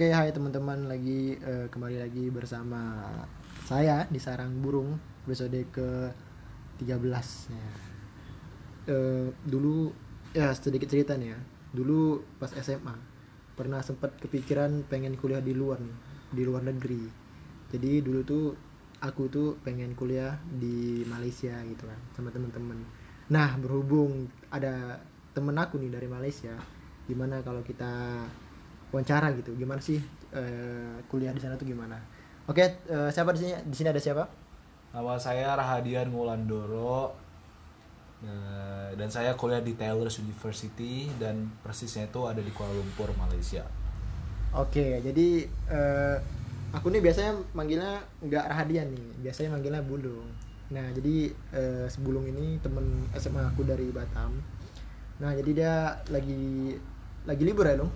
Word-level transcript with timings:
Oke, 0.00 0.16
hai 0.16 0.32
teman-teman 0.32 0.88
lagi 0.88 1.36
eh, 1.36 1.68
kembali 1.68 2.00
lagi 2.00 2.32
bersama 2.32 3.04
saya 3.68 4.08
di 4.08 4.16
Sarang 4.16 4.48
Burung 4.64 4.96
episode 5.28 5.60
ke 5.68 6.08
13 6.80 7.52
ya. 7.52 7.68
Eh, 8.88 9.28
dulu 9.44 9.92
ya 10.32 10.56
sedikit 10.56 10.88
cerita 10.88 11.20
nih 11.20 11.36
ya. 11.36 11.38
Dulu 11.76 12.16
pas 12.40 12.48
SMA 12.48 12.96
pernah 13.52 13.84
sempat 13.84 14.16
kepikiran 14.16 14.88
pengen 14.88 15.20
kuliah 15.20 15.44
di 15.44 15.52
luar 15.52 15.84
nih, 15.84 15.98
di 16.32 16.42
luar 16.48 16.64
negeri. 16.64 17.04
Jadi 17.68 18.00
dulu 18.00 18.20
tuh 18.24 18.56
aku 19.04 19.28
tuh 19.28 19.60
pengen 19.60 19.92
kuliah 19.92 20.32
di 20.48 21.04
Malaysia 21.12 21.60
gitu 21.68 21.84
kan 21.84 22.00
sama 22.16 22.32
teman-teman. 22.32 22.88
Nah, 23.28 23.52
berhubung 23.60 24.32
ada 24.48 24.96
temen 25.36 25.60
aku 25.60 25.76
nih 25.76 25.92
dari 25.92 26.08
Malaysia, 26.08 26.56
gimana 27.04 27.44
kalau 27.44 27.60
kita 27.60 28.24
wawancara 28.90 29.32
gitu. 29.38 29.54
Gimana 29.56 29.80
sih 29.82 29.98
eh, 30.34 30.94
kuliah 31.10 31.34
di 31.34 31.40
sana 31.42 31.56
tuh 31.56 31.66
gimana? 31.66 31.98
Oke 32.46 32.62
eh, 32.66 33.10
siapa 33.10 33.34
di 33.34 33.46
sini? 33.46 33.52
Di 33.66 33.74
sini 33.74 33.88
ada 33.90 34.02
siapa? 34.02 34.24
Nama 34.90 35.14
saya 35.22 35.54
Rahadian 35.54 36.10
Ngulandoro 36.10 37.14
Eh, 38.20 38.90
dan 39.00 39.08
saya 39.08 39.32
kuliah 39.32 39.64
di 39.64 39.72
Taylor's 39.80 40.20
University 40.20 41.08
dan 41.16 41.48
persisnya 41.64 42.04
itu 42.04 42.20
ada 42.28 42.44
di 42.44 42.52
Kuala 42.52 42.76
Lumpur, 42.76 43.08
Malaysia. 43.16 43.64
oke 44.52 45.00
jadi 45.00 45.46
eh, 45.70 46.16
aku 46.74 46.90
nih 46.92 47.00
biasanya 47.00 47.32
manggilnya 47.56 48.04
nggak 48.20 48.44
Rahadian 48.44 48.92
nih. 48.92 49.08
Biasanya 49.24 49.56
manggilnya 49.56 49.80
Bulung. 49.80 50.28
Nah 50.68 50.92
jadi 50.92 51.32
eh, 51.32 51.86
sebelum 51.88 52.28
ini 52.28 52.60
temen 52.60 53.08
SMA 53.16 53.40
aku 53.56 53.64
dari 53.64 53.88
Batam. 53.88 54.36
Nah 55.24 55.32
jadi 55.32 55.50
dia 55.56 55.74
lagi 56.12 56.76
lagi 57.24 57.42
libur 57.48 57.64
ya 57.64 57.80
Lung 57.80 57.88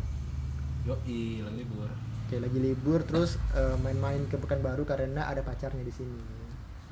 Yoi, 0.85 1.41
lagi 1.41 1.57
libur. 1.65 1.89
oke 2.25 2.37
lagi 2.41 2.59
libur 2.61 3.01
terus 3.05 3.41
eh, 3.57 3.77
main-main 3.81 4.21
ke 4.29 4.37
Pekanbaru 4.37 4.85
karena 4.85 5.29
ada 5.29 5.41
pacarnya 5.45 5.85
di 5.85 5.93
sini 5.93 6.45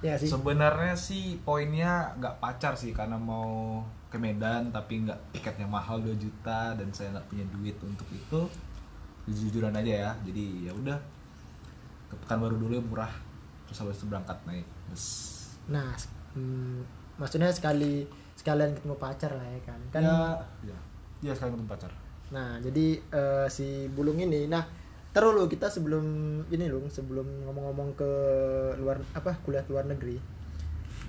ya 0.02 0.18
sih 0.18 0.28
Sebenarnya 0.28 0.98
sih 0.98 1.38
poinnya 1.46 2.10
nggak 2.18 2.42
pacar 2.42 2.74
sih 2.74 2.90
karena 2.90 3.14
mau 3.14 3.80
ke 4.10 4.18
Medan 4.18 4.74
tapi 4.74 5.06
nggak 5.06 5.32
tiketnya 5.32 5.64
mahal 5.64 6.02
2 6.02 6.10
juta 6.18 6.74
dan 6.74 6.90
saya 6.90 7.14
nggak 7.16 7.26
punya 7.30 7.46
duit 7.54 7.78
untuk 7.80 8.04
itu. 8.10 8.40
Jujuran 9.30 9.72
aja 9.72 10.10
ya. 10.10 10.12
Jadi 10.26 10.66
ya 10.66 10.74
udah 10.74 10.98
ke 12.10 12.14
Pekanbaru 12.26 12.58
dulu 12.58 12.74
yang 12.74 12.88
murah. 12.90 13.14
Terus 13.70 13.78
habis 13.86 14.02
itu 14.02 14.10
berangkat 14.10 14.36
naik 14.44 14.66
bus. 14.90 15.06
Nah, 15.70 15.94
hmm, 16.34 16.82
maksudnya 17.16 17.48
sekali 17.54 18.04
sekalian 18.34 18.74
ketemu 18.74 18.98
pacar 18.98 19.30
lah 19.38 19.46
ya 19.46 19.60
kan. 19.62 19.80
Kan 19.94 20.02
ya, 20.02 20.18
ya. 20.66 20.78
Iya 21.22 21.32
sekali 21.38 21.54
ketemu 21.54 21.70
pacar. 21.70 21.92
Nah, 22.32 22.56
jadi 22.64 22.86
eh, 22.98 23.46
si 23.52 23.86
Bulung 23.92 24.18
ini 24.18 24.48
nah 24.48 24.64
terus 25.12 25.36
lu 25.36 25.44
kita 25.44 25.68
sebelum 25.68 26.04
ini 26.48 26.64
lu 26.72 26.88
sebelum 26.88 27.44
ngomong-ngomong 27.44 27.92
ke 27.92 28.10
luar 28.80 28.96
apa 29.12 29.36
kuliah 29.44 29.60
ke 29.60 29.68
luar 29.68 29.84
negeri 29.84 30.16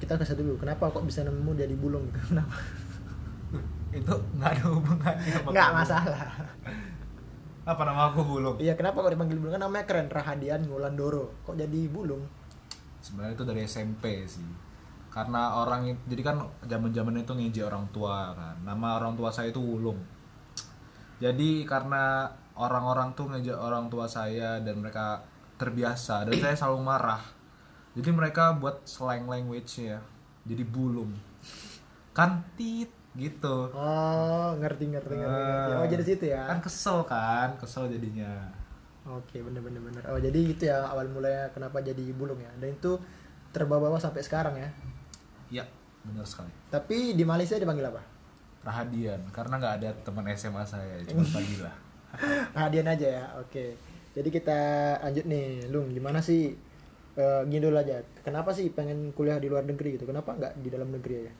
kita 0.03 0.19
kasih 0.19 0.35
dulu 0.35 0.59
kenapa 0.59 0.91
kok 0.91 1.07
bisa 1.07 1.23
nemu 1.23 1.55
jadi 1.55 1.71
bulung? 1.79 2.03
Gitu 2.11 2.19
kenapa? 2.35 2.55
Itu 3.95 4.13
nggak 4.35 4.51
ada 4.51 4.63
hubungannya 4.67 5.37
nggak 5.47 5.69
masalah. 5.71 6.27
Apa 7.63 7.81
nama 7.87 8.11
aku 8.11 8.27
Bulung? 8.27 8.59
iya 8.59 8.75
kenapa 8.75 8.99
kok 8.99 9.15
dipanggil 9.15 9.39
bulung? 9.39 9.55
Kan 9.55 9.63
namanya 9.63 9.87
keren 9.87 10.11
Rahadian 10.11 10.67
Ngulandoro 10.67 11.31
kok 11.47 11.55
jadi 11.55 11.87
bulung? 11.87 12.27
Sebenarnya 12.99 13.39
itu 13.39 13.43
dari 13.47 13.63
SMP 13.63 14.27
sih. 14.27 14.43
Karena 15.07 15.55
orang 15.55 15.87
jadi 16.03 16.19
kan 16.19 16.43
zaman 16.67 16.91
zaman 16.91 17.23
itu 17.23 17.31
ngejek 17.31 17.63
orang 17.63 17.87
tua 17.95 18.35
kan. 18.35 18.59
Nama 18.67 18.99
orang 18.99 19.15
tua 19.15 19.31
saya 19.31 19.55
itu 19.55 19.63
Wulung 19.63 19.95
jadi 21.23 21.49
karena 21.63 22.27
orang-orang 22.59 23.15
tuh 23.15 23.31
ngejek 23.31 23.55
orang 23.55 23.87
tua 23.87 24.11
saya 24.11 24.59
dan 24.59 24.83
mereka 24.83 25.23
terbiasa 25.55 26.27
dan 26.27 26.35
saya 26.35 26.55
selalu 26.59 26.83
marah 26.83 27.23
jadi 27.95 28.11
mereka 28.11 28.51
buat 28.59 28.83
slang 28.83 29.31
language 29.31 29.87
ya 29.87 30.03
jadi 30.43 30.67
bulung 30.67 31.15
kan 32.11 32.43
tit 32.59 32.91
gitu 33.15 33.71
oh 33.71 34.49
ngerti 34.59 34.91
ngerti 34.91 35.13
ngerti, 35.15 35.39
ngerti. 35.39 35.71
oh 35.79 35.87
jadi 35.87 36.03
situ 36.03 36.25
ya 36.27 36.43
kan 36.43 36.59
kesel 36.59 37.07
kan 37.07 37.55
kesel 37.55 37.87
jadinya 37.87 38.51
Oke, 39.03 39.43
bener 39.43 39.59
bener 39.59 39.83
bener. 39.83 39.99
Oh, 40.07 40.15
jadi 40.15 40.39
gitu 40.55 40.63
ya 40.71 40.87
awal 40.87 41.11
mulanya 41.11 41.51
kenapa 41.51 41.83
jadi 41.83 42.15
bulung 42.15 42.39
ya. 42.39 42.47
Dan 42.55 42.71
itu 42.71 42.95
terbawa-bawa 43.51 43.99
sampai 43.99 44.23
sekarang 44.23 44.55
ya. 44.55 44.69
ya 45.59 45.63
benar 46.07 46.23
sekali 46.23 46.47
Tapi 46.71 47.11
di 47.11 47.27
Malaysia 47.27 47.59
dipanggil 47.59 47.83
apa? 47.83 48.12
Rahadian 48.63 49.19
karena 49.35 49.59
nggak 49.59 49.75
ada 49.83 49.89
teman 50.07 50.25
SMA 50.33 50.63
saya 50.63 51.03
cuma 51.07 51.23
Fadila 51.23 51.71
Hadian 52.57 52.85
aja 52.85 53.07
ya. 53.09 53.25
Oke. 53.41 53.73
Jadi 54.13 54.29
kita 54.29 54.61
lanjut 55.01 55.25
nih, 55.25 55.65
Lung. 55.73 55.89
Gimana 55.89 56.21
sih 56.21 56.53
eh 57.17 57.41
gini 57.49 57.57
dulu 57.57 57.73
aja. 57.73 58.05
Kenapa 58.21 58.53
sih 58.53 58.69
pengen 58.69 59.09
kuliah 59.17 59.41
di 59.41 59.49
luar 59.49 59.65
negeri 59.65 59.97
gitu? 59.97 60.05
Kenapa 60.05 60.37
nggak 60.37 60.61
di 60.61 60.69
dalam 60.69 60.93
negeri 60.93 61.25
aja? 61.25 61.33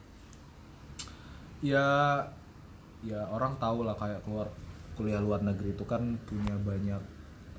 ya 1.64 2.20
ya 3.00 3.24
orang 3.32 3.56
tahu 3.56 3.88
lah 3.88 3.96
kayak 3.96 4.20
keluar 4.28 4.52
kuliah 4.92 5.16
luar 5.16 5.40
negeri 5.40 5.72
itu 5.72 5.84
kan 5.88 6.20
punya 6.28 6.52
banyak 6.60 7.00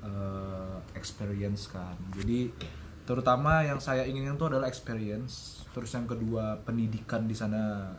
eh, 0.06 0.76
experience 0.94 1.66
kan 1.66 1.98
jadi 2.14 2.54
terutama 3.02 3.66
yang 3.66 3.82
saya 3.82 4.06
ingin 4.06 4.30
itu 4.30 4.46
adalah 4.46 4.70
experience 4.70 5.66
terus 5.74 5.90
yang 5.90 6.06
kedua 6.06 6.62
pendidikan 6.62 7.26
di 7.26 7.34
sana 7.34 7.90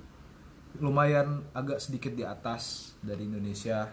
lumayan 0.79 1.41
agak 1.53 1.81
sedikit 1.81 2.13
di 2.13 2.23
atas 2.23 2.93
dari 3.01 3.25
Indonesia. 3.25 3.89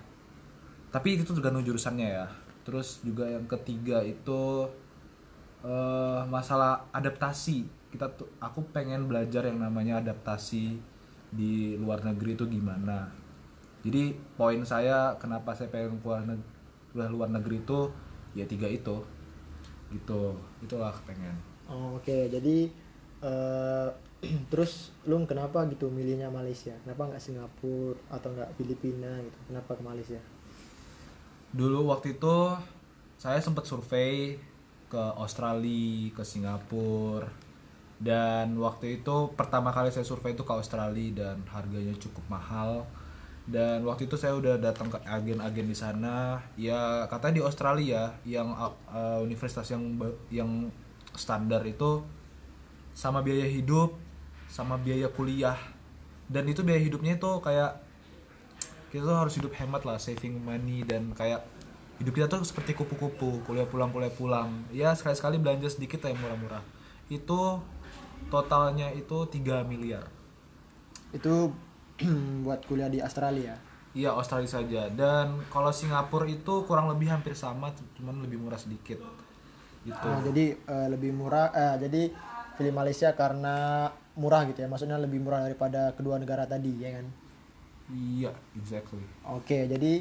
Tapi 0.93 1.19
itu 1.19 1.33
tergantung 1.35 1.65
jurusannya 1.65 2.09
ya. 2.09 2.27
Terus 2.65 3.03
juga 3.05 3.29
yang 3.29 3.45
ketiga 3.49 4.01
itu 4.05 4.69
eh, 5.65 6.23
masalah 6.29 6.87
adaptasi. 6.95 7.67
Kita 7.91 8.11
tuh 8.15 8.31
aku 8.43 8.65
pengen 8.75 9.07
belajar 9.07 9.47
yang 9.47 9.63
namanya 9.63 10.03
adaptasi 10.03 10.79
di 11.35 11.75
luar 11.79 12.03
negeri 12.07 12.39
itu 12.39 12.47
gimana. 12.47 13.11
Jadi 13.85 14.17
poin 14.39 14.63
saya 14.65 15.13
kenapa 15.21 15.53
saya 15.53 15.69
pengen 15.69 16.01
keluar 16.01 16.25
negeri, 16.25 16.49
luar 16.95 17.31
negeri 17.31 17.57
itu 17.61 17.81
ya 18.39 18.45
tiga 18.47 18.71
itu. 18.71 19.03
Gitu. 19.93 20.23
Itulah 20.65 20.95
pengen. 21.05 21.37
Oh, 21.69 21.97
Oke, 21.97 22.29
jadi 22.29 22.69
eh 23.25 23.89
terus 24.53 24.93
Lung 25.05 25.29
kenapa 25.29 25.65
gitu 25.69 25.93
milihnya 25.93 26.33
Malaysia? 26.33 26.73
Kenapa 26.83 27.13
nggak 27.13 27.23
Singapura 27.23 28.01
atau 28.09 28.33
nggak 28.33 28.51
Filipina 28.57 29.21
gitu? 29.21 29.39
Kenapa 29.49 29.77
ke 29.77 29.83
Malaysia? 29.85 30.21
dulu 31.55 31.95
waktu 31.95 32.19
itu 32.19 32.51
saya 33.15 33.39
sempat 33.39 33.63
survei 33.71 34.43
ke 34.91 34.99
Australia 34.99 36.11
ke 36.11 36.23
Singapura 36.27 37.31
dan 38.03 38.59
waktu 38.59 38.99
itu 39.01 39.31
pertama 39.39 39.71
kali 39.71 39.95
saya 39.95 40.03
survei 40.03 40.35
itu 40.35 40.43
ke 40.43 40.51
Australia 40.51 41.15
dan 41.15 41.47
harganya 41.47 41.95
cukup 41.95 42.27
mahal 42.27 42.83
dan 43.47 43.87
waktu 43.87 44.11
itu 44.11 44.19
saya 44.19 44.35
udah 44.35 44.59
datang 44.59 44.91
ke 44.91 44.99
agen-agen 45.07 45.71
di 45.71 45.77
sana 45.79 46.43
ya 46.59 47.07
katanya 47.07 47.39
di 47.39 47.45
Australia 47.47 48.11
yang 48.27 48.51
uh, 48.51 49.23
universitas 49.23 49.71
yang 49.71 49.95
yang 50.35 50.51
standar 51.15 51.63
itu 51.63 52.03
sama 52.99 53.23
biaya 53.23 53.47
hidup 53.47 53.95
sama 54.55 54.79
biaya 54.79 55.11
kuliah. 55.11 55.59
Dan 56.31 56.47
itu 56.47 56.63
biaya 56.63 56.79
hidupnya 56.79 57.19
itu 57.19 57.31
kayak 57.43 57.83
kita 58.95 59.03
tuh 59.03 59.19
harus 59.19 59.35
hidup 59.35 59.51
hemat 59.59 59.83
lah 59.83 59.99
saving 59.99 60.39
money 60.39 60.87
dan 60.87 61.11
kayak 61.19 61.43
hidup 61.99 62.15
kita 62.15 62.31
tuh 62.31 62.47
seperti 62.47 62.79
kupu-kupu 62.79 63.43
kuliah 63.43 63.67
pulang 63.67 63.91
kuliah 63.91 64.15
pulang. 64.15 64.63
Ya 64.71 64.95
sekali-sekali 64.95 65.43
belanja 65.43 65.75
sedikit 65.75 66.07
lah 66.07 66.15
yang 66.15 66.23
murah-murah. 66.23 66.63
Itu 67.11 67.59
totalnya 68.31 68.95
itu 68.95 69.27
3 69.27 69.67
miliar. 69.67 70.07
Itu 71.11 71.51
buat 72.47 72.63
kuliah 72.71 72.87
di 72.87 73.03
Australia. 73.03 73.59
iya 73.95 74.11
Australia 74.15 74.51
saja. 74.51 74.87
Dan 74.91 75.43
kalau 75.51 75.75
Singapura 75.75 76.27
itu 76.31 76.63
kurang 76.67 76.91
lebih 76.95 77.11
hampir 77.11 77.35
sama 77.35 77.75
cuman 77.99 78.23
lebih 78.23 78.39
murah 78.39 78.59
sedikit. 78.59 79.03
Gitu. 79.83 80.07
Oh, 80.07 80.19
jadi 80.23 80.55
eh, 80.55 80.89
lebih 80.91 81.11
murah 81.15 81.51
eh, 81.55 81.77
jadi 81.83 82.03
pilih 82.55 82.75
Malaysia 82.75 83.11
karena 83.15 83.91
murah 84.21 84.43
gitu 84.49 84.63
ya. 84.63 84.69
Maksudnya 84.71 84.99
lebih 84.99 85.19
murah 85.25 85.41
daripada 85.47 85.93
kedua 85.97 86.17
negara 86.23 86.45
tadi 86.47 86.73
ya 86.79 86.91
kan. 86.97 87.07
iya 87.93 88.33
exactly 88.57 89.05
Oke, 89.29 89.69
jadi 89.69 89.93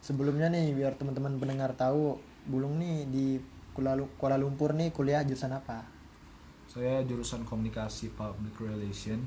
sebelumnya 0.00 0.48
nih 0.48 0.72
biar 0.72 0.96
teman-teman 0.96 1.36
pendengar 1.36 1.72
tahu 1.76 2.16
Bulung 2.46 2.78
nih 2.78 2.96
di 3.10 3.26
Kuala 3.74 3.92
Lu- 3.98 4.12
Kuala 4.16 4.38
Lumpur 4.38 4.70
nih 4.72 4.88
kuliah 4.94 5.20
jurusan 5.20 5.52
apa? 5.52 5.84
saya 6.66 7.00
jurusan 7.02 7.46
komunikasi 7.46 8.12
public 8.12 8.52
relation 8.60 9.22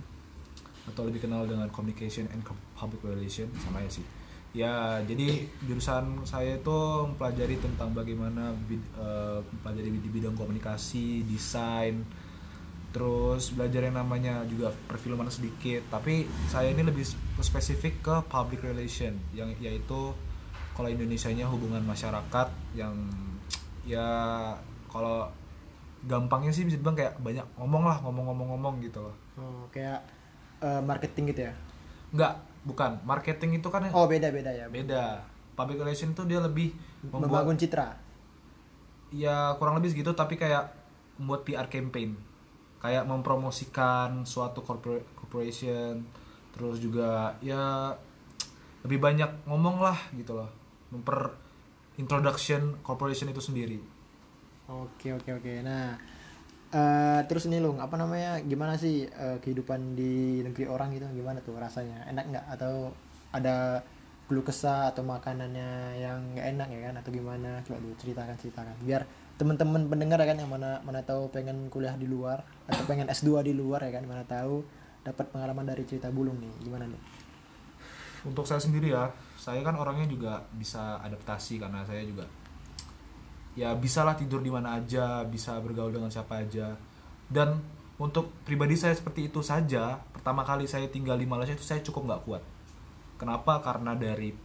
atau 0.86 1.06
lebih 1.06 1.26
kenal 1.26 1.46
dengan 1.46 1.70
communication 1.70 2.26
and 2.30 2.42
public 2.74 3.02
relation 3.04 3.50
sama 3.58 3.82
ya 3.82 3.90
sih 3.90 4.06
ya 4.52 4.74
jadi 5.06 5.46
jurusan 5.62 6.26
saya 6.26 6.58
itu 6.58 6.78
mempelajari 7.06 7.58
tentang 7.58 7.94
bagaimana 7.94 8.50
bid- 8.66 8.90
eh, 8.98 9.40
mempelajari 9.46 9.90
di 9.94 10.10
bidang 10.10 10.34
komunikasi 10.34 11.22
desain 11.26 12.02
terus 12.90 13.54
belajar 13.54 13.86
yang 13.86 13.98
namanya 14.02 14.42
juga 14.50 14.74
perfilman 14.90 15.30
sedikit. 15.30 15.86
Tapi 15.94 16.26
saya 16.50 16.74
ini 16.74 16.82
lebih 16.82 17.06
spesifik 17.42 18.02
ke 18.02 18.16
public 18.26 18.66
relation 18.66 19.14
yang 19.34 19.54
yaitu 19.62 20.14
kalau 20.74 20.90
Indonesianya 20.90 21.46
hubungan 21.46 21.84
masyarakat 21.86 22.48
yang 22.74 22.96
ya 23.86 24.08
kalau 24.90 25.30
gampangnya 26.08 26.56
sih 26.56 26.64
bisa 26.64 26.80
dibilang 26.80 26.96
kayak 26.96 27.20
banyak 27.20 27.44
ngomong 27.60 27.84
lah 27.84 27.98
ngomong-ngomong-ngomong 28.02 28.82
gitu 28.82 29.04
loh. 29.04 29.16
Oh, 29.38 29.64
kayak 29.70 30.02
eh, 30.64 30.82
marketing 30.82 31.36
gitu 31.36 31.42
ya? 31.52 31.54
Enggak, 32.10 32.34
bukan. 32.66 32.92
Marketing 33.06 33.62
itu 33.62 33.68
kan 33.70 33.86
oh 33.94 34.08
beda 34.10 34.34
beda 34.34 34.50
ya. 34.50 34.66
Beda. 34.72 35.22
Public 35.54 35.84
relation 35.84 36.16
tuh 36.16 36.26
dia 36.26 36.40
lebih 36.40 36.74
membuat 37.06 37.44
membangun 37.44 37.60
citra? 37.60 38.00
Ya 39.12 39.54
kurang 39.60 39.78
lebih 39.78 39.92
segitu 39.92 40.16
tapi 40.16 40.40
kayak 40.40 40.72
membuat 41.20 41.44
PR 41.44 41.68
campaign 41.68 42.29
kayak 42.84 43.04
mempromosikan 43.12 44.24
suatu 44.24 44.60
corpora- 44.68 45.04
corporation 45.20 46.04
terus 46.56 46.78
juga 46.82 47.36
ya 47.44 47.94
lebih 48.84 49.00
banyak 49.06 49.30
ngomong 49.48 49.78
lah 49.84 49.98
gitu 50.16 50.32
loh 50.40 50.50
memper 50.92 51.36
introduction 52.02 52.80
corporation 52.88 53.28
itu 53.34 53.42
sendiri 53.44 53.80
Oke 54.70 55.08
oke 55.18 55.30
oke. 55.42 55.54
Nah, 55.66 55.98
eh 56.74 57.20
terus 57.28 57.44
ini 57.50 57.58
Lung, 57.64 57.78
apa 57.86 57.96
namanya? 58.02 58.38
Gimana 58.52 58.74
sih 58.84 58.96
eh, 59.10 59.38
kehidupan 59.44 59.98
di 60.00 60.42
negeri 60.46 60.66
orang 60.70 60.90
gitu? 60.96 61.06
Gimana 61.20 61.40
tuh 61.48 61.56
rasanya? 61.58 62.06
Enak 62.12 62.26
nggak? 62.32 62.46
Atau 62.56 62.94
ada 63.34 63.82
keluh 64.30 64.46
kesah 64.46 64.94
atau 64.94 65.02
makanannya 65.06 65.70
yang 66.06 66.18
nggak 66.38 66.48
enak 66.58 66.68
ya 66.76 66.80
kan? 66.92 66.96
Atau 67.02 67.12
gimana? 67.18 67.50
Coba 67.66 67.78
dulu 67.84 67.94
ceritakan 67.98 68.36
ceritakan. 68.42 68.76
Biar 68.86 69.02
teman-teman 69.40 69.88
pendengar 69.88 70.20
ya 70.20 70.28
kan 70.36 70.38
yang 70.44 70.52
mana 70.52 70.84
mana 70.84 71.00
tahu 71.00 71.32
pengen 71.32 71.72
kuliah 71.72 71.96
di 71.96 72.06
luar 72.06 72.44
atau 72.68 72.84
pengen 72.84 73.08
S2 73.08 73.48
di 73.48 73.56
luar 73.56 73.88
ya 73.88 73.96
kan? 73.96 74.04
Mana 74.04 74.28
tahu 74.28 74.68
dapat 75.08 75.32
pengalaman 75.32 75.64
dari 75.64 75.88
cerita 75.88 76.12
Bulung 76.12 76.38
nih. 76.44 76.54
Gimana 76.68 76.86
nih? 76.92 77.02
untuk 78.28 78.44
saya 78.44 78.60
sendiri 78.60 78.92
ya 78.92 79.12
saya 79.40 79.64
kan 79.64 79.76
orangnya 79.80 80.08
juga 80.10 80.44
bisa 80.52 81.00
adaptasi 81.00 81.62
karena 81.62 81.88
saya 81.88 82.04
juga 82.04 82.28
ya 83.56 83.72
bisalah 83.76 84.20
tidur 84.20 84.44
di 84.44 84.52
mana 84.52 84.80
aja 84.80 85.24
bisa 85.24 85.56
bergaul 85.64 85.92
dengan 85.96 86.12
siapa 86.12 86.44
aja 86.44 86.76
dan 87.32 87.60
untuk 88.00 88.32
pribadi 88.44 88.76
saya 88.80 88.96
seperti 88.96 89.32
itu 89.32 89.40
saja 89.44 90.00
pertama 90.12 90.44
kali 90.44 90.68
saya 90.68 90.88
tinggal 90.92 91.16
di 91.16 91.28
Malaysia 91.28 91.56
itu 91.56 91.64
saya 91.64 91.80
cukup 91.84 92.08
nggak 92.08 92.22
kuat 92.28 92.44
kenapa 93.20 93.64
karena 93.64 93.96
dari 93.96 94.36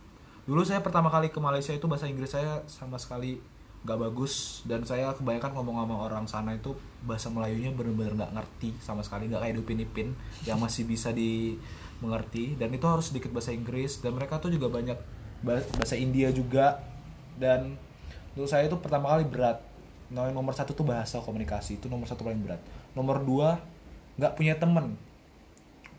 dulu 0.45 0.63
saya 0.63 0.83
pertama 0.83 1.11
kali 1.11 1.31
ke 1.31 1.41
Malaysia 1.43 1.75
itu 1.75 1.87
bahasa 1.91 2.07
Inggris 2.07 2.35
saya 2.35 2.63
sama 2.71 3.01
sekali 3.01 3.39
nggak 3.85 3.99
bagus. 4.01 4.65
Dan 4.65 4.83
saya 4.89 5.13
kebanyakan 5.13 5.53
ngomong 5.61 5.77
sama 5.85 5.97
orang 6.09 6.25
sana 6.27 6.51
itu 6.57 6.73
bahasa 7.05 7.29
Melayunya 7.29 7.71
benar-benar 7.71 8.17
nggak 8.17 8.33
ngerti 8.41 8.69
sama 8.81 9.05
sekali. 9.05 9.29
Nggak 9.29 9.45
kayak 9.45 9.61
Upin 9.61 9.85
Ipin 9.85 10.09
yang 10.49 10.59
masih 10.59 10.89
bisa 10.89 11.13
di 11.13 11.61
mengerti. 12.01 12.57
Dan 12.57 12.73
itu 12.73 12.85
harus 12.89 13.13
sedikit 13.13 13.31
bahasa 13.31 13.53
Inggris. 13.53 14.01
Dan 14.01 14.17
mereka 14.17 14.41
tuh 14.41 14.51
juga 14.51 14.73
banyak 14.73 14.97
bah- 15.45 15.69
bahasa 15.77 15.95
India 15.95 16.33
juga. 16.33 16.81
Dan 17.37 17.77
menurut 18.35 18.51
saya 18.51 18.67
itu 18.67 18.77
pertama 18.81 19.13
kali 19.13 19.29
berat. 19.29 19.61
Nah, 20.09 20.29
nomor 20.33 20.57
satu 20.57 20.73
tuh 20.73 20.89
bahasa 20.89 21.21
komunikasi. 21.21 21.77
Itu 21.79 21.93
nomor 21.93 22.09
satu 22.09 22.25
paling 22.25 22.41
berat. 22.41 22.61
Nomor 22.97 23.21
dua 23.21 23.61
nggak 24.17 24.33
punya 24.35 24.57
temen. 24.57 24.97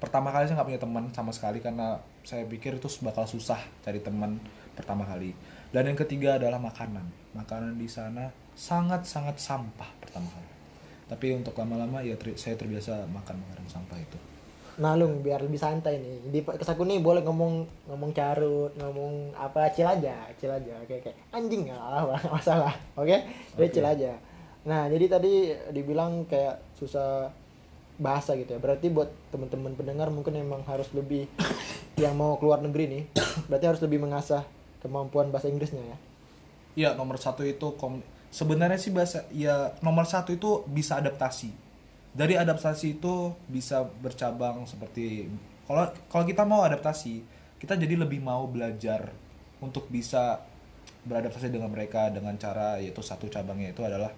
Pertama 0.01 0.33
kali 0.33 0.49
saya 0.49 0.57
nggak 0.59 0.69
punya 0.73 0.81
teman 0.81 1.03
sama 1.13 1.31
sekali 1.31 1.61
karena 1.61 2.01
saya 2.25 2.41
pikir 2.49 2.81
itu 2.81 2.89
bakal 3.05 3.29
susah 3.29 3.61
cari 3.85 4.01
teman 4.01 4.41
pertama 4.73 5.05
kali 5.05 5.37
dan 5.71 5.89
yang 5.89 5.97
ketiga 5.97 6.37
adalah 6.37 6.59
makanan 6.59 7.05
makanan 7.33 7.77
di 7.79 7.89
sana 7.89 8.29
sangat 8.55 9.07
sangat 9.07 9.39
sampah 9.39 9.89
pertama 10.01 10.27
kali 10.29 10.49
tapi 11.05 11.37
untuk 11.37 11.53
lama-lama 11.57 12.01
ya 12.01 12.17
ter- 12.17 12.37
saya 12.37 12.57
terbiasa 12.57 13.05
makan 13.09 13.35
makanan 13.45 13.67
sampah 13.69 13.99
itu 14.01 14.17
Nah 14.75 14.91
Lung, 14.99 15.23
biar 15.23 15.39
lebih 15.39 15.55
santai 15.55 16.03
nih. 16.03 16.15
Di 16.35 16.39
kesaku 16.43 16.83
nih 16.83 16.99
boleh 16.99 17.23
ngomong 17.23 17.63
ngomong 17.87 18.11
carut, 18.11 18.75
ngomong 18.75 19.31
apa 19.31 19.71
cil 19.71 19.87
aja, 19.87 20.27
cil 20.35 20.51
aja. 20.51 20.75
Kayak 20.83 21.07
kayak 21.07 21.17
anjing 21.31 21.71
nggak 21.71 21.79
masalah. 22.27 22.75
Oke? 22.99 23.23
Jadi 23.55 23.67
Oke. 23.71 23.71
cil 23.71 23.87
aja. 23.87 24.11
Nah, 24.67 24.91
jadi 24.91 25.05
tadi 25.07 25.53
dibilang 25.71 26.27
kayak 26.27 26.59
susah 26.75 27.31
bahasa 27.95 28.35
gitu 28.35 28.57
ya. 28.57 28.59
Berarti 28.59 28.91
buat 28.91 29.07
teman-teman 29.31 29.79
pendengar 29.79 30.11
mungkin 30.11 30.35
emang 30.35 30.67
harus 30.67 30.91
lebih 30.91 31.29
yang 32.03 32.17
mau 32.19 32.35
keluar 32.35 32.59
negeri 32.59 32.91
nih, 32.91 33.03
berarti 33.47 33.65
harus 33.71 33.81
lebih 33.85 34.03
mengasah 34.03 34.43
kemampuan 34.85 35.33
bahasa 35.33 35.49
Inggrisnya 35.49 35.81
ya. 35.81 35.97
Iya 36.75 36.89
nomor 36.93 37.17
satu 37.17 37.41
itu 37.41 37.73
kom- 37.81 38.05
sebenarnya 38.29 38.77
sih 38.77 38.93
bahasa 38.93 39.25
ya 39.33 39.73
nomor 39.81 40.05
satu 40.05 40.37
itu 40.37 40.61
bisa 40.69 41.01
adaptasi. 41.01 41.49
Dari 42.13 42.37
adaptasi 42.37 43.01
itu 43.01 43.33
bisa 43.49 43.81
bercabang 43.81 44.63
seperti 44.69 45.25
kalau 45.65 45.89
kalau 46.07 46.23
kita 46.29 46.45
mau 46.45 46.61
adaptasi 46.61 47.25
kita 47.57 47.73
jadi 47.73 47.97
lebih 47.97 48.21
mau 48.21 48.45
belajar 48.45 49.09
untuk 49.57 49.89
bisa 49.89 50.45
beradaptasi 51.05 51.49
dengan 51.49 51.73
mereka 51.73 52.13
dengan 52.13 52.37
cara 52.37 52.77
yaitu 52.77 53.01
satu 53.01 53.25
cabangnya 53.25 53.73
itu 53.73 53.81
adalah 53.81 54.13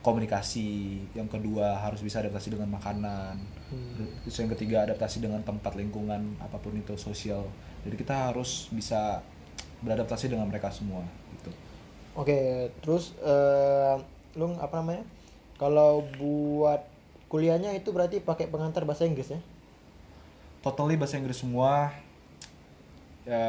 komunikasi. 0.00 1.00
Yang 1.12 1.28
kedua 1.36 1.80
harus 1.80 2.00
bisa 2.00 2.24
adaptasi 2.24 2.56
dengan 2.56 2.72
makanan. 2.72 3.36
Terus 4.24 4.36
yang 4.40 4.50
ketiga 4.56 4.88
adaptasi 4.88 5.20
dengan 5.20 5.40
tempat 5.44 5.76
lingkungan 5.76 6.40
apa 6.40 6.56
pun 6.56 6.74
itu 6.76 6.96
sosial. 6.96 7.44
Jadi 7.84 7.96
kita 7.96 8.32
harus 8.32 8.68
bisa 8.72 9.20
beradaptasi 9.80 10.32
dengan 10.32 10.46
mereka 10.48 10.68
semua 10.72 11.04
gitu 11.38 11.50
Oke, 12.18 12.68
terus 12.82 13.14
eh 13.22 13.94
Lung 14.34 14.58
apa 14.58 14.82
namanya? 14.82 15.06
Kalau 15.58 16.02
buat 16.18 16.82
kuliahnya 17.30 17.70
itu 17.74 17.94
berarti 17.94 18.18
pakai 18.18 18.50
pengantar 18.50 18.82
bahasa 18.82 19.06
Inggris 19.06 19.30
ya? 19.30 19.40
totally 20.60 20.96
bahasa 21.00 21.16
Inggris 21.16 21.40
semua 21.40 21.92
ya 23.24 23.44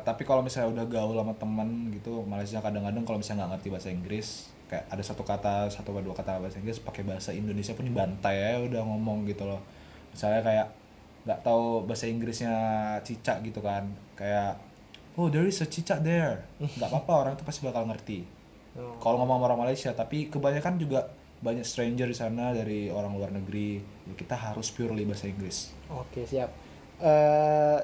tapi 0.00 0.24
kalau 0.24 0.40
misalnya 0.40 0.80
udah 0.80 0.86
gaul 0.88 1.12
sama 1.12 1.34
temen 1.36 1.92
gitu 1.92 2.24
Malaysia 2.24 2.60
kadang-kadang 2.60 3.04
kalau 3.04 3.18
misalnya 3.20 3.44
nggak 3.44 3.52
ngerti 3.56 3.68
bahasa 3.68 3.88
Inggris 3.92 4.28
kayak 4.68 4.84
ada 4.88 5.02
satu 5.04 5.22
kata 5.24 5.68
satu 5.68 5.92
atau 5.92 6.04
dua 6.04 6.16
kata 6.16 6.40
bahasa 6.40 6.56
Inggris 6.56 6.80
pakai 6.80 7.04
bahasa 7.04 7.30
Indonesia 7.36 7.76
pun 7.76 7.84
dibantai 7.84 8.36
ya 8.36 8.54
udah 8.64 8.80
ngomong 8.80 9.28
gitu 9.28 9.44
loh 9.44 9.60
misalnya 10.12 10.40
kayak 10.40 10.66
nggak 11.28 11.40
tahu 11.44 11.84
bahasa 11.84 12.08
Inggrisnya 12.08 12.54
cicak 13.04 13.44
gitu 13.44 13.60
kan 13.60 13.92
kayak 14.16 14.56
oh 15.14 15.26
there 15.28 15.46
is 15.46 15.58
a 15.58 15.66
cicak 15.66 16.02
there 16.02 16.44
nggak 16.60 16.86
apa-apa 16.86 17.12
orang 17.16 17.32
itu 17.34 17.42
pasti 17.42 17.60
bakal 17.64 17.86
ngerti 17.86 18.38
Oh. 18.70 18.94
kalau 19.02 19.18
ngomong 19.18 19.42
sama 19.42 19.46
orang 19.50 19.60
Malaysia 19.66 19.90
tapi 19.90 20.30
kebanyakan 20.30 20.78
juga 20.78 21.10
banyak 21.42 21.66
stranger 21.66 22.06
di 22.06 22.14
sana 22.14 22.54
dari 22.54 22.86
orang 22.86 23.18
luar 23.18 23.34
negeri 23.34 23.82
ya 24.06 24.14
kita 24.14 24.38
harus 24.38 24.70
purely 24.70 25.02
bahasa 25.02 25.26
Inggris 25.26 25.74
Oke 25.90 26.22
siap. 26.22 26.54
eh 27.02 27.78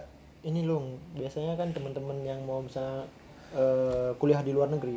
ini 0.47 0.63
Lung, 0.63 0.95
biasanya 1.19 1.59
kan 1.59 1.75
teman-teman 1.75 2.23
yang 2.23 2.39
mau 2.47 2.63
misalnya 2.63 3.03
eh, 3.51 4.15
kuliah 4.15 4.47
di 4.47 4.55
luar 4.55 4.71
negeri 4.71 4.95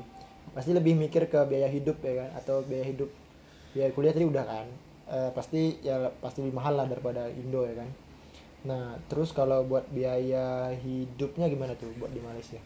pasti 0.53 0.77
lebih 0.77 0.93
mikir 0.93 1.25
ke 1.25 1.41
biaya 1.49 1.65
hidup 1.65 1.97
ya 2.05 2.21
kan 2.21 2.37
atau 2.37 2.61
biaya 2.61 2.85
hidup 2.85 3.09
biaya 3.73 3.89
kuliah 3.89 4.13
tadi 4.13 4.29
udah 4.29 4.45
kan 4.45 4.69
Eh, 5.09 5.31
pasti 5.33 5.81
ya 5.81 6.05
pasti 6.21 6.45
lebih 6.45 6.53
mahal 6.53 6.77
lah 6.77 6.85
daripada 6.85 7.25
Indo 7.33 7.65
ya 7.65 7.81
kan. 7.81 7.89
Nah 8.67 8.99
terus 9.07 9.31
kalau 9.31 9.63
buat 9.63 9.87
biaya 9.91 10.75
hidupnya 10.75 11.47
gimana 11.47 11.75
tuh 11.79 11.91
buat 11.95 12.11
di 12.11 12.19
Malaysia? 12.19 12.59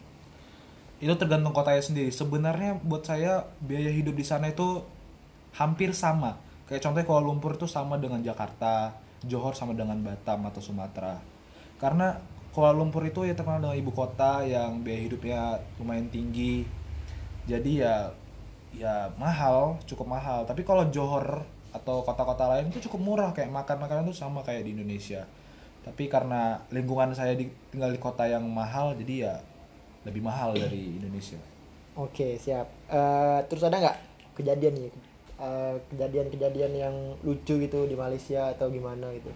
itu 1.04 1.14
tergantung 1.20 1.52
kotanya 1.52 1.82
sendiri. 1.82 2.08
Sebenarnya 2.08 2.80
buat 2.80 3.04
saya 3.04 3.44
biaya 3.60 3.90
hidup 3.90 4.16
di 4.16 4.24
sana 4.24 4.48
itu 4.48 4.80
hampir 5.52 5.92
sama. 5.92 6.40
Kayak 6.64 6.88
contohnya 6.88 7.06
Kuala 7.06 7.22
Lumpur 7.28 7.60
itu 7.60 7.68
sama 7.68 8.00
dengan 8.00 8.24
Jakarta 8.24 8.94
Johor 9.24 9.52
sama 9.52 9.76
dengan 9.76 10.00
Batam 10.00 10.48
atau 10.48 10.64
Sumatera. 10.64 11.20
Karena 11.76 12.16
Kuala 12.56 12.72
Lumpur 12.72 13.04
itu 13.04 13.28
ya 13.28 13.36
terkenal 13.36 13.60
dengan 13.60 13.76
ibu 13.76 13.92
kota 13.92 14.46
yang 14.46 14.80
biaya 14.80 15.00
hidupnya 15.04 15.40
lumayan 15.76 16.08
tinggi. 16.08 16.64
Jadi 17.44 17.84
ya 17.84 18.08
ya 18.72 19.12
mahal 19.20 19.76
cukup 19.84 20.08
mahal. 20.08 20.48
Tapi 20.48 20.64
kalau 20.64 20.88
Johor 20.88 21.44
atau 21.74 22.06
kota-kota 22.06 22.48
lain 22.48 22.72
itu 22.72 22.88
cukup 22.88 23.00
murah. 23.02 23.30
Kayak 23.36 23.52
makan 23.52 23.76
makanan 23.84 24.08
itu 24.08 24.16
sama 24.16 24.40
kayak 24.40 24.64
di 24.64 24.72
Indonesia 24.72 25.26
tapi 25.84 26.08
karena 26.08 26.56
lingkungan 26.72 27.12
saya 27.12 27.36
di, 27.36 27.52
tinggal 27.68 27.92
di 27.92 28.00
kota 28.00 28.24
yang 28.24 28.42
mahal 28.48 28.96
jadi 28.96 29.14
ya 29.28 29.34
lebih 30.08 30.24
mahal 30.24 30.56
dari 30.56 30.96
Indonesia. 30.96 31.40
Oke 31.96 32.40
siap. 32.40 32.66
Eh, 32.88 33.38
terus 33.48 33.64
ada 33.64 33.76
nggak 33.76 33.98
kejadian 34.40 34.74
nih? 34.80 34.92
Eh, 35.36 35.74
kejadian-kejadian 35.92 36.72
yang 36.72 36.94
lucu 37.20 37.60
gitu 37.60 37.84
di 37.84 37.96
Malaysia 37.96 38.52
atau 38.56 38.72
gimana 38.72 39.12
gitu? 39.12 39.28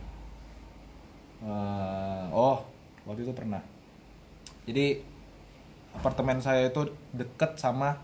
Eh, 1.44 2.24
oh 2.32 2.64
waktu 3.04 3.28
itu 3.28 3.32
pernah. 3.36 3.60
Jadi 4.64 5.04
apartemen 5.96 6.40
saya 6.40 6.68
itu 6.68 6.88
deket 7.12 7.60
sama 7.60 8.00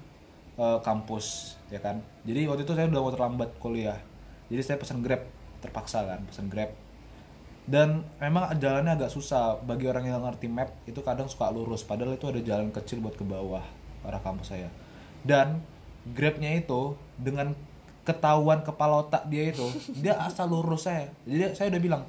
eh, 0.61 0.79
kampus 0.85 1.57
ya 1.73 1.81
kan? 1.81 2.05
Jadi 2.29 2.45
waktu 2.45 2.69
itu 2.69 2.73
saya 2.77 2.89
udah 2.93 3.01
mau 3.01 3.13
terlambat 3.13 3.51
kuliah. 3.57 4.01
Jadi 4.53 4.61
saya 4.61 4.77
pesan 4.77 5.01
grab 5.01 5.25
terpaksa 5.65 6.05
kan 6.05 6.21
pesan 6.29 6.53
grab 6.53 6.84
dan 7.65 8.05
memang 8.21 8.53
jalannya 8.61 8.93
agak 8.93 9.11
susah. 9.13 9.57
Bagi 9.65 9.89
orang 9.89 10.05
yang 10.05 10.21
ngerti 10.21 10.47
map 10.53 10.73
itu 10.85 11.01
kadang 11.01 11.29
suka 11.33 11.49
lurus. 11.49 11.81
Padahal 11.81 12.17
itu 12.17 12.29
ada 12.29 12.41
jalan 12.45 12.69
kecil 12.69 13.01
buat 13.01 13.17
ke 13.17 13.25
bawah 13.25 13.65
arah 14.05 14.21
kampus 14.21 14.53
saya. 14.53 14.69
Dan 15.25 15.65
grabnya 16.13 16.53
itu 16.53 16.93
dengan 17.17 17.57
ketahuan 18.05 18.61
kepala 18.61 19.01
otak 19.09 19.25
dia 19.33 19.49
itu 19.49 19.65
dia 20.05 20.21
asal 20.21 20.53
lurus 20.53 20.85
saya. 20.85 21.09
Jadi 21.25 21.57
saya 21.57 21.73
udah 21.73 21.81
bilang 21.81 22.03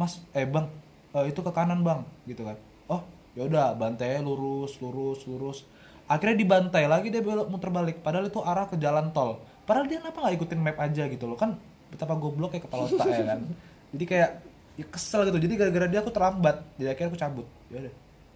mas 0.00 0.24
eh 0.32 0.48
bang 0.48 0.66
eh, 1.12 1.28
itu 1.28 1.40
ke 1.44 1.52
kanan 1.52 1.84
bang 1.84 2.00
gitu 2.24 2.48
kan. 2.48 2.56
Oh 2.88 3.04
ya 3.36 3.44
udah 3.44 3.76
bantainya 3.76 4.24
lurus 4.24 4.80
lurus 4.80 5.28
lurus. 5.28 5.68
Akhirnya 6.08 6.40
dibantai 6.40 6.88
lagi 6.88 7.12
dia 7.12 7.20
belok 7.20 7.52
muter 7.52 7.68
balik. 7.68 8.00
Padahal 8.00 8.32
itu 8.32 8.40
arah 8.40 8.64
ke 8.64 8.80
jalan 8.80 9.12
tol. 9.12 9.44
Padahal 9.68 9.84
dia 9.84 10.00
kenapa 10.00 10.24
nggak 10.24 10.34
ikutin 10.40 10.60
map 10.64 10.80
aja 10.80 11.04
gitu 11.12 11.28
loh. 11.28 11.36
Kan 11.36 11.60
betapa 11.92 12.16
goblok 12.16 12.56
ya 12.56 12.64
kepala 12.64 12.88
otak 12.88 13.04
ya 13.04 13.36
kan. 13.36 13.40
Jadi 13.92 14.04
kayak 14.08 14.53
ya 14.74 14.84
kesel 14.84 15.24
gitu 15.24 15.38
jadi 15.38 15.54
gara-gara 15.56 15.86
dia 15.86 16.00
aku 16.00 16.10
terlambat 16.10 16.56
jadi 16.74 16.92
akhirnya 16.92 17.08
aku 17.10 17.18
cabut 17.18 17.46
ya 17.68 17.78
udah 17.80 17.94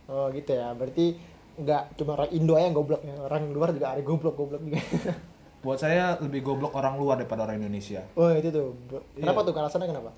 Oh 0.09 0.33
gitu 0.33 0.57
ya. 0.57 0.73
Berarti 0.73 1.21
nggak 1.61 2.01
cuma 2.01 2.17
orang 2.17 2.33
Indo 2.33 2.57
aja 2.57 2.65
yang 2.65 2.73
goblok 2.73 3.05
ya. 3.05 3.13
Orang 3.21 3.53
luar 3.53 3.77
juga 3.77 3.93
ada 3.93 4.01
goblok-goblok 4.01 4.63
juga. 4.65 4.81
buat 5.61 5.77
saya 5.77 6.17
lebih 6.17 6.41
goblok 6.41 6.73
orang 6.73 6.97
luar 6.97 7.21
daripada 7.21 7.45
orang 7.45 7.61
Indonesia 7.61 8.01
oh 8.15 8.33
itu 8.33 8.49
tuh. 8.49 8.73
Kenapa 9.13 9.43
Iya. 9.43 9.47
tuh? 9.47 9.53
Alasannya 9.53 9.89
kenapa? 9.91 10.11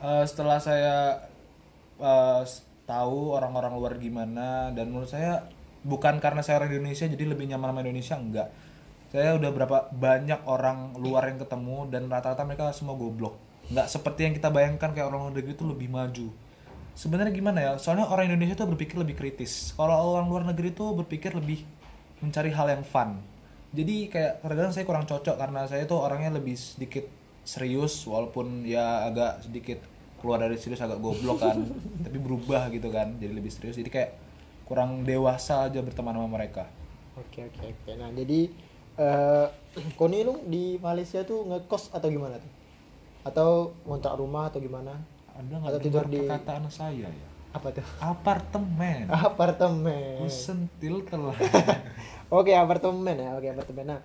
Eh, 0.00 0.24
setelah 0.26 0.58
saya 0.58 1.22
s- 2.42 2.60
tahu 2.84 3.32
orang-orang 3.32 3.72
luar 3.72 3.94
gimana 3.96 4.68
dan 4.70 4.90
menurut 4.90 5.08
saya 5.08 5.46
bukan 5.80 6.18
karena 6.18 6.42
saya 6.42 6.58
orang 6.58 6.74
Indonesia 6.74 7.06
jadi 7.06 7.24
lebih 7.24 7.46
nyaman 7.46 7.70
sama 7.70 7.80
Indonesia 7.80 8.16
enggak 8.18 8.48
saya 9.08 9.32
udah 9.32 9.50
berapa 9.50 9.78
banyak 9.90 10.40
orang 10.44 10.92
luar 10.98 11.30
yang 11.30 11.38
ketemu 11.38 11.88
dan 11.88 12.10
rata-rata 12.10 12.42
mereka 12.42 12.68
semua 12.72 12.92
goblok 12.92 13.38
nggak 13.72 13.86
seperti 13.88 14.28
yang 14.28 14.34
kita 14.36 14.48
bayangkan 14.52 14.90
kayak 14.92 15.06
orang 15.08 15.28
luar 15.28 15.34
negeri 15.36 15.52
itu 15.56 15.64
lebih 15.64 15.88
maju. 15.88 16.26
Sebenarnya 16.94 17.32
gimana 17.34 17.58
ya? 17.58 17.72
Soalnya 17.80 18.06
orang 18.06 18.30
Indonesia 18.30 18.54
tuh 18.54 18.70
berpikir 18.70 18.94
lebih 19.00 19.18
kritis. 19.18 19.74
Kalau 19.74 20.14
orang 20.14 20.30
luar 20.30 20.44
negeri 20.46 20.70
tuh 20.70 20.94
berpikir 20.94 21.34
lebih 21.34 21.66
mencari 22.22 22.54
hal 22.54 22.70
yang 22.70 22.84
fun. 22.86 23.18
Jadi 23.74 24.06
kayak 24.06 24.38
kadang-kadang 24.38 24.72
saya 24.72 24.84
kurang 24.86 25.04
cocok 25.04 25.34
karena 25.34 25.66
saya 25.66 25.82
tuh 25.90 25.98
orangnya 25.98 26.38
lebih 26.38 26.54
sedikit 26.54 27.02
serius 27.42 28.06
walaupun 28.06 28.62
ya 28.62 29.10
agak 29.10 29.44
sedikit 29.44 29.82
keluar 30.22 30.40
dari 30.40 30.54
serius 30.54 30.78
agak 30.78 31.02
goblok 31.02 31.42
kan. 31.42 31.58
Tapi 32.06 32.18
berubah 32.22 32.70
gitu 32.70 32.86
kan 32.94 33.18
jadi 33.18 33.34
lebih 33.34 33.50
serius. 33.50 33.74
Jadi 33.74 33.90
kayak 33.90 34.10
kurang 34.64 35.02
dewasa 35.02 35.66
aja 35.66 35.82
berteman 35.82 36.14
sama 36.14 36.30
mereka. 36.30 36.70
Oke 37.18 37.50
oke 37.50 37.74
oke. 37.74 37.90
Nah 37.98 38.14
jadi 38.14 38.40
eh 38.94 39.46
Koni 39.98 40.22
lu 40.22 40.38
di 40.46 40.78
Malaysia 40.78 41.26
tuh 41.26 41.42
ngekos 41.50 41.90
atau 41.90 42.06
gimana 42.06 42.38
tuh? 42.38 42.63
Atau 43.24 43.48
ngontrak 43.82 44.14
rumah 44.14 44.46
atau 44.46 44.58
gimana? 44.58 44.94
anda 45.34 45.58
Atau 45.58 45.66
nggak 45.66 45.82
tidur 45.82 46.04
di- 46.06 46.22
perkataan 46.22 46.64
saya 46.68 47.08
ya 47.08 47.28
Apa 47.50 47.70
tuh? 47.70 47.82
apartemen 47.98 49.10
Apartemen. 49.26 50.20
kusentil 50.20 51.02
telah 51.02 51.34
Oke 52.30 52.52
apartemen 52.52 53.14
ya. 53.14 53.30
Oke 53.32 53.48
apartemen. 53.48 53.84
Nah 53.88 54.00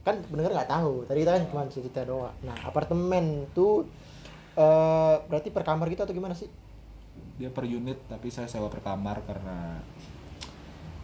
kan 0.00 0.20
pendengar 0.22 0.52
nggak 0.54 0.70
tahu. 0.70 1.04
Tadi 1.04 1.18
kita 1.18 1.32
kan 1.32 1.44
cuma 1.46 1.62
cerita 1.66 2.00
doang. 2.02 2.32
Nah 2.40 2.56
apartemen 2.62 3.24
tuh 3.50 3.88
eh 4.54 5.16
berarti 5.22 5.48
per 5.48 5.62
kamar 5.62 5.88
gitu 5.88 6.02
atau 6.02 6.12
gimana 6.12 6.32
sih? 6.32 6.46
dia 7.34 7.50
per 7.50 7.62
unit 7.64 7.98
tapi 8.06 8.30
saya 8.30 8.46
sewa 8.46 8.70
per 8.70 8.78
kamar 8.78 9.18
karena 9.22 9.82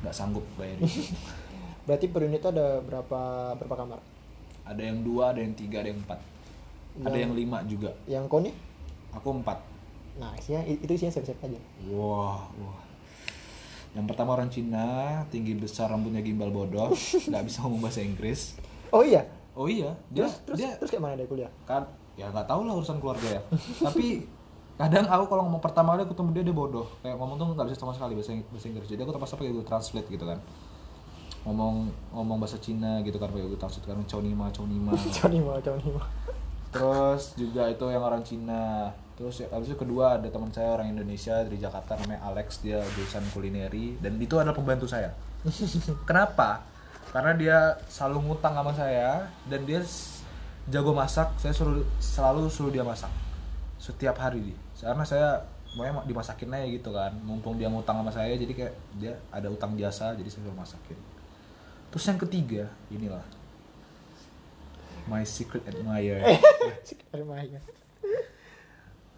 nggak 0.01 0.15
sanggup 0.15 0.47
bayar 0.55 0.79
Berarti 1.87 2.07
per 2.07 2.23
unit 2.23 2.39
ada 2.41 2.79
berapa 2.79 3.21
berapa 3.53 3.75
kamar? 3.77 3.99
ada 4.63 4.79
yang 4.79 5.03
dua 5.03 5.35
ada 5.35 5.43
yang 5.43 5.51
tiga 5.53 5.83
ada 5.83 5.91
yang 5.91 5.99
empat 5.99 6.23
ada 6.99 7.17
yang 7.17 7.33
lima 7.33 7.63
juga. 7.65 7.95
Yang 8.05 8.27
Koni? 8.27 8.51
aku 9.11 9.29
empat. 9.43 9.59
Nah 10.23 10.31
isinya 10.39 10.63
itu 10.63 10.91
isinya 10.91 11.11
siap-siap 11.11 11.43
aja. 11.43 11.59
wah 11.91 12.47
wah. 12.47 12.81
Yang 13.91 14.07
pertama 14.07 14.39
orang 14.39 14.47
Cina 14.47 14.87
tinggi 15.35 15.59
besar 15.59 15.91
rambutnya 15.91 16.23
gimbal 16.23 16.55
bodoh 16.55 16.95
nggak 17.31 17.43
bisa 17.43 17.67
ngomong 17.67 17.83
bahasa 17.83 18.03
Inggris. 18.03 18.55
Oh 18.95 19.03
iya. 19.03 19.27
oh 19.59 19.67
iya 19.67 19.91
dia 20.15 20.31
Terus 20.31 20.35
terus 20.47 20.59
dia 20.63 20.71
terus 20.79 20.91
kayak 20.95 21.03
mana 21.03 21.19
dia 21.19 21.27
kuliah? 21.27 21.51
kan 21.67 21.83
ya 22.15 22.31
nggak 22.31 22.47
tahu 22.47 22.71
lah 22.71 22.75
urusan 22.79 23.03
keluarga 23.03 23.29
ya. 23.39 23.43
Tapi 23.83 24.23
kadang 24.79 25.11
aku 25.11 25.25
kalau 25.27 25.43
ngomong 25.51 25.63
pertama 25.63 25.99
kali 25.99 26.07
ketemu 26.07 26.31
dia 26.39 26.45
dia 26.47 26.55
bodoh. 26.55 26.87
Kayak 27.03 27.19
ngomong 27.19 27.35
tuh 27.35 27.47
nggak 27.59 27.67
bisa 27.67 27.79
sama 27.83 27.91
sekali 27.91 28.15
bahasa, 28.15 28.31
bahasa 28.47 28.67
Inggris. 28.71 28.87
Jadi 28.87 29.01
aku 29.03 29.11
terpaksa 29.11 29.35
pakai 29.35 29.51
Google 29.51 29.67
Translate 29.67 30.07
gitu 30.07 30.23
kan. 30.23 30.39
Ngomong 31.43 31.91
ngomong 32.15 32.37
bahasa 32.39 32.63
Cina 32.63 33.03
gitu 33.03 33.19
kan 33.19 33.27
pakai 33.35 33.43
Google 33.43 33.59
Translate 33.59 33.87
kan. 33.91 33.99
Chow 34.07 34.23
nima 34.23 34.47
chow 34.55 34.63
nima 34.71 34.95
Mau 36.71 36.79
mau. 36.79 37.15
terus 37.15 37.35
juga 37.35 37.67
itu 37.67 37.85
yang 37.91 38.05
orang 38.05 38.23
Cina. 38.23 38.95
Terus 39.19 39.45
ya, 39.45 39.49
habis 39.53 39.69
itu 39.69 39.77
kedua 39.77 40.17
ada 40.17 40.29
teman 40.33 40.49
saya 40.49 40.81
orang 40.81 40.97
Indonesia 40.97 41.45
dari 41.45 41.61
Jakarta 41.61 41.93
namanya 42.01 42.25
Alex 42.25 42.65
dia 42.65 42.81
jurusan 42.97 43.27
kulineri. 43.35 43.99
Dan 44.01 44.17
itu 44.17 44.39
adalah 44.39 44.57
pembantu 44.57 44.89
saya. 44.89 45.13
Kenapa? 46.09 46.65
Karena 47.11 47.35
dia 47.35 47.59
selalu 47.91 48.31
ngutang 48.31 48.55
sama 48.55 48.73
saya 48.73 49.29
dan 49.51 49.67
dia 49.67 49.83
jago 50.71 50.95
masak 50.95 51.35
saya 51.43 51.51
suruh 51.51 51.83
selalu 51.99 52.47
suruh 52.49 52.73
dia 52.73 52.87
masak. 52.87 53.11
Setiap 53.77 54.17
hari. 54.17 54.55
Karena 54.79 55.05
saya 55.05 55.43
maunya 55.77 56.01
dimasakin 56.07 56.55
aja 56.55 56.67
gitu 56.71 56.91
kan. 56.95 57.13
Mumpung 57.27 57.59
dia 57.59 57.69
ngutang 57.69 58.01
sama 58.01 58.15
saya 58.15 58.33
jadi 58.39 58.53
kayak 58.55 58.75
dia 58.97 59.13
ada 59.35 59.51
utang 59.51 59.75
jasa 59.77 60.15
jadi 60.17 60.31
saya 60.31 60.47
suruh 60.47 60.57
masakin. 60.57 60.99
Terus 61.91 62.05
yang 62.07 62.19
ketiga 62.23 62.65
inilah 62.89 63.40
my 65.11 65.23
secret 65.25 65.67
admirer 65.67 66.23
Rumahnya. 67.11 67.59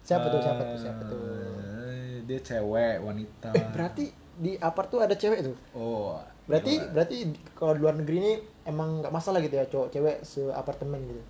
Siapa 0.01 0.25
tuh? 0.27 0.41
Siapa 0.41 0.61
tuh? 0.65 0.77
Siapa 0.77 1.01
tuh? 1.05 1.21
Eh, 1.61 2.15
dia 2.23 2.39
cewek 2.41 2.99
wanita 2.99 3.53
Eh, 3.53 3.67
berarti 3.69 4.05
di 4.33 4.57
apart 4.57 4.89
tuh 4.89 4.99
ada 4.99 5.13
cewek 5.13 5.39
tuh. 5.43 5.55
oh 5.73 6.17
Berarti 6.43 6.75
berarti 6.91 7.15
kalau 7.53 7.71
di 7.71 7.79
luar 7.79 7.95
negeri 7.95 8.17
ini 8.17 8.33
emang 8.63 8.99
nggak 8.99 9.13
masalah 9.13 9.39
gitu 9.39 9.55
ya 9.55 9.65
cowok 9.65 9.87
cewek 9.89 10.17
seapartemen 10.21 10.99
gitu. 11.05 11.23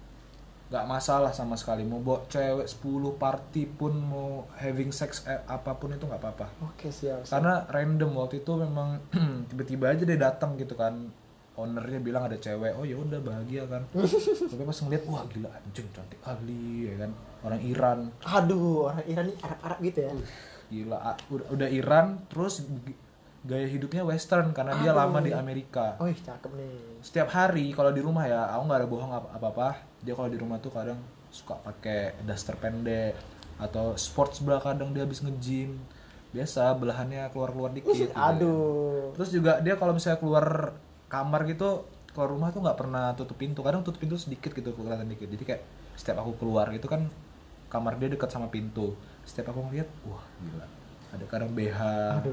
nggak 0.64 0.90
masalah 0.90 1.30
sama 1.30 1.54
sekali 1.54 1.86
mau 1.86 2.02
bawa 2.02 2.26
cewek 2.26 2.66
10 2.66 2.82
party 3.14 3.70
pun 3.70 3.94
mau 3.94 4.30
having 4.58 4.90
sex 4.90 5.22
eh, 5.24 5.38
apa 5.46 5.78
pun 5.78 5.94
itu 5.94 6.02
nggak 6.02 6.18
apa-apa 6.18 6.50
Oke 6.66 6.90
siap. 6.90 7.22
siap. 7.22 7.30
karena 7.30 7.62
random 7.70 8.10
waktu 8.18 8.42
itu 8.42 8.58
memang 8.58 8.98
tiba-tiba 9.50 9.94
aja 9.94 10.02
dia 10.02 10.18
datang 10.18 10.58
gitu 10.58 10.74
kan 10.74 11.14
ownernya 11.54 12.00
bilang 12.02 12.26
ada 12.26 12.38
cewek 12.38 12.74
oh 12.74 12.86
ya 12.86 12.98
udah 12.98 13.20
bahagia 13.22 13.64
kan 13.70 13.86
tapi 14.52 14.64
pas 14.66 14.78
ngeliat 14.82 15.04
wah 15.06 15.24
gila 15.30 15.50
anjing 15.54 15.88
cantik 15.94 16.20
kali 16.20 16.90
ya 16.90 16.96
kan 17.06 17.12
orang 17.46 17.62
Iran 17.62 18.00
Aduh 18.26 18.90
orang 18.90 19.06
Iran 19.06 19.26
ini 19.30 19.36
Arab-Arab 19.38 19.78
gitu 19.86 20.00
ya. 20.02 20.14
gila 20.74 20.98
ah, 20.98 21.16
udah, 21.30 21.70
Iran 21.70 22.26
terus 22.26 22.66
gaya 23.44 23.68
hidupnya 23.68 24.02
western 24.08 24.56
karena 24.56 24.74
dia 24.80 24.96
lama 24.96 25.20
di 25.20 25.36
Amerika 25.36 26.00
Oh 26.00 26.08
cakep 26.08 26.52
nih. 26.58 27.04
setiap 27.04 27.30
hari 27.30 27.76
kalau 27.76 27.92
di 27.92 28.02
rumah 28.02 28.24
ya 28.26 28.50
aku 28.56 28.64
nggak 28.66 28.80
ada 28.82 28.88
bohong 28.90 29.12
apa 29.14 29.28
apa 29.38 29.68
dia 30.02 30.16
kalau 30.16 30.32
di 30.32 30.40
rumah 30.40 30.58
tuh 30.58 30.72
kadang 30.72 30.98
suka 31.30 31.60
pakai 31.60 32.18
daster 32.24 32.56
pendek 32.58 33.14
atau 33.60 33.94
sports 34.00 34.42
bra 34.42 34.58
kadang 34.58 34.96
dia 34.96 35.06
habis 35.06 35.22
nge-gym 35.22 35.78
biasa 36.34 36.74
belahannya 36.74 37.30
keluar 37.30 37.54
keluar 37.54 37.70
dikit 37.70 37.94
gitu. 37.94 38.10
Aduh. 38.18 39.14
terus 39.14 39.30
juga 39.30 39.62
dia 39.62 39.78
kalau 39.78 39.94
misalnya 39.94 40.18
keluar 40.18 40.74
kamar 41.14 41.46
gitu 41.46 41.86
keluar 42.10 42.30
rumah 42.34 42.50
tuh 42.50 42.66
nggak 42.66 42.78
pernah 42.78 43.14
tutup 43.14 43.38
pintu 43.38 43.62
kadang 43.62 43.86
tutup 43.86 44.02
pintu 44.02 44.18
sedikit 44.18 44.50
gitu 44.50 44.74
kelihatan 44.74 45.06
dikit 45.06 45.30
jadi 45.30 45.44
kayak 45.46 45.62
setiap 45.94 46.26
aku 46.26 46.42
keluar 46.42 46.74
itu 46.74 46.90
kan 46.90 47.06
kamar 47.70 48.02
dia 48.02 48.10
dekat 48.10 48.34
sama 48.34 48.50
pintu 48.50 48.98
setiap 49.22 49.54
aku 49.54 49.70
ngeliat 49.70 49.90
wah 50.10 50.26
gila 50.42 50.66
ada 51.14 51.26
kadang 51.30 51.54
BH 51.54 51.80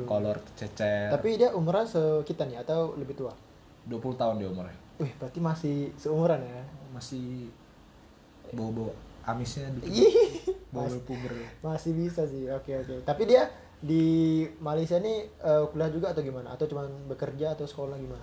kolor 0.08 0.40
cecer 0.56 1.12
Tapi 1.12 1.36
dia 1.36 1.52
umuran 1.52 1.84
sekitar 1.84 2.48
nih 2.48 2.64
atau 2.64 2.96
lebih 2.96 3.12
tua? 3.12 3.36
20 3.84 4.16
tahun 4.16 4.40
dia 4.40 4.48
umurnya 4.48 4.76
Wih 4.96 5.12
berarti 5.20 5.40
masih 5.40 5.76
seumuran 6.00 6.40
ya. 6.40 6.64
masih 6.96 7.52
bawa-bawa 8.56 8.92
amisnya 9.28 9.68
dikit 9.76 9.92
bawa 10.72 10.88
puber 11.04 11.32
Masih 11.60 11.92
bisa 11.92 12.24
sih. 12.24 12.46
Oke 12.50 12.72
oke. 12.78 13.02
Tapi 13.02 13.22
dia 13.26 13.50
di 13.80 14.44
Malaysia 14.62 15.00
nih 15.00 15.28
eh, 15.28 15.64
kuliah 15.72 15.90
juga 15.90 16.12
atau 16.12 16.22
gimana? 16.22 16.52
Atau 16.54 16.70
cuma 16.70 16.86
bekerja 17.10 17.58
atau 17.58 17.66
sekolah 17.66 17.98
gimana? 17.98 18.22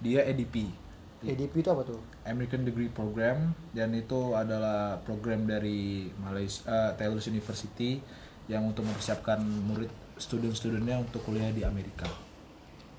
Dia 0.00 0.24
EDP 0.26 0.86
EDP 1.24 1.64
itu 1.64 1.70
apa 1.72 1.82
tuh? 1.82 1.98
American 2.28 2.62
Degree 2.68 2.92
Program 2.92 3.56
dan 3.72 3.96
itu 3.96 4.36
adalah 4.36 5.00
program 5.00 5.48
dari 5.48 6.12
Malaysia 6.20 6.62
eh, 6.68 6.90
Taylor's 7.00 7.26
University 7.26 7.98
yang 8.46 8.68
untuk 8.68 8.84
mempersiapkan 8.84 9.40
murid 9.42 9.90
student-studentnya 10.20 11.00
untuk 11.00 11.24
kuliah 11.24 11.48
di 11.50 11.64
Amerika. 11.64 12.04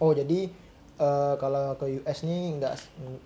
Oh 0.02 0.18
jadi 0.18 0.50
eh, 0.98 1.34
kalau 1.38 1.78
ke 1.78 2.02
US 2.02 2.26
nih 2.26 2.58
nggak 2.58 2.74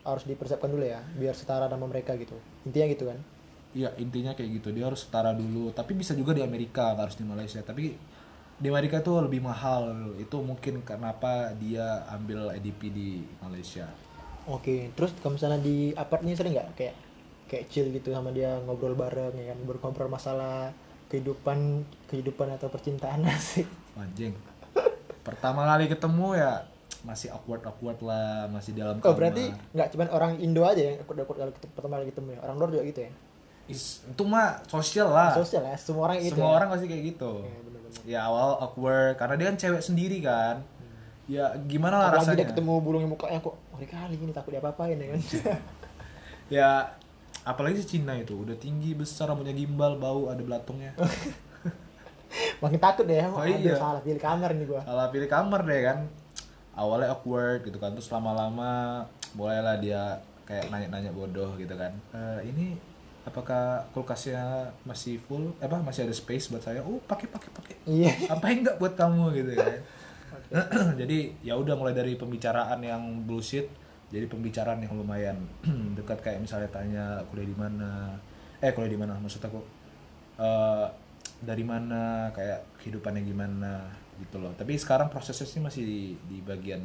harus 0.03 0.23
dipersiapkan 0.27 0.67
dulu 0.67 0.83
ya, 0.83 0.99
biar 1.15 1.33
setara 1.33 1.71
sama 1.71 1.87
mereka 1.87 2.13
gitu. 2.19 2.35
Intinya 2.67 2.87
gitu 2.91 3.05
kan? 3.07 3.19
Iya 3.71 3.95
intinya 4.03 4.35
kayak 4.35 4.59
gitu 4.59 4.75
dia 4.75 4.91
harus 4.91 5.07
setara 5.07 5.31
dulu 5.31 5.71
tapi 5.71 5.95
bisa 5.95 6.11
juga 6.11 6.35
di 6.35 6.43
Amerika 6.43 6.91
nggak 6.91 7.07
harus 7.07 7.15
di 7.15 7.23
Malaysia 7.23 7.63
tapi 7.63 7.95
di 8.61 8.69
Amerika 8.69 9.01
itu 9.01 9.09
lebih 9.17 9.41
mahal 9.41 9.89
itu 10.15 10.37
mungkin 10.37 10.79
kenapa 10.81 11.49
dia 11.57 12.05
ambil 12.07 12.53
EDP 12.53 12.81
di 12.87 13.09
Malaysia. 13.39 13.89
Oke. 14.45 14.93
Terus 14.93 15.11
kalau 15.17 15.33
misalnya 15.33 15.57
di 15.57 15.89
apart 15.91 16.21
nih 16.21 16.33
sering 16.33 16.53
nggak 16.53 16.69
kayak 16.73 16.95
kayak 17.45 17.65
chill 17.67 17.89
gitu 17.89 18.13
sama 18.13 18.29
dia 18.29 18.55
ngobrol 18.61 18.93
bareng 18.93 19.33
ya 19.33 19.51
kan, 19.51 19.59
berkobrol 19.65 20.07
masalah 20.07 20.69
kehidupan 21.09 21.81
kehidupan 22.07 22.53
atau 22.53 22.69
percintaan 22.69 23.25
sih. 23.41 23.65
Anjing. 23.97 24.37
Pertama 25.21 25.65
kali 25.65 25.85
ketemu 25.85 26.37
ya 26.37 26.65
masih 27.01 27.33
awkward 27.33 27.65
awkward 27.65 27.97
lah 27.99 28.45
masih 28.47 28.77
dalam 28.77 28.97
Oh 28.97 29.09
kamar. 29.09 29.17
berarti 29.17 29.49
nggak 29.73 29.87
cuma 29.89 30.05
orang 30.13 30.37
Indo 30.37 30.61
aja 30.61 30.81
yang 30.85 31.01
ikut 31.01 31.17
kali 31.17 31.49
ketemu- 31.51 31.73
pertama 31.73 31.93
kali 31.97 32.07
ketemu 32.13 32.27
ya, 32.29 32.39
orang 32.45 32.55
luar 32.57 32.69
juga 32.69 32.83
gitu 32.85 33.01
ya? 33.01 33.11
Is- 33.71 34.03
itu 34.03 34.23
mah 34.23 34.59
sosial 34.65 35.07
lah. 35.09 35.31
Sosial 35.33 35.63
ya, 35.63 35.75
semua 35.75 36.03
orang 36.05 36.19
gitu. 36.19 36.35
Semua 36.35 36.47
ya? 36.47 36.55
orang 36.57 36.67
pasti 36.69 36.85
kayak 36.85 37.03
gitu. 37.09 37.33
Oke, 37.39 37.59
bener-bener. 37.63 38.01
Ya 38.03 38.19
awal 38.23 38.59
awkward 38.59 39.15
karena 39.15 39.33
dia 39.35 39.45
kan 39.47 39.57
cewek 39.57 39.81
sendiri 39.81 40.19
kan. 40.19 40.57
ya 41.25 41.47
gimana 41.63 41.95
lah 41.95 42.07
apalagi 42.11 42.27
rasanya 42.27 42.37
dia 42.37 42.49
ketemu 42.51 42.73
burungnya 42.81 43.07
mukanya 43.07 43.39
kok 43.39 43.55
ngeri 43.71 43.87
kali 43.87 44.15
ini 44.19 44.33
takut 44.35 44.51
dia 44.51 44.59
apa-apain 44.59 44.99
ya 44.99 45.07
kan 45.07 45.21
ya 46.59 46.69
apalagi 47.41 47.79
si 47.79 47.87
Cina 47.87 48.11
itu 48.13 48.35
udah 48.35 48.51
tinggi 48.53 48.91
besar 48.91 49.31
rambutnya 49.31 49.55
gimbal 49.55 49.95
bau 49.95 50.27
ada 50.27 50.43
belatungnya 50.43 50.91
makin 52.63 52.79
takut 52.79 53.05
deh 53.05 53.23
Oh, 53.25 53.39
aduh 53.39 53.55
iya. 53.55 53.75
salah 53.75 54.01
pilih 54.01 54.19
kamar 54.19 54.51
nih 54.51 54.65
gua 54.65 54.81
salah 54.83 55.07
pilih 55.07 55.27
kamar 55.27 55.61
deh 55.63 55.81
kan 55.81 55.97
awalnya 56.73 57.07
awkward 57.11 57.63
gitu 57.63 57.77
kan 57.77 57.91
terus 57.91 58.11
lama-lama 58.11 59.03
mulailah 59.31 59.79
dia 59.79 60.19
kayak 60.43 60.67
nanya-nanya 60.67 61.11
bodoh 61.11 61.55
gitu 61.55 61.71
kan 61.75 61.95
"Eh, 62.11 62.51
ini 62.51 62.75
apakah 63.21 63.85
kulkasnya 63.93 64.73
masih 64.83 65.21
full? 65.21 65.53
Eh, 65.61 65.69
apa 65.69 65.81
masih 65.81 66.09
ada 66.09 66.15
space 66.15 66.49
buat 66.49 66.63
saya? 66.65 66.81
Oh 66.81 66.97
pakai 67.05 67.29
pakai 67.29 67.49
pakai. 67.53 67.75
Iya. 67.85 68.33
Apain 68.33 68.61
nggak 68.61 68.81
buat 68.81 68.93
kamu 68.97 69.33
gitu 69.37 69.53
kan 69.57 69.75
jadi 71.01 71.31
ya 71.43 71.55
udah 71.55 71.79
mulai 71.79 71.95
dari 71.95 72.19
pembicaraan 72.19 72.79
yang 72.83 73.23
bullshit 73.23 73.71
jadi 74.11 74.27
pembicaraan 74.27 74.83
yang 74.83 74.93
lumayan 74.95 75.39
dekat 75.97 76.19
kayak 76.19 76.43
misalnya 76.43 76.67
tanya 76.67 77.23
kuliah 77.31 77.47
di 77.47 77.55
mana? 77.55 78.19
Eh 78.59 78.75
kuliah 78.75 78.91
di 78.91 78.99
mana? 78.99 79.15
Maksud 79.15 79.39
aku 79.39 79.63
eh, 80.35 80.85
dari 81.39 81.63
mana? 81.63 82.27
Kayak 82.35 82.67
kehidupannya 82.83 83.23
gimana? 83.23 83.87
Gitu 84.19 84.35
loh. 84.35 84.51
Tapi 84.59 84.75
sekarang 84.75 85.07
prosesnya 85.07 85.47
sih 85.47 85.63
masih 85.63 85.83
di, 85.87 86.01
di 86.27 86.37
bagian 86.43 86.83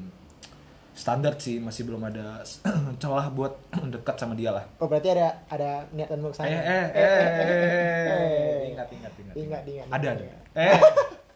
standar 0.96 1.36
sih 1.36 1.60
masih 1.60 1.84
belum 1.84 2.00
ada 2.08 2.40
celah 3.02 3.28
buat 3.28 3.52
dekat 3.94 4.16
sama 4.16 4.32
dia 4.32 4.50
lah 4.50 4.64
oh 4.80 4.88
berarti 4.88 5.12
ada 5.12 5.36
ada 5.52 5.84
niatan 5.92 6.24
mau 6.24 6.28
eh 6.28 6.32
ke 6.32 6.36
sana 6.40 6.48
eh 6.48 6.56
eh, 6.56 6.86
eh, 6.96 8.56
ingat 8.72 8.88
ingat 8.88 9.12
ingat 9.20 9.34
Ingat, 9.36 9.62
ingat, 9.68 9.86
ada 9.92 10.08
ada 10.16 10.24
eh 10.56 10.80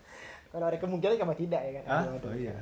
kalau 0.50 0.66
ada 0.66 0.78
kemungkinan 0.80 1.20
kenapa 1.20 1.36
tidak 1.36 1.60
ya 1.60 1.72
kan 1.78 2.08
aduh. 2.08 2.32
oh 2.32 2.34
iya 2.34 2.56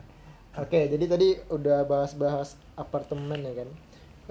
Oke, 0.59 0.90
jadi 0.90 1.05
tadi 1.07 1.28
udah 1.55 1.87
bahas-bahas 1.87 2.59
apartemen 2.75 3.38
ya 3.47 3.62
kan. 3.62 3.69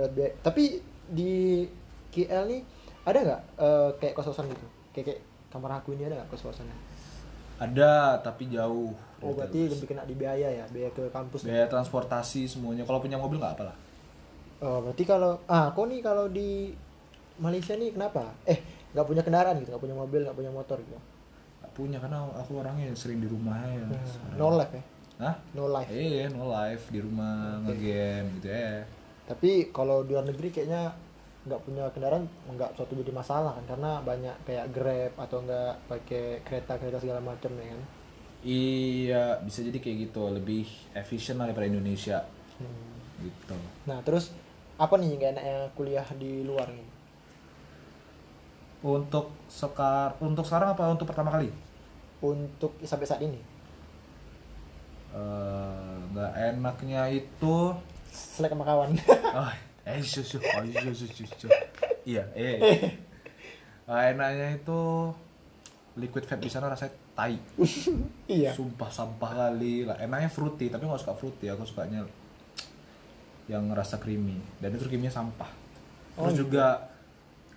Eh, 0.04 0.32
Tapi 0.44 0.84
di 1.08 1.64
KL 2.12 2.52
nih 2.52 2.62
ada 3.08 3.20
nggak 3.24 3.42
eh, 3.64 3.90
kayak 4.04 4.14
kos-kosan 4.18 4.52
gitu? 4.52 4.68
Kayak, 4.92 5.06
kayak 5.14 5.22
kamar 5.48 5.80
aku 5.80 5.96
ini 5.96 6.04
ada 6.04 6.20
nggak 6.20 6.30
kos-kosannya? 6.36 6.76
Ada 7.64 8.20
tapi 8.20 8.52
jauh. 8.52 8.92
Oh 9.18 9.34
berarti 9.34 9.66
lebih 9.66 9.88
kena 9.90 10.06
di 10.06 10.14
biaya 10.14 10.48
ya, 10.54 10.66
biaya 10.70 10.94
ke 10.94 11.10
kampus. 11.10 11.42
biaya 11.42 11.66
transportasi 11.66 12.46
semuanya. 12.46 12.86
Kalau 12.86 13.02
punya 13.02 13.18
mobil 13.18 13.42
nggak 13.42 13.58
apalah. 13.58 13.76
Oh 14.62 14.82
berarti 14.86 15.04
kalau 15.06 15.42
ah 15.50 15.74
kok 15.74 15.86
nih 15.90 16.02
kalau 16.06 16.30
di 16.30 16.74
Malaysia 17.42 17.74
nih 17.74 17.94
kenapa? 17.94 18.34
Eh 18.46 18.62
nggak 18.94 19.06
punya 19.06 19.22
kendaraan 19.26 19.58
gitu, 19.62 19.74
nggak 19.74 19.84
punya 19.84 19.98
mobil, 19.98 20.22
nggak 20.26 20.38
punya 20.38 20.52
motor 20.54 20.78
gitu. 20.82 20.98
Nggak 21.62 21.74
punya 21.74 21.98
karena 22.02 22.20
aku 22.38 22.52
orangnya 22.62 22.94
sering 22.94 23.22
di 23.22 23.30
rumah 23.30 23.58
ya. 23.66 23.86
Hmm, 23.86 24.38
no 24.38 24.54
life 24.54 24.74
ya, 24.74 24.84
Hah? 25.22 25.36
no 25.54 25.66
life. 25.70 25.90
Iya, 25.90 26.26
no 26.34 26.44
life 26.50 26.86
di 26.94 27.00
rumah 27.02 27.62
ngegame 27.66 28.38
gitu 28.38 28.48
ya. 28.50 28.86
Tapi 29.28 29.74
kalau 29.74 30.06
di 30.06 30.14
luar 30.14 30.26
negeri 30.26 30.50
kayaknya 30.54 30.94
nggak 31.48 31.62
punya 31.64 31.88
kendaraan 31.96 32.28
nggak 32.54 32.76
suatu 32.76 32.92
jadi 32.98 33.14
masalah 33.16 33.56
kan 33.56 33.66
karena 33.66 34.04
banyak 34.04 34.36
kayak 34.44 34.68
grab 34.76 35.14
atau 35.16 35.40
nggak 35.42 35.74
pakai 35.88 36.44
kereta 36.44 36.76
kereta 36.76 36.98
segala 37.02 37.22
macam 37.22 37.50
ya 37.58 37.74
kan. 37.74 37.82
Iya, 38.41 39.41
bisa 39.41 39.65
jadi 39.65 39.77
kayak 39.77 39.98
gitu, 40.10 40.22
lebih 40.29 40.65
efisien 40.94 41.38
lah 41.38 41.50
daripada 41.50 41.67
Indonesia 41.67 42.22
Hmm. 42.58 42.98
gitu. 43.22 43.53
Nah 43.86 44.01
terus 44.01 44.34
apa 44.77 44.98
nih 44.98 45.13
nggak 45.13 45.32
enaknya 45.38 45.58
kuliah 45.74 46.06
di 46.17 46.41
luar 46.41 46.70
nih? 46.70 46.88
Untuk 48.82 49.34
sekar 49.50 50.13
untuk 50.22 50.46
sekarang 50.46 50.74
apa 50.74 50.86
untuk 50.89 51.10
pertama 51.10 51.34
kali? 51.34 51.50
Untuk 52.22 52.77
sampai 52.82 53.06
saat 53.06 53.22
ini 53.22 53.41
Eh, 55.08 55.94
nggak 56.13 56.32
enaknya 56.53 57.10
itu 57.10 57.56
selek 58.12 58.54
sama 58.54 58.65
kawan. 58.67 58.91
Oh, 59.39 59.52
eh 59.88 60.04
susu, 60.04 60.38
oh, 60.38 60.62
susu, 60.93 61.10
susu. 61.26 61.47
Iya, 62.06 62.28
eh. 62.38 62.60
Nggak 63.88 64.04
enaknya 64.13 64.47
itu 64.62 64.82
liquid 65.97 66.28
vape 66.28 66.43
di 66.43 66.52
sana 66.52 66.69
rasanya 66.69 66.93
tai. 67.17 67.34
iya. 68.30 68.53
Sumpah 68.53 68.93
sampah 68.93 69.32
kali 69.34 69.89
lah. 69.89 69.97
Enaknya 69.97 70.30
fruity, 70.30 70.69
tapi 70.69 70.86
nggak 70.86 71.01
suka 71.01 71.17
fruity. 71.17 71.49
Aku 71.49 71.65
sukanya 71.65 72.06
yang 73.49 73.65
rasa 73.73 73.97
creamy. 73.97 74.38
Dan 74.62 74.77
itu 74.77 74.86
creamnya 74.86 75.10
sampah. 75.10 75.49
Oh, 76.13 76.30
Terus 76.30 76.34
gitu. 76.38 76.41
juga 76.53 76.86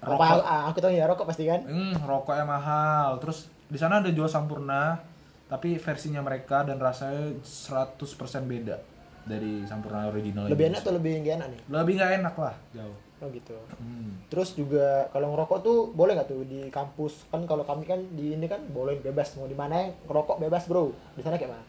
Apa 0.01 0.17
rokok. 0.17 0.45
ah, 0.49 0.63
aku 0.73 0.79
tahu 0.81 0.93
ya 0.97 1.05
rokok 1.05 1.27
pasti 1.29 1.45
kan? 1.45 1.61
Hmm, 1.69 1.93
rokoknya 2.01 2.49
mahal. 2.49 3.21
Terus 3.21 3.53
di 3.69 3.77
sana 3.77 4.01
ada 4.01 4.09
jual 4.09 4.27
sampurna, 4.33 4.97
tapi 5.45 5.77
versinya 5.77 6.25
mereka 6.25 6.65
dan 6.65 6.81
rasanya 6.81 7.37
100% 7.45 8.01
beda 8.49 8.81
dari 9.29 9.69
sampurna 9.69 10.09
original. 10.09 10.49
Lebih 10.49 10.73
enak 10.73 10.81
atau 10.81 10.97
lebih 10.97 11.21
nggak 11.21 11.35
enak 11.37 11.49
nih? 11.53 11.61
Lebih 11.69 11.93
nggak 12.01 12.13
enak 12.25 12.35
lah, 12.41 12.55
jauh. 12.73 12.97
Oh 13.21 13.29
gitu. 13.29 13.53
Hmm. 13.77 14.17
Terus 14.33 14.57
juga 14.57 15.05
kalau 15.13 15.37
ngerokok 15.37 15.59
tuh 15.61 15.79
boleh 15.93 16.17
nggak 16.17 16.29
tuh 16.33 16.41
di 16.49 16.73
kampus? 16.73 17.29
Kan 17.29 17.45
kalau 17.45 17.69
kami 17.69 17.85
kan 17.85 18.01
di 18.17 18.33
ini 18.33 18.49
kan 18.49 18.65
boleh 18.73 18.97
bebas 18.97 19.37
mau 19.37 19.45
di 19.45 19.53
mana 19.53 19.93
ngerokok 20.09 20.41
bebas 20.41 20.65
bro. 20.65 20.89
Di 21.13 21.21
sana 21.21 21.37
kayak 21.37 21.53
mana? 21.53 21.65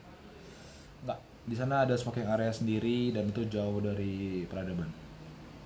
Nggak, 1.03 1.19
di 1.51 1.55
sana 1.59 1.75
ada 1.83 1.95
smoking 1.99 2.23
area 2.31 2.55
sendiri 2.55 3.11
dan 3.11 3.27
itu 3.27 3.43
jauh 3.51 3.83
dari 3.83 4.47
peradaban. 4.47 4.87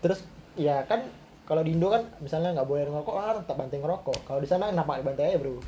Terus 0.02 0.26
ya 0.58 0.82
kan 0.89 1.06
kalau 1.45 1.62
di 1.62 1.78
Indo 1.78 1.93
kan 1.93 2.10
misalnya 2.17 2.58
nggak 2.58 2.65
boleh 2.65 2.89
ngerokok 2.89 3.13
kan 3.13 3.36
tetap 3.45 3.58
banting 3.62 3.82
ngerokok. 3.86 4.19
Kalau 4.26 4.41
di 4.41 4.50
sana 4.50 4.74
kenapa 4.74 4.98
nggak 4.98 5.06
bantai 5.06 5.26
aja 5.30 5.38
bro? 5.38 5.62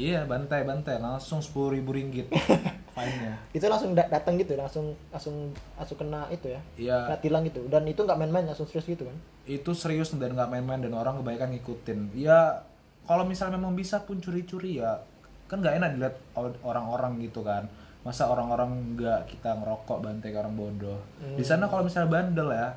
Iya, 0.00 0.24
bantai-bantai 0.24 0.96
langsung 0.96 1.44
sepuluh 1.44 1.76
ribu 1.76 1.92
ringgit 1.92 2.32
fine-nya. 2.96 3.36
Itu 3.52 3.68
langsung 3.68 3.92
da- 3.92 4.08
datang 4.08 4.40
gitu, 4.40 4.56
langsung 4.56 4.96
langsung 5.12 5.52
langsung 5.76 5.98
kena 6.00 6.24
itu 6.32 6.48
ya. 6.48 6.60
Iya, 6.80 6.96
Kena 7.04 7.18
tilang 7.20 7.42
gitu. 7.44 7.60
Dan 7.68 7.84
itu 7.84 8.00
nggak 8.00 8.16
main-main 8.16 8.48
langsung 8.48 8.64
serius 8.64 8.88
gitu 8.88 9.04
kan? 9.04 9.18
itu 9.50 9.74
serius 9.74 10.14
dan 10.14 10.38
nggak 10.38 10.46
main-main 10.46 10.78
dan 10.78 10.94
orang 10.94 11.18
kebanyakan 11.18 11.50
ngikutin. 11.58 12.14
Ya, 12.14 12.62
kalau 13.02 13.26
misalnya 13.26 13.58
memang 13.58 13.74
bisa 13.74 13.98
pun 14.06 14.22
curi-curi 14.22 14.78
ya, 14.78 15.02
kan 15.50 15.58
nggak 15.58 15.74
enak 15.82 15.90
dilihat 15.98 16.16
orang-orang 16.62 17.18
gitu 17.18 17.42
kan. 17.42 17.66
Masa 18.06 18.30
orang-orang 18.30 18.94
nggak 18.94 19.26
kita 19.26 19.58
ngerokok 19.58 19.98
bantai 20.00 20.30
ke 20.30 20.38
orang 20.38 20.54
bodoh. 20.54 21.02
Di 21.34 21.42
sana 21.42 21.66
kalau 21.66 21.82
misalnya 21.82 22.08
bandel 22.08 22.48
ya, 22.54 22.68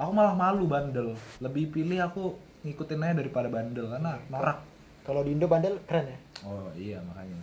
aku 0.00 0.10
malah 0.16 0.32
malu 0.32 0.64
bandel. 0.64 1.12
Lebih 1.44 1.70
pilih 1.70 2.00
aku 2.00 2.32
ngikutin 2.64 3.04
aja 3.04 3.14
daripada 3.20 3.48
bandel 3.52 3.86
karena 3.92 4.16
norak. 4.32 4.58
Kalau 5.04 5.20
di 5.20 5.36
Indo 5.36 5.46
bandel 5.46 5.76
keren 5.84 6.08
ya. 6.08 6.18
Oh 6.48 6.68
iya 6.74 6.98
makanya 7.04 7.36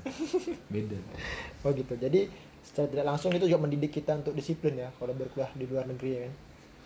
beda. 0.68 0.98
Oh 1.64 1.70
gitu. 1.78 1.94
Jadi 1.94 2.26
secara 2.66 2.90
tidak 2.90 3.06
langsung 3.06 3.30
itu 3.34 3.46
juga 3.46 3.62
mendidik 3.62 3.94
kita 3.94 4.18
untuk 4.18 4.34
disiplin 4.34 4.74
ya 4.78 4.90
kalau 4.98 5.14
berkuliah 5.14 5.50
di 5.54 5.66
luar 5.70 5.86
negeri 5.86 6.10
ya 6.10 6.20
kan. 6.26 6.34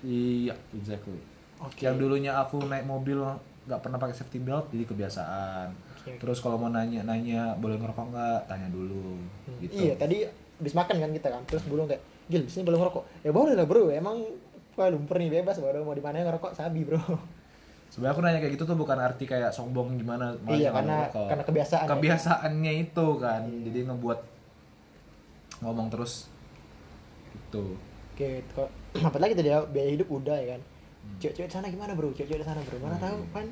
Iya, 0.05 0.55
exactly. 0.75 1.19
Oke. 1.63 1.81
Yang 1.87 1.95
dulunya 2.03 2.35
aku 2.35 2.59
naik 2.67 2.83
mobil 2.83 3.23
nggak 3.65 3.81
pernah 3.81 3.97
pakai 3.97 4.13
safety 4.13 4.37
belt, 4.43 4.69
jadi 4.69 4.85
kebiasaan. 4.85 5.67
Oke. 5.73 6.11
Terus 6.21 6.37
kalau 6.43 6.59
mau 6.59 6.69
nanya-nanya 6.69 7.57
boleh 7.57 7.79
ngerokok 7.81 8.05
nggak, 8.13 8.39
tanya 8.45 8.67
dulu. 8.69 9.17
Hmm, 9.47 9.57
Gitu. 9.63 9.73
Iya, 9.89 9.93
tadi 9.97 10.27
habis 10.27 10.73
makan 10.75 10.95
kan 11.01 11.11
kita 11.15 11.27
kan. 11.33 11.41
Terus 11.49 11.63
belum 11.65 11.89
kayak, 11.89 12.03
"Gil, 12.29 12.43
sini 12.45 12.61
boleh 12.67 12.79
ngerokok." 12.83 13.03
Ya 13.25 13.31
boleh 13.33 13.53
lah, 13.57 13.65
Bro. 13.65 13.89
Emang 13.89 14.21
Kuala 14.75 14.91
Lumpur 14.91 15.15
nih 15.17 15.31
bebas, 15.31 15.55
baru 15.63 15.87
mau 15.87 15.95
di 15.95 16.03
mana 16.03 16.21
ngerokok 16.21 16.51
sabi, 16.53 16.83
Bro. 16.83 16.99
Sebenarnya 17.95 18.11
aku 18.11 18.21
nanya 18.27 18.39
kayak 18.43 18.53
gitu 18.59 18.67
tuh 18.67 18.75
bukan 18.75 18.99
arti 18.99 19.23
kayak 19.23 19.55
sombong 19.55 19.95
gimana. 19.95 20.35
Iya, 20.51 20.75
karena 20.75 21.07
karena 21.07 21.43
kebiasaan. 21.47 21.87
ya. 21.87 21.91
Kebiasaannya 21.95 22.73
itu 22.83 23.07
kan, 23.23 23.47
jadi 23.63 23.87
ngebuat 23.87 24.19
ngomong 25.63 25.87
terus. 25.87 26.27
Gitu. 27.31 27.79
Oke, 28.11 28.43
kok 28.51 28.67
apa 29.07 29.15
lagi 29.15 29.39
tadi 29.39 29.47
ya 29.47 29.63
biaya 29.63 29.95
hidup 29.95 30.11
udah 30.11 30.35
ya 30.35 30.59
kan. 30.59 30.61
Cewek-cewek 31.23 31.47
di 31.47 31.55
sana 31.55 31.71
gimana, 31.71 31.95
Bro? 31.95 32.11
Cewek-cewek 32.11 32.43
sana, 32.43 32.59
Bro. 32.67 32.83
Mana 32.83 32.99
tahu 32.99 33.23
kan 33.31 33.47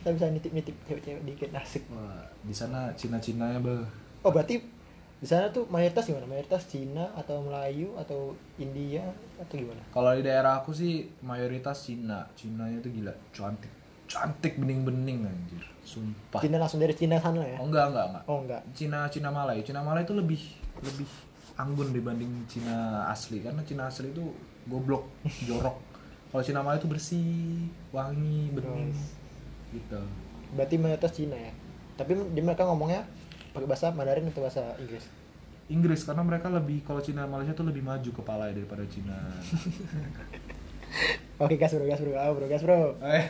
kita 0.00 0.08
bisa 0.16 0.26
nitip-nitip 0.32 0.76
cewek-cewek 0.88 1.20
dikit 1.28 1.52
asik. 1.52 1.84
Wah, 1.92 2.24
di 2.40 2.56
sana 2.56 2.88
Cina-Cina 2.96 3.52
ya, 3.52 3.60
Bel. 3.60 3.84
Oh, 4.24 4.32
berarti 4.32 4.64
di 5.22 5.26
sana 5.30 5.48
tuh 5.48 5.64
mayoritas 5.70 6.04
gimana? 6.04 6.26
Mayoritas 6.26 6.66
Cina 6.68 7.08
atau 7.16 7.40
Melayu 7.40 7.94
atau 7.96 8.34
India 8.60 9.06
atau 9.40 9.54
gimana? 9.56 9.80
Kalau 9.94 10.10
di 10.12 10.22
daerah 10.26 10.60
aku 10.60 10.74
sih 10.74 11.06
mayoritas 11.24 11.86
Cina. 11.86 12.28
Cinanya 12.36 12.82
tuh 12.82 12.90
gila, 12.92 13.14
cantik. 13.30 13.72
Cantik 14.04 14.60
bening-bening 14.60 15.24
anjir. 15.24 15.64
Sumpah. 15.80 16.44
Cina 16.44 16.60
langsung 16.60 16.82
dari 16.82 16.92
Cina 16.92 17.16
sana 17.22 17.40
ya? 17.40 17.56
Oh 17.56 17.66
enggak, 17.70 17.94
enggak, 17.94 18.06
enggak. 18.10 18.24
Oh, 18.28 18.38
enggak. 18.44 18.62
Cina 18.76 18.98
Cina 19.08 19.28
Malay. 19.32 19.64
Cina 19.64 19.80
Malay 19.80 20.04
itu 20.04 20.12
lebih 20.12 20.40
lebih 20.84 21.08
anggun 21.54 21.94
dibanding 21.94 22.44
Cina 22.50 23.08
asli 23.08 23.38
karena 23.40 23.62
Cina 23.62 23.88
asli 23.88 24.10
itu 24.10 24.28
goblok, 24.68 25.08
jorok. 25.48 25.76
Kalau 26.34 26.42
Cina 26.42 26.60
Malay 26.66 26.82
itu 26.82 26.88
bersih, 26.90 27.70
wangi, 27.94 28.50
bening. 28.50 28.90
Gitu. 29.70 30.00
Berarti 30.52 30.74
mayoritas 30.76 31.12
Cina 31.14 31.38
ya. 31.38 31.52
Tapi 31.94 32.12
di 32.34 32.40
mereka 32.42 32.66
ngomongnya 32.66 33.06
pakai 33.54 33.68
bahasa 33.70 33.94
Mandarin 33.94 34.26
atau 34.28 34.42
bahasa 34.42 34.74
Inggris. 34.82 35.06
Inggris 35.70 36.04
karena 36.04 36.20
mereka 36.20 36.52
lebih 36.52 36.84
kalau 36.84 37.00
Cina 37.00 37.24
Malaysia 37.24 37.56
tuh 37.56 37.64
lebih 37.64 37.80
maju 37.80 38.10
kepala 38.12 38.52
daripada 38.52 38.84
Cina. 38.90 39.14
Oke, 41.42 41.56
gas 41.56 41.72
bro, 41.72 41.86
gas 41.88 42.00
bro, 42.02 42.14
ah, 42.14 42.30
bro, 42.30 42.46
gas 42.46 42.62
bro. 42.62 42.94
eh, 43.02 43.26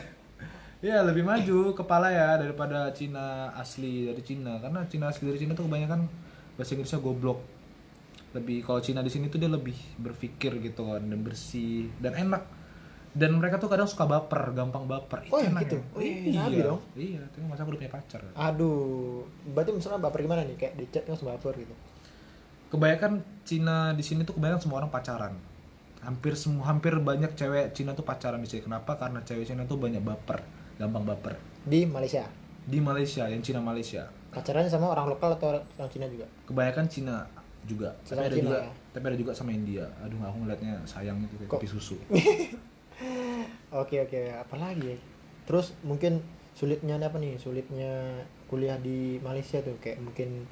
Iya 0.85 1.01
lebih 1.01 1.25
maju 1.25 1.73
kepala 1.73 2.13
ya 2.13 2.37
daripada 2.37 2.93
Cina 2.93 3.49
asli 3.57 4.05
dari 4.05 4.21
Cina 4.21 4.61
karena 4.61 4.85
Cina 4.85 5.09
asli 5.09 5.25
dari 5.25 5.39
Cina 5.41 5.57
tuh 5.57 5.65
kebanyakan 5.65 6.05
bahasa 6.59 6.77
Inggrisnya 6.77 7.01
goblok 7.01 7.41
lebih 8.37 8.61
kalau 8.61 8.83
Cina 8.83 9.01
di 9.01 9.09
sini 9.09 9.31
tuh 9.31 9.41
dia 9.41 9.49
lebih 9.49 9.73
berpikir 9.97 10.61
gitu 10.61 10.85
kan 10.85 11.01
dan 11.01 11.25
bersih 11.25 11.89
dan 12.03 12.13
enak 12.13 12.43
dan 13.15 13.31
mereka 13.31 13.55
tuh 13.55 13.65
kadang 13.65 13.87
suka 13.87 14.03
baper 14.03 14.51
gampang 14.51 14.83
baper 14.83 15.23
Oh, 15.27 15.39
Itu 15.39 15.47
ya 15.47 15.55
gitu? 15.57 15.77
ya. 15.77 15.83
Oh, 15.89 16.01
iya 16.03 16.35
nabi 16.37 16.59
dong. 16.61 16.79
iya 16.93 17.21
tapi 17.25 17.43
masa 17.43 17.63
aku 17.63 17.71
udah 17.71 17.79
punya 17.79 17.93
pacar 17.93 18.19
Aduh, 18.29 19.23
berarti 19.47 19.71
misalnya 19.71 19.99
baper 19.99 20.19
gimana 20.21 20.43
nih? 20.43 20.55
Kayak 20.55 20.73
di 20.75 20.85
chat 20.89 21.03
langsung 21.05 21.27
baper 21.27 21.55
gitu. 21.55 21.71
kebanyakan 22.67 23.11
Cina 23.41 23.77
di 23.91 24.01
sini 24.01 24.21
tuh 24.21 24.35
kebanyakan 24.35 24.59
semua 24.59 24.77
orang 24.77 24.91
pacaran 24.91 25.33
hampir 26.01 26.35
semua 26.35 26.67
hampir 26.67 26.91
banyak 26.93 27.31
cewek 27.33 27.71
Cina 27.71 27.91
tuh 27.91 28.03
pacaran 28.03 28.37
di 28.37 28.45
sini 28.45 28.61
kenapa 28.61 28.93
karena 28.93 29.21
cewek 29.21 29.45
Cina 29.45 29.63
tuh 29.63 29.77
banyak 29.77 30.01
baper 30.01 30.43
gampang 30.75 31.01
baper 31.03 31.33
Di 31.63 31.81
Malaysia. 31.83 32.27
di 32.61 32.77
Malaysia 32.79 33.25
yang 33.25 33.39
Cina 33.39 33.57
Malaysia 33.59 34.05
Pacarannya 34.27 34.67
sama 34.67 34.91
orang 34.91 35.07
lokal 35.07 35.31
atau 35.33 35.55
orang 35.55 35.89
Cina 35.89 36.05
juga? 36.05 36.27
kebanyakan 36.43 36.85
Cina 36.85 37.23
juga 37.63 37.95
tapi 37.97 38.11
Sama 38.11 38.21
ada 38.21 38.35
Cina, 38.35 38.43
juga 38.43 38.57
ya? 38.59 38.69
tapi 38.91 39.03
ada 39.07 39.17
juga 39.17 39.31
sama 39.31 39.49
India 39.49 39.85
aduh 39.97 40.19
aku 40.19 40.37
ngeliatnya 40.37 40.73
sayang 40.83 41.17
itu 41.21 41.33
kayak 41.37 41.47
Kok? 41.47 41.57
kopi 41.57 41.67
susu 41.69 41.95
Oke 43.75 43.99
oke, 43.99 44.31
apalagi 44.31 44.95
ya? 44.95 44.97
Terus 45.43 45.75
mungkin 45.83 46.23
sulitnya 46.55 46.95
apa 46.95 47.19
nih? 47.19 47.35
Sulitnya 47.35 48.23
kuliah 48.47 48.79
di 48.79 49.19
Malaysia 49.19 49.59
tuh. 49.59 49.75
Kayak 49.83 49.99
mungkin 49.99 50.47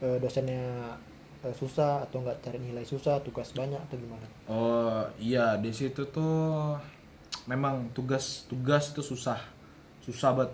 eh, 0.00 0.16
dosennya 0.16 0.96
eh, 1.44 1.54
susah 1.54 2.08
atau 2.08 2.24
nggak 2.24 2.40
cari 2.40 2.58
nilai 2.58 2.84
susah, 2.86 3.20
tugas 3.20 3.52
banyak 3.52 3.78
atau 3.78 3.96
gimana? 4.00 4.26
oh 4.48 5.04
iya. 5.20 5.60
Di 5.60 5.70
situ 5.74 6.08
tuh 6.08 6.74
memang 7.44 7.92
tugas 7.92 8.48
tugas 8.48 8.96
itu 8.96 9.04
susah. 9.04 9.38
Susah 10.00 10.32
banget. 10.32 10.52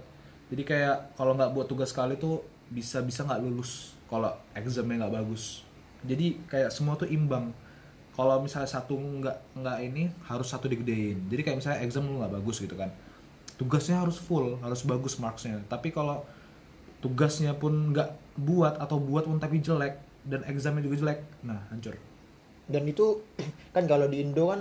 Jadi 0.48 0.62
kayak 0.64 1.14
kalau 1.14 1.36
nggak 1.36 1.52
buat 1.54 1.68
tugas 1.68 1.92
sekali 1.92 2.16
tuh 2.16 2.42
bisa 2.68 3.00
bisa 3.00 3.24
nggak 3.24 3.40
lulus 3.40 3.96
kalau 4.10 4.32
examnya 4.56 5.06
nggak 5.06 5.22
bagus. 5.22 5.62
Jadi 6.02 6.40
kayak 6.50 6.74
semua 6.74 6.98
tuh 6.98 7.06
imbang 7.06 7.52
kalau 8.18 8.42
misalnya 8.42 8.66
satu 8.66 8.98
nggak 8.98 9.62
nggak 9.62 9.78
ini 9.86 10.10
harus 10.26 10.50
satu 10.50 10.66
digedein 10.66 11.22
jadi 11.30 11.46
kayak 11.46 11.56
misalnya 11.62 11.78
exam 11.86 12.02
lu 12.10 12.18
nggak 12.18 12.34
bagus 12.42 12.58
gitu 12.58 12.74
kan 12.74 12.90
tugasnya 13.54 14.02
harus 14.02 14.18
full 14.18 14.58
harus 14.58 14.82
bagus 14.82 15.22
marksnya 15.22 15.62
tapi 15.70 15.94
kalau 15.94 16.26
tugasnya 16.98 17.54
pun 17.54 17.94
nggak 17.94 18.10
buat 18.42 18.82
atau 18.82 18.98
buat 18.98 19.30
pun 19.30 19.38
tapi 19.38 19.62
jelek 19.62 20.02
dan 20.26 20.42
examnya 20.50 20.82
juga 20.82 20.96
jelek 20.98 21.20
nah 21.46 21.62
hancur 21.70 21.94
Dan 22.68 22.84
itu 22.84 23.24
kan 23.74 23.88
kalau 23.88 24.10
di 24.12 24.20
Indo 24.20 24.52
kan 24.52 24.60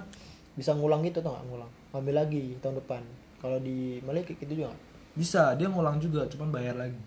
bisa 0.55 0.71
ngulang 0.71 1.03
gitu 1.03 1.19
atau 1.19 1.35
nggak 1.35 1.45
ngulang? 1.51 1.71
Ambil 1.91 2.15
lagi 2.15 2.55
tahun 2.63 2.79
depan. 2.79 3.03
Kalau 3.43 3.59
di 3.59 3.99
Malaysia 3.99 4.31
gitu 4.31 4.47
juga 4.47 4.71
bisa 5.17 5.57
dia 5.57 5.65
ngulang 5.67 5.97
juga 5.97 6.29
cuman 6.29 6.53
bayar 6.53 6.77
lagi 6.77 7.01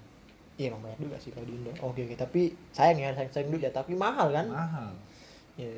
Iya 0.58 0.74
emang 0.74 0.82
banyak 0.82 1.08
juga 1.08 1.16
sih 1.16 1.32
kalau 1.32 1.48
di 1.48 1.56
Indo. 1.56 1.72
Oke 1.80 2.04
oke, 2.04 2.20
tapi 2.20 2.52
sayang 2.68 3.00
ya, 3.00 3.16
sayang 3.16 3.32
sayang 3.32 3.48
duit 3.48 3.64
ya, 3.64 3.72
tapi 3.72 3.96
mahal 3.96 4.28
kan? 4.28 4.44
mahal 4.44 4.92
Ya. 5.56 5.72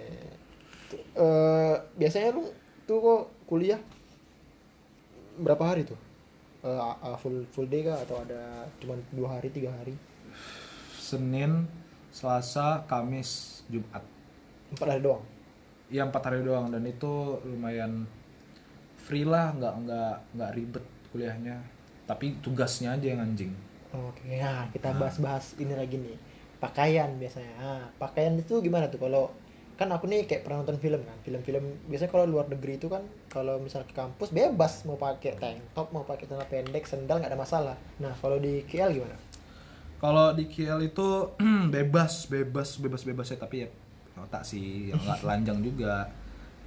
Eh, 0.94 1.74
biasanya 1.96 2.32
lu 2.32 2.44
tuh 2.84 2.98
kok 2.98 3.22
kuliah 3.46 3.80
berapa 5.38 5.64
hari 5.64 5.82
tuh? 5.84 5.98
A- 6.62 6.94
a- 7.02 7.18
full 7.18 7.42
full 7.50 7.66
day 7.66 7.82
kah 7.82 7.98
atau 7.98 8.22
ada 8.22 8.62
cuma 8.78 8.94
dua 9.10 9.38
hari 9.38 9.50
tiga 9.50 9.72
hari? 9.72 9.96
Senin 10.94 11.66
Selasa 12.12 12.84
Kamis 12.86 13.62
Jumat 13.66 14.04
Empat 14.70 14.86
hari 14.88 15.02
doang. 15.02 15.22
ya 15.92 16.08
empat 16.08 16.24
hari 16.24 16.40
doang 16.40 16.72
dan 16.72 16.80
itu 16.88 17.36
lumayan 17.44 18.08
free 18.96 19.28
lah 19.28 19.52
nggak 19.52 19.74
nggak 19.84 20.14
nggak 20.32 20.50
ribet 20.56 20.84
kuliahnya 21.12 21.60
tapi 22.08 22.40
tugasnya 22.40 22.96
aja 22.96 23.12
yang 23.12 23.20
anjing 23.20 23.52
Oke, 23.92 24.40
nah 24.40 24.64
kita 24.72 24.96
bahas-bahas 24.96 25.52
ini 25.60 25.76
lagi 25.76 26.00
nih. 26.00 26.16
Pakaian 26.56 27.12
biasanya. 27.20 27.52
Nah, 27.60 27.84
pakaian 28.00 28.32
itu 28.40 28.56
gimana 28.64 28.88
tuh 28.88 28.96
kalau 28.96 29.28
kan 29.82 29.90
aku 29.90 30.06
nih 30.06 30.30
kayak 30.30 30.46
pernah 30.46 30.62
nonton 30.62 30.78
film 30.78 31.02
kan. 31.02 31.18
Film-film 31.26 31.64
biasanya 31.90 32.10
kalau 32.14 32.24
luar 32.30 32.46
negeri 32.46 32.78
itu 32.78 32.86
kan 32.86 33.02
kalau 33.26 33.58
misal 33.58 33.82
ke 33.82 33.90
kampus 33.90 34.30
bebas 34.30 34.86
mau 34.86 34.94
pakai 34.94 35.34
tank 35.34 35.58
top 35.74 35.90
mau 35.90 36.06
pakai 36.06 36.30
celana 36.30 36.46
pendek 36.46 36.86
sendal 36.86 37.18
nggak 37.18 37.34
ada 37.34 37.40
masalah. 37.42 37.76
Nah 37.98 38.14
kalau 38.22 38.38
di 38.38 38.62
KL 38.62 38.94
gimana? 38.94 39.18
Kalau 39.98 40.30
di 40.38 40.46
KL 40.46 40.78
itu 40.86 41.34
bebas 41.74 42.30
bebas 42.30 42.78
bebas 42.78 43.02
bebas 43.02 43.26
ya. 43.34 43.38
Tapi 43.42 43.56
ya 43.66 43.68
otak 44.22 44.46
sih 44.46 44.94
yang 44.94 45.02
nggak 45.02 45.18
telanjang 45.26 45.58
juga. 45.58 46.06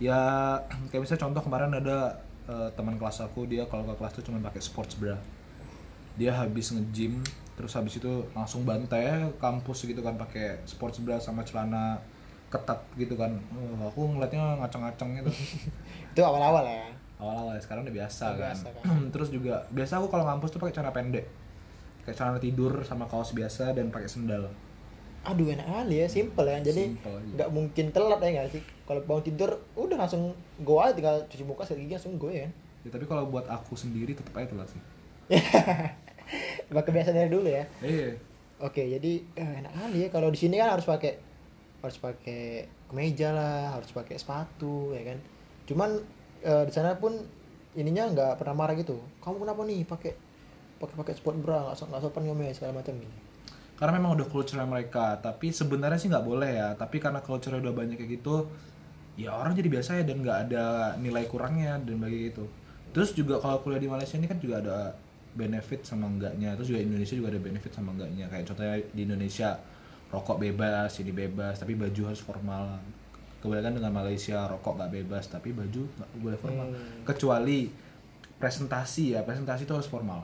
Ya 0.03 0.19
kayak 0.91 1.07
misalnya 1.07 1.23
contoh 1.31 1.41
kemarin 1.47 1.71
ada 1.71 2.19
eh, 2.51 2.69
teman 2.75 2.99
kelas 2.99 3.23
aku 3.23 3.47
dia 3.47 3.63
kalau 3.71 3.87
ke 3.87 3.95
kelas 3.95 4.11
tuh 4.11 4.27
cuma 4.27 4.43
pakai 4.43 4.59
sports 4.59 4.99
bra. 4.99 5.15
Dia 6.19 6.35
habis 6.35 6.75
nge-gym 6.75 7.23
terus 7.55 7.71
habis 7.71 7.95
itu 7.95 8.27
langsung 8.35 8.67
bantai 8.67 9.31
kampus 9.39 9.87
gitu 9.87 10.03
kan 10.03 10.19
pakai 10.19 10.59
sports 10.67 10.99
bra 10.99 11.23
sama 11.23 11.47
celana 11.47 12.03
ketat 12.55 12.79
gitu 12.95 13.19
kan. 13.19 13.35
Oh, 13.51 13.91
aku 13.91 14.01
ngeliatnya 14.15 14.55
ngaceng-ngaceng 14.63 15.19
gitu. 15.19 15.31
Itu 16.15 16.21
awal-awal 16.23 16.63
ya? 16.63 16.87
Awal-awal 17.19 17.55
ya, 17.55 17.61
sekarang 17.63 17.83
udah 17.83 17.95
biasa 17.95 18.23
Udah 18.31 18.39
kan. 18.39 18.55
biasa 18.55 18.67
kan. 18.71 18.83
terus 19.13 19.29
juga 19.29 19.59
biasa 19.75 19.99
aku 19.99 20.07
kalau 20.07 20.23
ngampus 20.23 20.49
tuh 20.55 20.59
pakai 20.63 20.73
celana 20.73 20.95
pendek. 20.95 21.27
Kayak 22.07 22.15
celana 22.17 22.39
tidur 22.39 22.71
sama 22.87 23.05
kaos 23.05 23.35
biasa 23.35 23.75
dan 23.75 23.91
pakai 23.91 24.07
sendal. 24.07 24.47
Aduh 25.25 25.49
enak 25.49 25.65
kali 25.65 26.05
ya 26.05 26.07
simple 26.07 26.45
ya. 26.45 26.61
Jadi 26.61 26.93
aja. 27.01 27.09
nggak 27.33 27.49
mungkin 27.49 27.85
telat 27.89 28.19
ya 28.21 28.29
nggak 28.39 28.49
sih? 28.53 28.61
Kalau 28.85 29.01
bangun 29.09 29.25
tidur 29.25 29.49
udah 29.73 29.97
langsung 29.97 30.37
go 30.61 30.77
aja 30.77 30.93
tinggal 30.93 31.17
cuci 31.25 31.41
muka 31.41 31.65
sikat 31.65 31.81
gigi 31.81 31.97
langsung 31.97 32.15
go 32.21 32.29
ya. 32.29 32.45
Ya 32.85 32.89
tapi 32.93 33.09
kalau 33.09 33.25
buat 33.25 33.49
aku 33.49 33.73
sendiri 33.73 34.13
tetap 34.13 34.37
aja 34.37 34.45
telat 34.45 34.69
sih. 34.69 34.81
Udah 36.69 36.81
kebiasaan 36.85 37.17
dari 37.17 37.29
dulu 37.29 37.49
ya? 37.49 37.65
Iya. 37.81 38.13
Oke 38.61 38.85
jadi 38.85 39.11
eh, 39.33 39.51
enak 39.65 39.73
kali 39.73 39.97
ya 40.05 40.07
kalau 40.13 40.29
di 40.29 40.37
sini 40.37 40.55
kan 40.55 40.77
harus 40.77 40.85
pakai 40.85 41.17
harus 41.85 42.01
pakai 42.01 42.65
kemeja 42.89 43.29
lah 43.31 43.77
harus 43.77 43.93
pakai 43.93 44.17
sepatu 44.17 44.91
ya 44.97 45.13
kan? 45.13 45.17
Cuman 45.69 45.89
eh, 46.41 46.63
di 46.65 46.71
sana 46.73 46.97
pun 46.97 47.13
ininya 47.77 48.09
nggak 48.11 48.41
pernah 48.41 48.55
marah 48.57 48.75
gitu. 48.75 48.97
Kamu 49.21 49.45
kenapa 49.45 49.61
nih 49.63 49.85
pakai 49.85 50.13
pakai 50.81 50.95
pakai 50.97 51.13
sport 51.15 51.37
bra? 51.39 51.71
Nggak 51.71 51.77
so- 51.77 51.89
sopan 52.01 52.25
ngomongnya 52.25 52.57
segala 52.57 52.81
macam 52.81 52.97
gitu. 52.97 53.15
Karena 53.75 53.93
memang 53.99 54.17
udah 54.17 54.27
culture 54.27 54.59
mereka. 54.65 55.19
Tapi 55.21 55.53
sebenarnya 55.53 55.99
sih 56.01 56.09
nggak 56.09 56.25
boleh 56.25 56.51
ya. 56.51 56.69
Tapi 56.73 56.97
karena 56.97 57.21
culture 57.21 57.55
udah 57.55 57.73
banyak 57.75 58.01
kayak 58.01 58.11
gitu 58.21 58.49
ya 59.15 59.31
orang 59.31 59.55
jadi 59.55 59.71
biasa 59.71 59.89
ya 59.95 60.03
dan 60.03 60.19
nggak 60.19 60.39
ada 60.51 60.65
nilai 60.99 61.23
kurangnya 61.29 61.79
dan 61.79 61.95
bagi 62.01 62.33
gitu. 62.33 62.49
Terus 62.91 63.15
juga 63.15 63.39
kalau 63.39 63.63
kuliah 63.63 63.79
di 63.79 63.87
Malaysia 63.87 64.19
ini 64.19 64.27
kan 64.27 64.39
juga 64.43 64.59
ada 64.59 64.77
benefit 65.35 65.83
sama 65.83 66.07
enggaknya 66.07 66.55
terus 66.55 66.71
juga 66.71 66.81
Indonesia 66.81 67.13
juga 67.13 67.29
ada 67.35 67.41
benefit 67.43 67.71
sama 67.75 67.91
enggaknya 67.91 68.25
kayak 68.31 68.45
contohnya 68.47 68.75
di 68.95 69.01
Indonesia 69.03 69.59
rokok 70.07 70.37
bebas 70.39 70.91
ini 70.99 71.11
bebas 71.11 71.57
tapi 71.57 71.73
baju 71.73 72.01
harus 72.07 72.21
formal. 72.21 72.77
Kebalikan 73.39 73.73
dengan 73.73 73.93
Malaysia 73.93 74.45
rokok 74.45 74.73
nggak 74.75 74.91
bebas 74.93 75.27
tapi 75.27 75.51
baju 75.51 75.81
nggak 75.85 76.09
boleh 76.17 76.37
formal. 76.37 76.65
Hmm. 76.67 77.03
kecuali 77.03 77.69
presentasi 78.35 79.13
ya 79.13 79.21
presentasi 79.21 79.63
itu 79.63 79.73
harus 79.73 79.87
formal. 79.87 80.21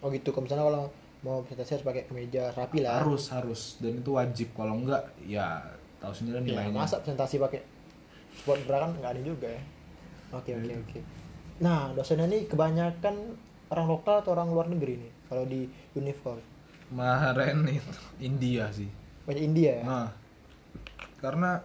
Oh 0.00 0.08
gitu 0.08 0.30
kalau 0.30 0.44
misalnya 0.44 0.64
kalau 0.66 0.84
mau 1.20 1.44
presentasi 1.44 1.70
harus 1.76 1.86
pakai 1.86 2.02
kemeja 2.04 2.50
rapi 2.52 2.80
lah 2.80 3.00
harus 3.00 3.28
harus. 3.30 3.76
Dan 3.78 4.00
itu 4.00 4.10
wajib. 4.12 4.50
Kalau 4.52 4.74
enggak 4.76 5.02
ya 5.22 5.60
tahu 5.98 6.12
sendiri 6.12 6.40
Ya, 6.40 6.64
nilainya. 6.64 6.80
masa 6.80 6.98
presentasi 6.98 7.36
pakai 7.36 7.60
sport 8.32 8.60
bra 8.64 8.82
kan 8.82 8.90
nggak 8.94 9.12
ada 9.14 9.22
juga 9.22 9.48
ya? 9.48 9.62
Oke 10.32 10.54
oke 10.54 10.72
oke. 10.80 10.98
Nah 11.60 11.92
dosennya 11.92 12.24
ini 12.24 12.48
kebanyakan 12.48 13.14
orang 13.68 13.86
lokal 13.86 14.14
atau 14.18 14.32
orang 14.32 14.48
luar 14.48 14.66
negeri 14.66 14.98
nih 14.98 15.12
kalau 15.28 15.46
di 15.46 15.62
Unifcom 15.94 16.40
kemarin 16.90 17.62
itu 17.70 18.00
India 18.18 18.66
sih 18.74 18.90
banyak 19.28 19.42
India 19.44 19.70
ya? 19.80 19.84
Nah 19.84 20.06
karena 21.20 21.60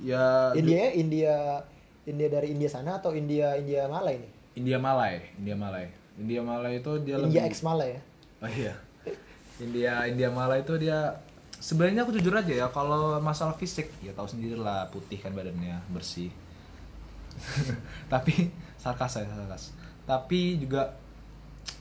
ya 0.00 0.54
India 0.54 0.78
ya? 0.78 0.88
India 0.94 1.36
India 2.06 2.28
dari 2.30 2.48
India 2.54 2.70
sana 2.70 2.98
atau 2.98 3.12
India 3.12 3.58
India 3.58 3.86
Malay 3.90 4.22
nih? 4.22 4.30
India 4.58 4.78
Malay 4.78 5.14
India 5.38 5.56
Malay 5.56 5.86
India 6.20 6.40
Malay 6.44 6.72
itu 6.78 6.92
dia 7.00 7.16
India 7.18 7.46
lebih 7.46 7.52
X 7.52 7.62
Malay 7.64 7.90
ya? 7.96 8.02
Oh 8.40 8.50
iya. 8.50 8.74
India 9.60 9.92
India 10.08 10.28
Malay 10.32 10.64
itu 10.64 10.74
dia 10.80 11.20
sebenarnya 11.60 12.08
aku 12.08 12.16
jujur 12.16 12.32
aja 12.32 12.52
ya 12.52 12.66
kalau 12.72 13.20
masalah 13.20 13.52
fisik 13.52 13.92
ya 14.00 14.16
tahu 14.16 14.26
sendiri 14.28 14.56
lah 14.56 14.88
putih 14.88 15.20
kan 15.20 15.32
badannya 15.36 15.80
bersih. 15.92 16.32
Tapi 18.12 18.48
sarkas 18.80 19.20
saya 19.20 19.28
sarkas. 19.28 19.76
Tapi 20.08 20.56
juga 20.60 20.96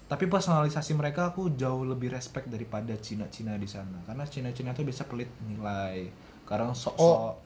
tapi 0.10 0.26
personalisasi 0.26 0.98
mereka 0.98 1.30
aku 1.32 1.54
jauh 1.54 1.86
lebih 1.86 2.10
respect 2.10 2.50
daripada 2.50 2.98
Cina-Cina 2.98 3.56
di 3.62 3.70
sana. 3.70 4.02
Karena 4.10 4.26
Cina-Cina 4.26 4.74
tuh 4.74 4.82
biasa 4.82 5.06
pelit 5.06 5.30
nilai. 5.46 6.10
Karena 6.50 6.74
sok-sok. 6.74 6.98
Oh. 7.00 7.38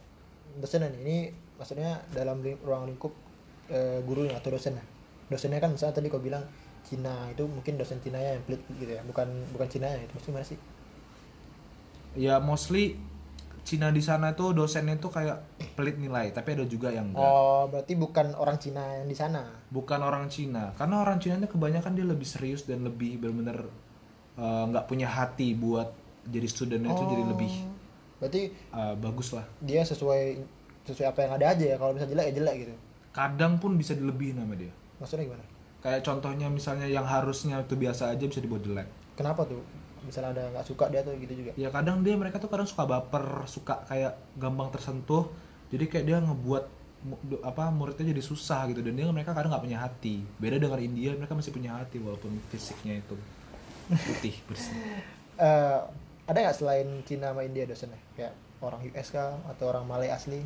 dosennya 0.53 0.85
nih 0.93 1.01
ini 1.01 1.17
maksudnya 1.57 1.97
dalam 2.13 2.37
ling- 2.45 2.61
ruang 2.61 2.85
lingkup 2.85 3.09
eh, 3.67 3.97
gurunya 4.05 4.37
atau 4.37 4.53
dosennya 4.53 4.85
dosennya 5.27 5.57
kan 5.57 5.73
misalnya 5.73 5.97
tadi 5.97 6.13
kau 6.13 6.21
bilang 6.21 6.45
Cina 6.85 7.25
itu 7.33 7.41
mungkin 7.49 7.73
dosen 7.79 7.97
Cina 8.05 8.21
yang 8.21 8.43
pelit 8.45 8.61
gitu 8.77 8.91
ya. 8.93 9.01
Bukan 9.03 9.27
bukan 9.55 9.67
Cina 9.71 9.87
ya 9.89 9.97
itu 10.03 10.13
maksudnya 10.13 10.35
mana 10.39 10.45
sih? 10.45 10.59
Ya 12.13 12.37
mostly 12.37 12.95
Cina 13.63 13.95
di 13.95 14.03
sana 14.03 14.35
tuh 14.35 14.51
dosennya 14.51 14.99
tuh 14.99 15.07
kayak 15.07 15.39
pelit 15.79 15.95
nilai 15.95 16.35
tapi 16.35 16.59
ada 16.59 16.67
juga 16.67 16.91
yang 16.91 17.15
enggak. 17.15 17.23
Oh 17.23 17.63
berarti 17.71 17.95
bukan 17.95 18.35
orang 18.35 18.59
Cina 18.59 18.83
yang 18.99 19.07
di 19.07 19.15
sana? 19.15 19.47
Bukan 19.71 19.99
orang 20.03 20.27
Cina 20.27 20.75
karena 20.75 20.99
orang 20.99 21.17
Cina 21.23 21.39
nya 21.39 21.47
kebanyakan 21.47 21.95
dia 21.95 22.03
lebih 22.03 22.27
serius 22.27 22.67
dan 22.67 22.83
lebih 22.83 23.23
benar-benar 23.23 23.63
eh, 24.35 24.63
nggak 24.67 24.85
punya 24.85 25.07
hati 25.07 25.55
buat 25.55 25.95
jadi 26.27 26.47
studentnya 26.47 26.91
itu 26.91 27.03
jadi 27.07 27.23
lebih 27.23 27.53
berarti 28.19 28.41
eh, 28.51 28.95
bagus 28.99 29.35
lah. 29.35 29.43
dia 29.59 29.83
sesuai 29.83 30.39
sesuai 30.83 31.07
apa 31.15 31.19
yang 31.23 31.31
ada 31.39 31.45
aja 31.55 31.63
ya 31.63 31.75
kalau 31.79 31.95
misalnya 31.95 32.19
jelek 32.19 32.25
ya 32.27 32.33
jelek 32.43 32.55
gitu? 32.67 32.73
Kadang 33.15 33.53
pun 33.61 33.79
bisa 33.79 33.95
dilebihin 33.95 34.43
sama 34.43 34.55
dia. 34.59 34.73
Maksudnya 34.99 35.23
gimana? 35.31 35.45
Kayak 35.79 36.01
contohnya 36.03 36.47
misalnya 36.51 36.87
yang 36.87 37.07
harusnya 37.07 37.63
itu 37.63 37.75
biasa 37.79 38.11
aja 38.11 38.23
bisa 38.27 38.43
dibuat 38.43 38.63
jelek. 38.67 38.87
Kenapa 39.15 39.47
tuh 39.47 39.63
misalnya 40.05 40.29
ada 40.35 40.43
nggak 40.53 40.65
suka 40.67 40.91
dia 40.91 41.01
tuh 41.01 41.15
gitu 41.17 41.33
juga. 41.33 41.51
Ya 41.55 41.69
kadang 41.71 42.03
dia 42.03 42.13
mereka 42.15 42.37
tuh 42.37 42.51
kadang 42.51 42.67
suka 42.67 42.83
baper 42.85 43.47
suka 43.47 43.83
kayak 43.87 44.13
gampang 44.37 44.69
tersentuh. 44.71 45.27
Jadi 45.73 45.89
kayak 45.89 46.05
dia 46.05 46.17
ngebuat 46.21 46.65
apa 47.43 47.67
muridnya 47.73 48.15
jadi 48.15 48.23
susah 48.23 48.69
gitu. 48.71 48.79
Dan 48.83 48.95
dia 48.95 49.07
mereka 49.09 49.35
kadang 49.35 49.51
nggak 49.51 49.63
punya 49.63 49.79
hati. 49.81 50.23
Beda 50.39 50.59
dengan 50.59 50.79
India 50.79 51.15
mereka 51.15 51.33
masih 51.35 51.51
punya 51.51 51.75
hati 51.75 51.99
walaupun 51.99 52.35
fisiknya 52.51 52.99
itu 52.99 53.15
putih 53.91 54.35
bersih. 54.47 54.75
Eh, 55.33 55.79
ada 56.29 56.37
nggak 56.45 56.57
selain 56.61 56.85
Cina 57.09 57.33
sama 57.33 57.41
India 57.41 57.65
dosennya? 57.65 57.97
Kayak 58.13 58.37
orang 58.61 58.85
US 58.85 59.09
kah 59.09 59.33
atau 59.49 59.65
orang 59.73 59.81
Malay 59.89 60.13
asli? 60.13 60.45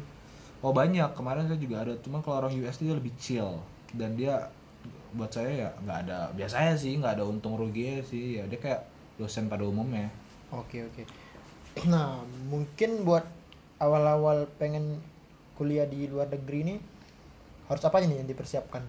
Oh 0.63 0.71
banyak. 0.71 1.11
Kemarin 1.11 1.45
saya 1.45 1.59
juga 1.59 1.83
ada. 1.83 1.93
Cuman 1.99 2.23
kalau 2.23 2.47
orang 2.47 2.55
US 2.63 2.79
dia 2.79 2.95
lebih 2.95 3.11
chill. 3.19 3.59
Dan 3.91 4.15
dia 4.15 4.47
buat 5.11 5.27
saya 5.27 5.51
ya 5.51 5.69
nggak 5.83 5.97
ada 6.07 6.19
biasanya 6.35 6.73
sih 6.75 6.95
nggak 6.99 7.19
ada 7.19 7.23
untung 7.27 7.59
rugi 7.59 7.99
sih. 8.07 8.39
Ya 8.41 8.47
dia 8.47 8.57
kayak 8.57 8.81
dosen 9.17 9.49
pada 9.49 9.65
umumnya 9.65 10.09
Oke 10.47 10.87
oke. 10.87 11.03
Nah 11.91 12.23
mungkin 12.47 13.03
buat 13.03 13.27
awal-awal 13.83 14.47
pengen 14.55 15.03
kuliah 15.59 15.83
di 15.83 16.07
luar 16.07 16.31
negeri 16.31 16.59
ini 16.63 16.75
harus 17.67 17.83
apa 17.83 17.99
nih 17.99 18.23
yang 18.23 18.29
dipersiapkan? 18.29 18.83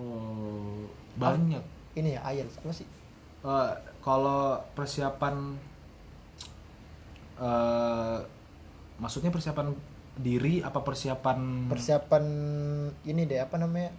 oh 0.00 0.88
banyak 1.14 1.62
Ini 1.94 2.18
ya 2.18 2.20
IELTS 2.34 2.58
apa 2.62 2.72
sih? 2.74 2.86
Eh, 3.46 3.70
kalau 4.02 4.58
persiapan 4.74 5.54
eh 7.40 8.18
maksudnya 9.00 9.30
persiapan 9.32 9.72
diri 10.18 10.60
apa 10.60 10.82
persiapan 10.82 11.70
Persiapan 11.70 12.24
ini 13.06 13.22
deh 13.24 13.38
apa 13.38 13.54
namanya? 13.54 13.94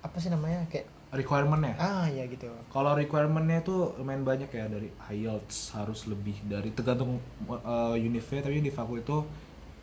Apa 0.00 0.16
sih 0.16 0.32
namanya 0.32 0.64
kayak 0.72 0.88
requirementnya. 1.14 1.74
Ah 1.78 2.06
ya 2.10 2.26
gitu. 2.26 2.50
kalau 2.74 2.92
requirementnya 2.98 3.62
itu 3.62 3.94
lumayan 3.96 4.26
banyak 4.26 4.50
ya 4.50 4.66
dari 4.66 4.90
IELTS 4.90 5.78
harus 5.78 6.10
lebih 6.10 6.34
dari 6.44 6.74
tergantung 6.74 7.22
uh, 7.46 7.94
univnya 7.94 8.42
tapi 8.42 8.58
univ 8.58 8.74
aku 8.74 8.98
itu 8.98 9.16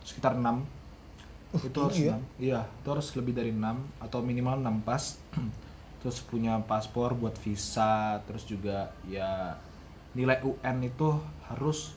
sekitar 0.03 0.35
6 0.35 1.61
itu 1.67 1.77
harus 1.79 1.95
tinggi 1.95 2.11
ya? 2.11 2.17
6 2.19 2.43
iya 2.43 2.61
itu 2.67 2.87
harus 2.91 3.07
lebih 3.15 3.33
dari 3.35 3.51
6 3.55 3.63
atau 4.03 4.19
minimal 4.19 4.59
6 4.59 4.87
pas. 4.87 5.03
Terus 6.01 6.17
punya 6.25 6.57
paspor 6.65 7.13
buat 7.13 7.37
visa 7.37 8.17
terus 8.25 8.49
juga 8.49 8.89
ya 9.05 9.53
nilai 10.17 10.41
UN 10.41 10.89
itu 10.89 11.13
harus 11.45 11.93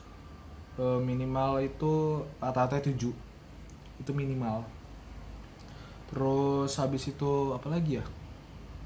eh, 0.77 1.01
minimal 1.01 1.57
itu 1.65 2.21
rata-rata 2.37 2.85
7 2.85 2.93
itu 3.01 4.11
minimal. 4.13 4.61
Terus 6.13 6.69
habis 6.77 7.09
itu 7.09 7.57
apa 7.57 7.65
lagi 7.65 7.97
ya 7.97 8.05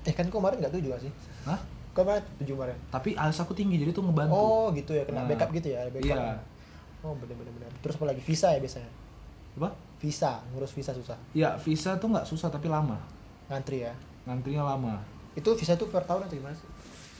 Eh 0.10 0.15
kan 0.15 0.26
kemarin 0.26 0.58
nggak 0.58 0.74
tujuh 0.74 0.89
sih? 0.98 1.12
Hah? 1.45 1.62
Kemarin 1.93 2.24
tujuh 2.38 2.54
kemarin. 2.56 2.78
tapi 2.89 3.13
alis 3.13 3.38
aku 3.38 3.54
tinggi 3.54 3.78
jadi 3.78 3.91
tuh 3.91 4.02
ngebantu 4.02 4.34
Oh 4.34 4.65
gitu 4.72 4.91
ya 4.91 5.04
kena 5.04 5.22
Nah, 5.22 5.26
backup 5.28 5.50
gitu 5.52 5.69
ya 5.69 5.86
backup. 5.88 6.10
iya. 6.10 6.41
Oh 7.00 7.13
bener 7.13 7.36
bener 7.36 7.54
bener. 7.54 7.69
Terus 7.80 7.93
apa 7.95 8.06
lagi 8.08 8.22
visa 8.22 8.50
ya 8.50 8.58
biasanya? 8.58 8.89
apa 9.52 9.69
Visa 10.00 10.39
ngurus 10.50 10.72
visa 10.72 10.91
susah. 10.91 11.17
ya 11.34 11.54
visa 11.58 11.93
tuh 11.95 12.08
nggak 12.08 12.24
susah 12.24 12.48
tapi 12.48 12.65
lama 12.65 12.95
Ngantri 13.45 13.84
ya. 13.84 13.91
ngantrinya 14.24 14.63
lama 14.63 15.02
Itu 15.34 15.52
visa 15.54 15.76
tuh 15.76 15.88
per 15.88 16.02
tahun 16.02 16.24
atau 16.24 16.34
gimana 16.34 16.56
sih? 16.56 16.69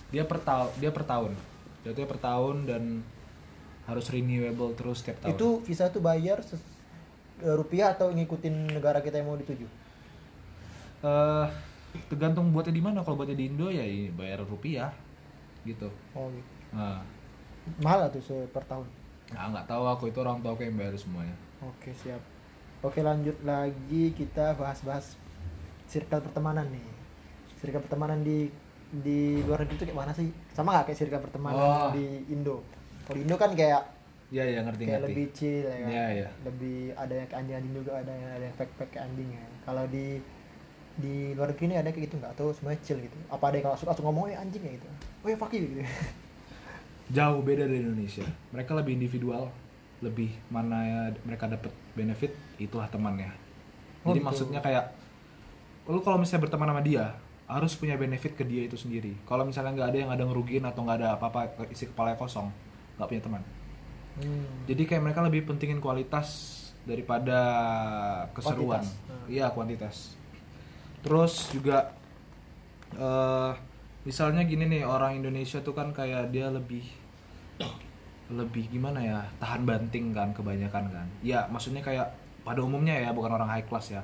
dia 0.10 0.23
per 0.23 0.39
tahun 0.39 0.69
dia 0.78 0.89
per 0.89 1.04
tahun 1.04 1.32
jatuhnya 1.80 2.08
per 2.08 2.19
tahun 2.19 2.56
dan 2.65 2.84
harus 3.84 4.06
renewable 4.08 4.71
terus 4.73 4.99
setiap 4.99 5.19
tahun 5.19 5.36
Itu 5.36 5.47
visa 5.62 5.89
tuh 5.89 5.99
bayar 5.99 6.39
eh, 6.39 6.56
rupiah 7.52 7.91
atau 7.91 8.10
ngikutin 8.10 8.71
negara 8.71 8.99
kita 8.99 9.19
yang 9.19 9.28
mau 9.28 9.36
dituju? 9.36 9.67
eh 11.02 11.45
tergantung 12.08 12.49
buatnya 12.49 12.71
di 12.71 12.84
mana 12.84 13.02
kalau 13.02 13.17
buatnya 13.17 13.34
di 13.34 13.45
Indo 13.47 13.67
ya 13.67 13.82
bayar 14.13 14.41
rupiah 14.41 14.93
gitu 15.63 15.89
Oh 16.13 16.30
gitu. 16.30 16.49
nah 16.71 17.02
Mahal 17.82 18.10
tuh 18.10 18.19
se- 18.19 18.49
per 18.49 18.65
tahun. 18.65 18.88
nah, 19.30 19.45
nggak 19.47 19.67
tahu 19.67 19.84
aku 19.86 20.04
itu 20.08 20.17
orang 20.17 20.39
tua 20.39 20.54
aku 20.54 20.63
yang 20.63 20.73
bayar 20.73 20.93
semuanya 20.95 21.36
Oke 21.60 21.91
siap. 21.93 22.23
Oke 22.80 23.04
lanjut 23.04 23.36
lagi 23.43 24.15
kita 24.15 24.56
bahas-bahas 24.56 25.19
circle 25.86 26.23
pertemanan 26.23 26.63
nih. 26.71 26.88
Circle 27.60 27.84
pertemanan 27.84 28.23
di 28.23 28.47
di 28.89 29.43
luar 29.43 29.62
negeri 29.62 29.75
itu 29.75 29.86
kayak 29.86 29.99
mana 29.99 30.13
sih? 30.15 30.32
Sama 30.49 30.71
nggak 30.71 30.86
kayak 30.88 30.99
circle 31.04 31.19
pertemanan 31.19 31.60
Oh. 31.60 31.91
di 31.91 32.23
Indo? 32.32 32.63
Kalau 33.04 33.19
di 33.19 33.28
Indo 33.28 33.36
kan 33.36 33.52
kayak 33.52 33.84
ya 34.32 34.47
ya 34.47 34.63
ngerti 34.63 34.88
kayak 34.88 35.04
ngerti 35.04 35.12
lebih 35.12 35.25
chill 35.36 35.67
ya 35.67 35.75
kan. 35.75 35.89
Iya, 35.91 36.06
iya. 36.15 36.28
Lebih 36.47 36.78
ada 36.95 37.13
yang 37.13 37.28
anjing-anjing 37.36 37.73
juga 37.75 37.91
ada 37.99 38.12
yang 38.15 38.32
ada 38.32 38.45
yang 38.47 38.56
fake-fake 38.56 38.91
kayak 38.95 39.04
anjing 39.12 39.30
ya. 39.36 39.45
Kalau 39.67 39.84
di 39.91 40.06
di 40.99 41.31
luar 41.31 41.49
negeri 41.49 41.65
ini 41.65 41.75
ada 41.75 41.89
kayak 41.89 42.03
gitu 42.05 42.15
nggak? 42.15 42.31
Atau 42.35 42.51
semuanya 42.51 42.79
chill 42.83 42.99
gitu? 42.99 43.17
Apa 43.27 43.49
ada 43.49 43.55
yang 43.57 43.73
suka 43.73 43.89
langsung 43.89 44.05
ngomong 44.05 44.27
eh 44.27 44.35
anjing 44.35 44.62
ya 44.62 44.71
gitu? 44.75 44.88
Oh 45.19 45.27
ya 45.27 45.35
fuck 45.35 45.51
you 45.51 45.63
gitu. 45.63 45.81
jauh 47.09 47.41
beda 47.41 47.65
dari 47.65 47.81
Indonesia 47.81 48.21
mereka 48.53 48.77
lebih 48.77 48.93
individual 48.93 49.49
lebih 49.99 50.29
mana 50.47 50.77
ya 50.79 51.01
mereka 51.25 51.49
dapat 51.49 51.73
benefit 51.91 52.29
itulah 52.55 52.85
temannya 52.85 53.33
Oh, 53.99 54.13
jadi 54.13 54.21
gitu. 54.21 54.27
maksudnya 54.29 54.62
kayak 54.62 54.93
lu 55.83 55.99
kalau 55.99 56.15
misalnya 56.15 56.45
berteman 56.45 56.69
sama 56.69 56.79
dia 56.79 57.17
harus 57.43 57.73
punya 57.73 57.97
benefit 57.97 58.38
ke 58.38 58.45
dia 58.45 58.62
itu 58.63 58.77
sendiri 58.77 59.17
kalau 59.25 59.41
misalnya 59.41 59.73
nggak 59.73 59.89
ada 59.89 59.97
yang 59.97 60.12
ada 60.13 60.21
ngerugiin 60.21 60.62
atau 60.62 60.85
nggak 60.85 60.97
ada 61.01 61.09
apa-apa 61.17 61.39
isi 61.67 61.83
kepala 61.83 62.13
kosong 62.13 62.45
nggak 62.95 63.09
punya 63.09 63.23
teman 63.23 63.43
Hmm. 64.19 64.67
jadi 64.67 64.83
kayak 64.83 64.99
mereka 65.01 65.23
lebih 65.23 65.47
pentingin 65.47 65.79
kualitas 65.79 66.27
daripada 66.83 67.39
keseruan 68.33 68.83
Kuantitas. 68.83 69.07
Hmm. 69.07 69.25
iya 69.25 69.45
kuantitas 69.49 69.95
terus 70.99 71.51
juga 71.53 71.95
eh 72.97 73.53
misalnya 74.07 74.47
gini 74.47 74.65
nih 74.65 74.83
orang 74.88 75.19
Indonesia 75.19 75.59
tuh 75.62 75.75
kan 75.75 75.91
kayak 75.91 76.31
dia 76.33 76.47
lebih 76.49 76.81
lebih 78.29 78.69
gimana 78.69 79.01
ya 79.01 79.19
tahan 79.41 79.65
banting 79.65 80.13
kan 80.13 80.29
kebanyakan 80.33 80.85
kan. 80.89 81.07
Ya 81.25 81.49
maksudnya 81.49 81.81
kayak 81.81 82.13
pada 82.45 82.62
umumnya 82.62 82.93
ya 82.93 83.09
bukan 83.12 83.33
orang 83.33 83.49
high 83.49 83.65
class 83.65 83.93
ya. 83.93 84.01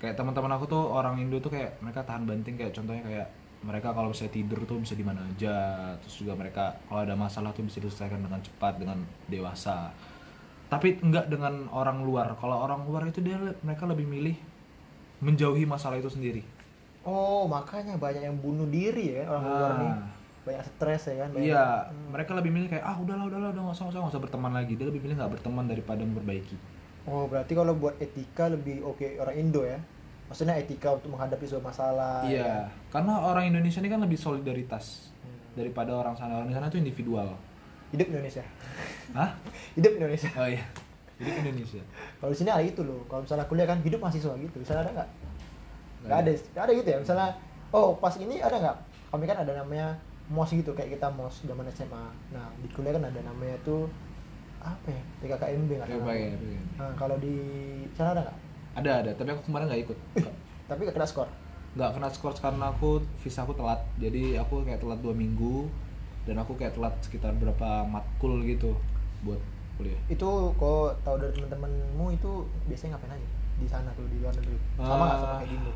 Kayak 0.00 0.18
teman-teman 0.18 0.50
aku 0.58 0.66
tuh 0.66 0.82
orang 0.90 1.20
Indo 1.20 1.38
tuh 1.38 1.52
kayak 1.52 1.78
mereka 1.78 2.02
tahan 2.02 2.26
banting 2.26 2.58
kayak 2.58 2.74
contohnya 2.74 3.04
kayak 3.06 3.28
mereka 3.62 3.94
kalau 3.94 4.10
misalnya 4.10 4.34
tidur 4.34 4.60
tuh 4.66 4.82
bisa 4.82 4.98
di 4.98 5.04
mana 5.06 5.22
aja. 5.22 5.56
Terus 6.02 6.14
juga 6.26 6.32
mereka 6.34 6.74
kalau 6.90 7.00
ada 7.06 7.14
masalah 7.14 7.54
tuh 7.54 7.62
bisa 7.62 7.78
diselesaikan 7.78 8.18
dengan 8.24 8.40
cepat 8.42 8.82
dengan 8.82 8.98
dewasa. 9.30 9.94
Tapi 10.66 10.98
enggak 11.04 11.28
dengan 11.28 11.68
orang 11.70 12.02
luar. 12.02 12.34
Kalau 12.40 12.56
orang 12.56 12.82
luar 12.88 13.06
itu 13.06 13.20
dia 13.20 13.38
mereka 13.62 13.84
lebih 13.84 14.08
milih 14.08 14.36
menjauhi 15.22 15.64
masalah 15.64 15.96
itu 15.96 16.10
sendiri 16.10 16.42
Oh 17.02 17.46
makanya 17.46 17.94
banyak 17.96 18.22
yang 18.22 18.36
bunuh 18.36 18.62
diri 18.64 19.18
ya 19.18 19.26
orang 19.26 19.42
luar 19.44 19.72
nih. 19.76 19.90
Ah. 19.90 20.06
Banyak 20.42 20.62
stres 20.64 21.02
ya 21.04 21.14
kan. 21.18 21.28
banyak- 21.30 21.46
iya 21.48 21.66
mereka 22.08 22.30
lebih 22.34 22.50
milih 22.50 22.68
kayak 22.68 22.84
ah 22.84 22.94
udahlah 22.94 23.26
udahlah 23.26 23.50
udah 23.50 23.62
nggak 23.64 23.74
usah 23.74 23.84
nggak 23.88 24.06
usah 24.08 24.22
berteman 24.22 24.52
lagi 24.52 24.74
dia 24.74 24.86
lebih 24.86 25.00
milih 25.00 25.14
nggak 25.16 25.32
berteman 25.32 25.64
daripada 25.64 25.98
memperbaiki 26.00 26.54
Oh 27.02 27.26
berarti 27.26 27.52
kalau 27.52 27.74
buat 27.74 27.98
etika 27.98 28.46
lebih 28.46 28.82
oke 28.82 29.02
orang 29.16 29.34
Indo 29.36 29.62
ya. 29.62 29.82
Maksudnya 30.24 30.54
etika 30.56 30.88
untuk 30.92 31.10
menghadapi 31.10 31.42
suatu 31.42 31.60
masalah. 31.60 32.22
ya 32.22 32.30
iya 32.32 32.54
karena 32.88 33.18
orang 33.20 33.44
Indonesia 33.48 33.78
ini 33.78 33.90
kan 33.90 33.98
lebih 33.98 34.16
solidaritas 34.16 35.10
Hmm. 35.18 35.38
daripada 35.54 35.90
orang 35.92 36.14
sana 36.14 36.38
orang 36.38 36.50
sana 36.50 36.66
tuh 36.66 36.78
individual 36.78 37.34
Hidup 37.90 38.08
Indonesia. 38.08 38.46
Hah? 39.12 39.34
Hidup 39.76 39.92
Indonesia. 39.96 40.30
oh 40.32 40.46
iya 40.46 40.62
jadi 41.22 41.38
Indonesia 41.46 41.82
Kalau 42.18 42.30
di 42.34 42.38
sini 42.42 42.50
ada 42.50 42.64
itu 42.66 42.82
loh. 42.82 43.06
Kalau 43.06 43.22
misalnya 43.22 43.46
kuliah 43.46 43.66
kan 43.70 43.78
hidup 43.86 44.02
mahasiswa 44.02 44.34
gitu. 44.34 44.56
Misalnya 44.58 44.82
ada 44.82 44.90
nggak? 44.98 45.08
Nggak 46.02 46.18
ada. 46.18 46.30
Nggak 46.34 46.64
ada 46.66 46.72
gitu 46.74 46.88
ya. 46.90 46.98
Misalnya 46.98 47.28
oh 47.70 47.88
pas 47.96 48.14
ini 48.18 48.36
ada 48.42 48.56
nggak? 48.58 48.76
Kami 49.14 49.24
kan 49.30 49.38
ada 49.46 49.52
namanya 49.54 49.86
mos 50.26 50.50
gitu 50.50 50.74
kayak 50.74 50.98
kita 50.98 51.06
mos 51.14 51.46
zaman 51.46 51.64
SMA. 51.70 52.04
Nah 52.34 52.46
di 52.58 52.68
kuliah 52.74 52.98
kan 52.98 53.06
ada 53.06 53.20
namanya 53.22 53.54
tuh 53.62 53.86
apa 54.58 54.90
ya? 54.90 55.02
PKKMB 55.22 55.70
nggak 55.78 55.88
salah. 55.90 56.06
baik, 56.06 56.34
baik. 56.38 56.60
Nah 56.78 56.90
kalau 56.98 57.16
di 57.22 57.36
sana 57.94 58.14
ada 58.18 58.22
nggak? 58.26 58.38
ada 58.72 59.04
ada 59.04 59.10
tapi 59.12 59.28
aku 59.28 59.52
kemarin 59.52 59.68
nggak 59.68 59.82
ikut 59.84 59.98
Tapi 60.70 60.80
nggak 60.88 60.96
kena 60.96 61.04
skor. 61.04 61.28
nggak 61.76 61.90
kena 61.92 62.08
skor 62.08 62.32
karena 62.36 62.72
aku 62.72 63.00
visa 63.20 63.44
aku 63.44 63.52
telat 63.52 63.80
jadi 64.00 64.40
aku 64.40 64.64
kayak 64.64 64.80
telat 64.80 65.00
dua 65.04 65.12
minggu 65.12 65.68
dan 66.24 66.40
aku 66.40 66.56
kayak 66.56 66.76
telat 66.76 66.96
sekitar 67.04 67.36
berapa 67.36 67.84
matkul 67.84 68.40
gitu 68.44 68.72
buat 69.24 69.40
kuliah? 69.82 69.98
Itu 70.06 70.54
kok 70.54 71.02
tahu 71.02 71.16
dari 71.18 71.34
teman-temanmu 71.34 72.06
itu 72.14 72.46
biasanya 72.70 72.94
ngapain 72.94 73.18
aja? 73.18 73.28
Di 73.58 73.66
sana 73.66 73.90
tuh 73.98 74.06
di 74.06 74.16
luar 74.22 74.32
negeri. 74.38 74.58
Sama 74.78 75.02
nggak 75.02 75.18
sama 75.18 75.26
Ah, 75.26 75.38
kayak 75.42 75.50
di 75.50 75.56
Indo 75.58 75.74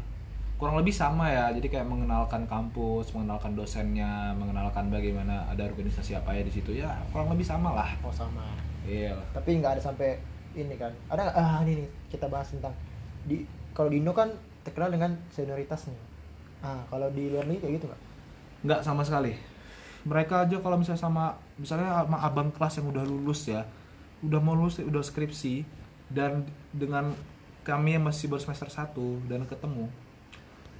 kurang 0.57 0.77
lebih 0.81 0.95
sama 0.95 1.29
ya. 1.29 1.53
Jadi 1.53 1.69
kayak 1.69 1.87
mengenalkan 1.87 2.49
kampus 2.49 3.12
mengenalkan 3.12 3.53
dosennya 3.53 4.33
mengenalkan 4.33 4.88
bagaimana 4.88 5.45
ada 5.53 5.69
organisasi 5.69 6.16
apa 6.16 6.33
ya 6.33 6.42
di 6.42 6.53
situ. 6.53 6.73
Ya 6.73 6.97
kurang 7.12 7.29
lebih 7.33 7.45
sama 7.45 7.77
lah. 7.77 7.92
Oh 8.01 8.12
sama. 8.12 8.57
Iya. 8.88 9.12
Tapi 9.37 9.61
nggak 9.61 9.77
ada 9.79 9.83
sampai 9.83 10.16
ini 10.57 10.75
kan. 10.81 10.92
Ada 11.12 11.33
ah 11.37 11.61
ini 11.64 11.85
nih 11.85 11.88
kita 12.09 12.27
bahas 12.33 12.49
tentang 12.49 12.73
di 13.29 13.45
kalau 13.77 13.92
di 13.92 14.01
Indo 14.01 14.16
kan 14.16 14.33
terkenal 14.64 14.90
dengan 14.90 15.14
senioritasnya 15.31 15.95
ah 16.64 16.81
kalau 16.88 17.07
di 17.12 17.29
luar 17.29 17.45
negeri 17.45 17.61
kayak 17.69 17.75
gitu 17.81 17.87
nggak? 17.92 18.01
Nggak 18.64 18.81
sama 18.81 19.05
sekali. 19.05 19.37
Mereka 20.07 20.49
aja 20.49 20.57
kalau 20.62 20.81
misalnya 20.81 21.03
sama 21.03 21.37
misalnya 21.61 22.07
sama 22.07 22.19
abang 22.25 22.49
kelas 22.49 22.81
yang 22.81 22.88
udah 22.95 23.05
lulus 23.05 23.53
ya 23.53 23.61
udah 24.20 24.40
mau 24.40 24.57
lulus 24.57 24.81
udah 24.81 25.02
skripsi 25.02 25.66
dan 26.09 26.46
dengan 26.72 27.12
kami 27.62 27.98
yang 27.98 28.05
masih 28.07 28.31
baru 28.31 28.40
semester 28.40 28.70
1 28.70 28.94
dan 29.26 29.42
ketemu 29.44 29.90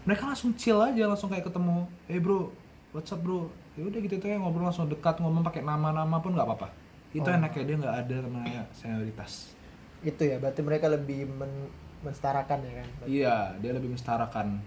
mereka 0.07 0.31
langsung 0.31 0.55
chill 0.55 0.79
aja 0.79 1.05
langsung 1.05 1.27
kayak 1.27 1.51
ketemu 1.51 1.85
eh 2.07 2.23
bro 2.23 2.49
what's 2.95 3.11
up 3.11 3.21
bro? 3.21 3.51
Ya 3.77 3.85
udah 3.85 3.99
gitu 4.01 4.17
tuh 4.17 4.31
ya 4.31 4.39
ngobrol 4.39 4.65
langsung 4.65 4.89
dekat 4.89 5.19
ngomong 5.21 5.45
pakai 5.45 5.61
nama-nama 5.61 6.17
pun 6.23 6.33
nggak 6.33 6.47
apa-apa. 6.49 6.73
Itu 7.13 7.29
Oh. 7.29 7.35
enaknya 7.35 7.63
dia 7.67 7.77
nggak 7.77 7.97
ada 8.07 8.17
namanya 8.25 8.63
senioritas. 8.73 9.53
Itu 10.01 10.23
ya 10.25 10.41
berarti 10.41 10.63
mereka 10.65 10.89
lebih 10.89 11.29
men 11.29 11.69
mensetarakan 12.01 12.63
ya 12.63 12.73
kan? 12.81 12.89
Iya 13.05 13.37
dia 13.61 13.73
lebih 13.75 13.93
mensetarakan 13.93 14.63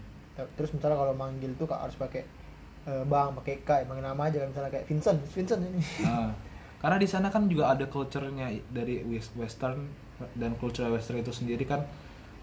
terus 0.55 0.71
misalnya 0.71 0.95
kalau 0.95 1.11
manggil 1.11 1.51
tuh 1.59 1.67
kak 1.67 1.83
harus 1.83 1.99
pakai 1.99 2.23
eh, 2.87 3.03
bang 3.03 3.35
pakai 3.35 3.55
k 3.59 3.69
emang 3.83 3.99
nama 3.99 4.27
aja 4.27 4.39
kan 4.39 4.47
misalnya 4.51 4.71
kayak 4.71 4.85
Vincent 4.87 5.19
Vincent 5.35 5.61
ini. 5.67 5.81
Nah, 6.03 6.31
karena 6.79 6.97
di 6.97 7.07
sana 7.07 7.27
kan 7.27 7.47
juga 7.51 7.71
ada 7.71 7.85
culture-nya 7.85 8.47
dari 8.71 9.03
wes- 9.03 9.35
western 9.35 9.87
dan 10.35 10.55
culture 10.55 10.87
western 10.87 11.19
itu 11.19 11.31
sendiri 11.31 11.63
kan 11.63 11.83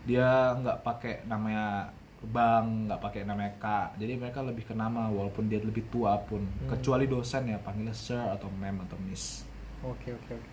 dia 0.04 0.54
nggak 0.54 0.80
pakai 0.80 1.24
namanya 1.26 1.88
bang 2.26 2.88
nggak 2.88 3.00
pakai 3.02 3.22
namanya 3.28 3.52
kak. 3.60 4.00
Jadi 4.00 4.16
mereka 4.16 4.40
lebih 4.40 4.64
ke 4.64 4.74
nama 4.74 5.08
walaupun 5.12 5.46
dia 5.46 5.60
lebih 5.60 5.84
tua 5.92 6.16
pun. 6.24 6.40
Hmm. 6.42 6.68
kecuali 6.72 7.04
dosen 7.06 7.48
ya 7.48 7.58
panggilnya 7.60 7.92
sir 7.92 8.18
atau 8.18 8.48
ma'am 8.50 8.80
atau 8.88 8.96
miss. 9.04 9.44
Oke 9.84 10.10
oke 10.10 10.32
oke. 10.32 10.52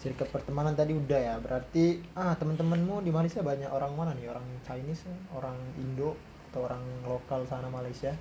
Circle 0.00 0.28
pertemanan 0.32 0.72
tadi 0.72 0.92
udah 0.92 1.20
ya. 1.20 1.34
Berarti 1.38 2.00
ah 2.16 2.32
teman-temanmu 2.34 3.04
di 3.04 3.12
Malaysia 3.12 3.44
banyak 3.44 3.68
orang 3.68 3.92
mana 3.94 4.12
nih? 4.16 4.32
Orang 4.32 4.44
Chinese 4.64 5.04
orang 5.30 5.54
Indo 5.76 6.16
atau 6.50 6.64
orang 6.66 6.82
lokal 7.04 7.44
sana 7.46 7.68
Malaysia? 7.68 8.12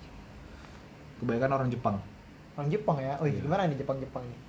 Kebanyakan 1.24 1.52
orang 1.56 1.70
Jepang. 1.72 1.96
Orang 2.60 2.70
Jepang 2.70 2.98
ya? 3.00 3.16
Oh 3.18 3.26
Iya. 3.26 3.40
gimana 3.42 3.66
nih 3.66 3.78
Jepang 3.80 3.98
Jepang 3.98 4.24
nih 4.28 4.40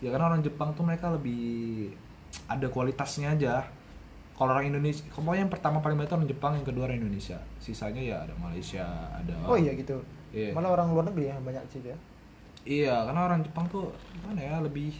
ya 0.00 0.08
karena 0.08 0.26
orang 0.28 0.40
Jepang 0.40 0.72
tuh 0.72 0.82
mereka 0.82 1.12
lebih 1.12 1.92
ada 2.46 2.66
kualitasnya 2.66 3.32
aja 3.32 3.68
kalau 4.34 4.56
orang 4.56 4.72
Indonesia 4.72 5.04
pokoknya 5.12 5.44
yang 5.44 5.52
pertama 5.52 5.78
paling 5.78 5.96
banyak 5.96 6.08
itu 6.08 6.16
orang 6.16 6.30
Jepang 6.30 6.52
yang 6.56 6.66
kedua 6.66 6.82
orang 6.88 6.98
Indonesia 6.98 7.36
sisanya 7.60 8.00
ya 8.00 8.16
ada 8.24 8.34
Malaysia 8.36 8.84
ada 9.12 9.34
oh 9.44 9.56
iya 9.56 9.72
gitu 9.74 10.00
Iya. 10.30 10.54
malah 10.54 10.70
orang 10.70 10.94
luar 10.94 11.04
negeri 11.10 11.26
yang 11.26 11.42
banyak 11.42 11.58
sih 11.68 11.82
ya 11.82 11.96
Iya, 12.60 13.08
karena 13.08 13.24
orang 13.24 13.40
Jepang 13.40 13.64
tuh 13.66 13.88
gimana 14.12 14.36
ya 14.38 14.60
lebih 14.60 14.92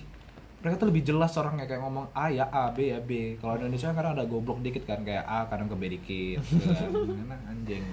mereka 0.59 0.81
tuh 0.81 0.89
lebih 0.89 1.05
jelas 1.05 1.33
orangnya 1.37 1.65
kayak 1.65 1.81
ngomong 1.81 2.09
A 2.13 2.29
ya 2.29 2.49
A, 2.49 2.73
B 2.73 2.89
ya 2.89 2.99
B. 3.01 3.37
Kalau 3.37 3.57
Indonesia 3.57 3.93
kan 3.93 3.97
kadang 4.01 4.13
ada 4.17 4.25
goblok 4.25 4.61
dikit 4.61 4.85
kan 4.85 5.05
kayak 5.05 5.25
A 5.25 5.45
kadang 5.45 5.69
ke 5.69 5.77
B 5.77 5.83
dikit. 5.93 6.41
kan. 6.41 7.37
Anjing. 7.53 7.85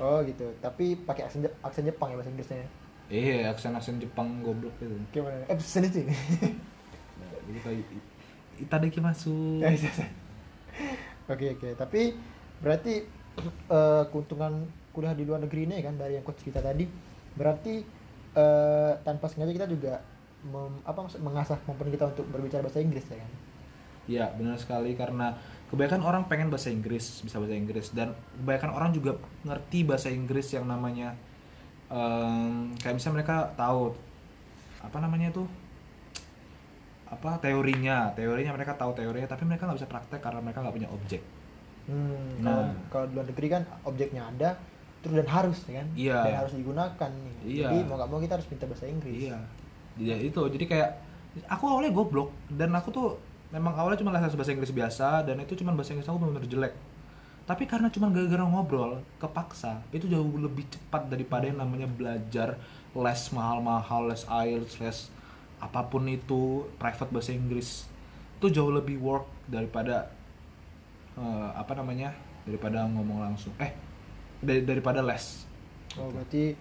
oh 0.00 0.22
gitu 0.24 0.48
tapi 0.58 0.96
pakai 0.96 1.28
aksen 1.28 1.44
aksen 1.60 1.84
Jepang 1.84 2.08
ya 2.08 2.16
bahasa 2.16 2.30
Inggrisnya 2.32 2.64
ya? 2.64 2.68
Iya, 3.10 3.50
aksen-aksen 3.50 3.98
Jepang 3.98 4.38
goblok 4.40 4.70
gitu. 4.78 4.94
gimana 5.10 5.42
eh 5.50 5.58
sendiri 5.58 6.06
Nah, 7.18 7.30
jadi 7.50 7.58
kayak 7.60 7.78
i- 7.90 8.06
itadaki 8.62 9.00
masuk. 9.02 9.60
Ya, 9.60 9.68
iya, 9.74 9.90
iya. 9.90 10.06
Oke 11.26 11.46
oke, 11.54 11.68
tapi 11.74 12.14
berarti 12.62 13.02
eh, 13.70 14.02
keuntungan 14.10 14.66
kuliah 14.90 15.14
di 15.14 15.22
luar 15.26 15.42
negeri 15.42 15.66
ini 15.66 15.82
kan 15.82 15.94
dari 15.94 16.18
yang 16.18 16.26
coach 16.26 16.42
kita 16.42 16.58
tadi, 16.62 16.86
berarti 17.34 17.82
eh, 18.34 18.92
tanpa 19.02 19.26
sengaja 19.26 19.52
kita 19.54 19.66
juga 19.66 20.02
mem, 20.42 20.80
apa 20.82 20.98
maksud 21.06 21.20
mengasah 21.20 21.58
kemampuan 21.62 21.90
kita 21.90 22.04
untuk 22.10 22.26
berbicara 22.30 22.62
bahasa 22.62 22.78
Inggris 22.78 23.06
ya 23.06 23.18
kan? 23.18 23.30
Iya, 24.10 24.24
benar 24.34 24.58
sekali 24.58 24.98
karena 24.98 25.38
kebanyakan 25.70 26.02
orang 26.02 26.22
pengen 26.26 26.50
bahasa 26.50 26.70
Inggris, 26.70 27.22
bisa 27.22 27.38
bahasa 27.38 27.54
Inggris 27.54 27.94
dan 27.94 28.10
kebanyakan 28.42 28.70
orang 28.74 28.90
juga 28.90 29.12
ngerti 29.46 29.86
bahasa 29.86 30.10
Inggris 30.10 30.50
yang 30.50 30.66
namanya 30.66 31.14
em, 31.90 32.70
kayak 32.78 32.94
misalnya 32.94 33.16
mereka 33.18 33.36
tahu 33.54 33.92
apa 34.80 34.98
namanya 34.98 35.28
itu 35.28 35.44
apa 37.10 37.42
teorinya, 37.42 38.14
teorinya 38.14 38.54
mereka 38.54 38.78
tahu 38.78 38.94
teorinya 38.94 39.26
tapi 39.26 39.42
mereka 39.42 39.66
nggak 39.66 39.78
bisa 39.82 39.90
praktek 39.90 40.20
karena 40.22 40.38
mereka 40.38 40.62
nggak 40.62 40.76
punya 40.78 40.90
objek. 40.90 41.22
Hmm, 41.90 42.38
Nah. 42.38 42.50
kalau 42.54 42.64
kalau 42.86 43.04
di 43.10 43.14
luar 43.18 43.26
negeri 43.26 43.46
kan 43.50 43.62
objeknya 43.82 44.22
ada, 44.30 44.50
terus 45.02 45.18
dan 45.18 45.26
harus 45.26 45.58
ya 45.66 45.74
kan? 45.82 45.88
Iya. 45.98 46.18
Dan 46.22 46.34
harus 46.38 46.52
digunakan 46.54 47.10
nih. 47.10 47.34
Iya. 47.42 47.66
Jadi 47.66 47.76
mau 47.90 47.94
nggak 47.98 48.08
mau 48.08 48.20
kita 48.22 48.34
harus 48.38 48.46
pintar 48.46 48.66
bahasa 48.70 48.86
Inggris. 48.86 49.26
Iya. 49.26 49.38
Ya 49.98 50.16
itu, 50.16 50.38
jadi 50.54 50.64
kayak 50.70 50.90
aku 51.50 51.64
awalnya 51.66 51.90
goblok 51.90 52.30
dan 52.46 52.70
aku 52.72 52.94
tuh 52.94 53.08
memang 53.50 53.74
awalnya 53.74 53.98
cuma 53.98 54.14
les 54.14 54.22
bahasa 54.30 54.54
Inggris 54.54 54.70
biasa 54.70 55.26
dan 55.26 55.42
itu 55.42 55.58
cuma 55.58 55.74
bahasa 55.74 55.90
Inggris 55.90 56.06
aku 56.06 56.22
benar-benar 56.22 56.46
jelek. 56.46 56.74
Tapi 57.50 57.66
karena 57.66 57.90
cuma 57.90 58.06
gara-gara 58.14 58.46
ngobrol, 58.46 59.02
kepaksa, 59.18 59.82
itu 59.90 60.06
jauh 60.06 60.38
lebih 60.38 60.70
cepat 60.70 61.10
daripada 61.10 61.50
yang 61.50 61.58
namanya 61.58 61.90
belajar 61.90 62.54
les 62.94 63.22
mahal-mahal, 63.34 64.06
les 64.06 64.22
IELTS, 64.22 64.78
les 64.78 64.98
apa 65.58 65.82
pun 65.90 66.06
itu 66.06 66.62
private 66.78 67.10
bahasa 67.10 67.34
Inggris. 67.34 67.90
Itu 68.38 68.54
jauh 68.54 68.70
lebih 68.70 69.02
work 69.02 69.26
daripada 69.50 70.14
eh, 71.18 71.50
apa 71.58 71.74
namanya? 71.74 72.14
daripada 72.46 72.86
ngomong 72.88 73.20
langsung. 73.20 73.52
Eh, 73.60 73.74
dari- 74.40 74.64
daripada 74.64 75.04
les. 75.04 75.44
Oh 75.98 76.08
berarti 76.08 76.54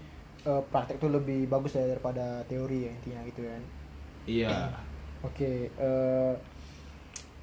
eh, 0.43 0.61
praktek 0.73 0.97
itu 0.99 1.07
lebih 1.07 1.45
bagus 1.47 1.77
ya 1.77 1.85
daripada 1.85 2.41
teori 2.49 2.89
ya 2.89 2.91
intinya 2.97 3.21
gitu 3.29 3.41
kan? 3.45 3.61
Iya. 4.25 4.73
Oke, 5.21 5.69
eh, 5.69 6.33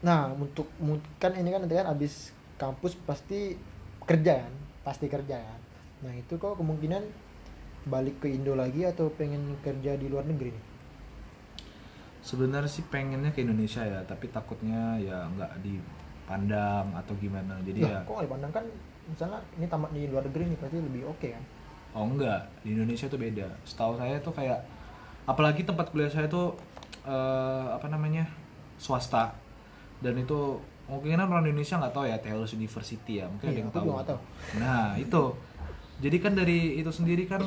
nah 0.03 0.29
untuk 0.35 0.69
kan 1.17 1.33
ini 1.33 1.49
kan 1.55 1.65
nanti 1.65 1.77
kan 1.79 1.89
abis 1.89 2.36
kampus 2.57 2.97
pasti 3.05 3.57
kerja 4.05 4.45
kan, 4.45 4.55
pasti 4.85 5.07
kerja 5.07 5.37
kan. 5.37 5.61
Nah 6.05 6.13
itu 6.17 6.37
kok 6.37 6.57
kemungkinan 6.61 7.03
balik 7.87 8.19
ke 8.25 8.33
Indo 8.33 8.59
lagi 8.59 8.83
atau 8.83 9.13
pengen 9.15 9.57
kerja 9.63 9.95
di 9.95 10.07
luar 10.11 10.27
negeri 10.27 10.51
nih? 10.51 10.65
Sebenarnya 12.27 12.67
sih 12.67 12.83
pengennya 12.91 13.31
ke 13.31 13.47
Indonesia 13.47 13.87
ya, 13.87 14.03
tapi 14.03 14.27
takutnya 14.35 14.99
ya 14.99 15.31
nggak 15.31 15.63
dipandang 15.63 16.91
atau 16.99 17.15
gimana. 17.23 17.55
Jadi 17.63 17.87
Lah, 17.87 18.03
ya, 18.03 18.09
kok 18.09 18.27
dipandang 18.27 18.51
kan 18.51 18.65
misalnya 19.07 19.39
ini 19.55 19.67
tamat 19.71 19.91
di 19.95 20.03
luar 20.11 20.27
negeri 20.27 20.51
nih 20.51 20.59
pasti 20.59 20.77
lebih 20.83 21.03
oke 21.07 21.29
kan? 21.31 21.45
oh 21.97 22.05
enggak, 22.05 22.45
di 22.61 22.77
Indonesia 22.77 23.09
tuh 23.09 23.17
beda. 23.17 23.49
Setahu 23.65 23.97
saya 23.97 24.21
tuh 24.21 24.37
kayak, 24.37 24.61
apalagi 25.25 25.65
tempat 25.65 25.89
kuliah 25.89 26.13
saya 26.13 26.29
tuh 26.29 26.53
eh, 27.09 27.67
apa 27.73 27.89
namanya 27.89 28.29
swasta 28.77 29.33
dan 30.05 30.21
itu 30.21 30.61
mungkin 30.87 31.19
orang 31.19 31.43
Indonesia 31.51 31.83
nggak 31.83 31.95
tahu 31.95 32.05
ya 32.07 32.17
Taylor's 32.23 32.55
University 32.55 33.19
ya, 33.19 33.27
mungkin 33.27 33.51
ada 33.51 33.55
Iya, 33.59 33.63
yang 33.67 33.73
tahu. 33.75 33.91
Nah 34.63 34.95
itu, 34.95 35.23
jadi 35.99 36.17
kan 36.23 36.33
dari 36.39 36.79
itu 36.79 36.91
sendiri 36.95 37.27
kan 37.27 37.43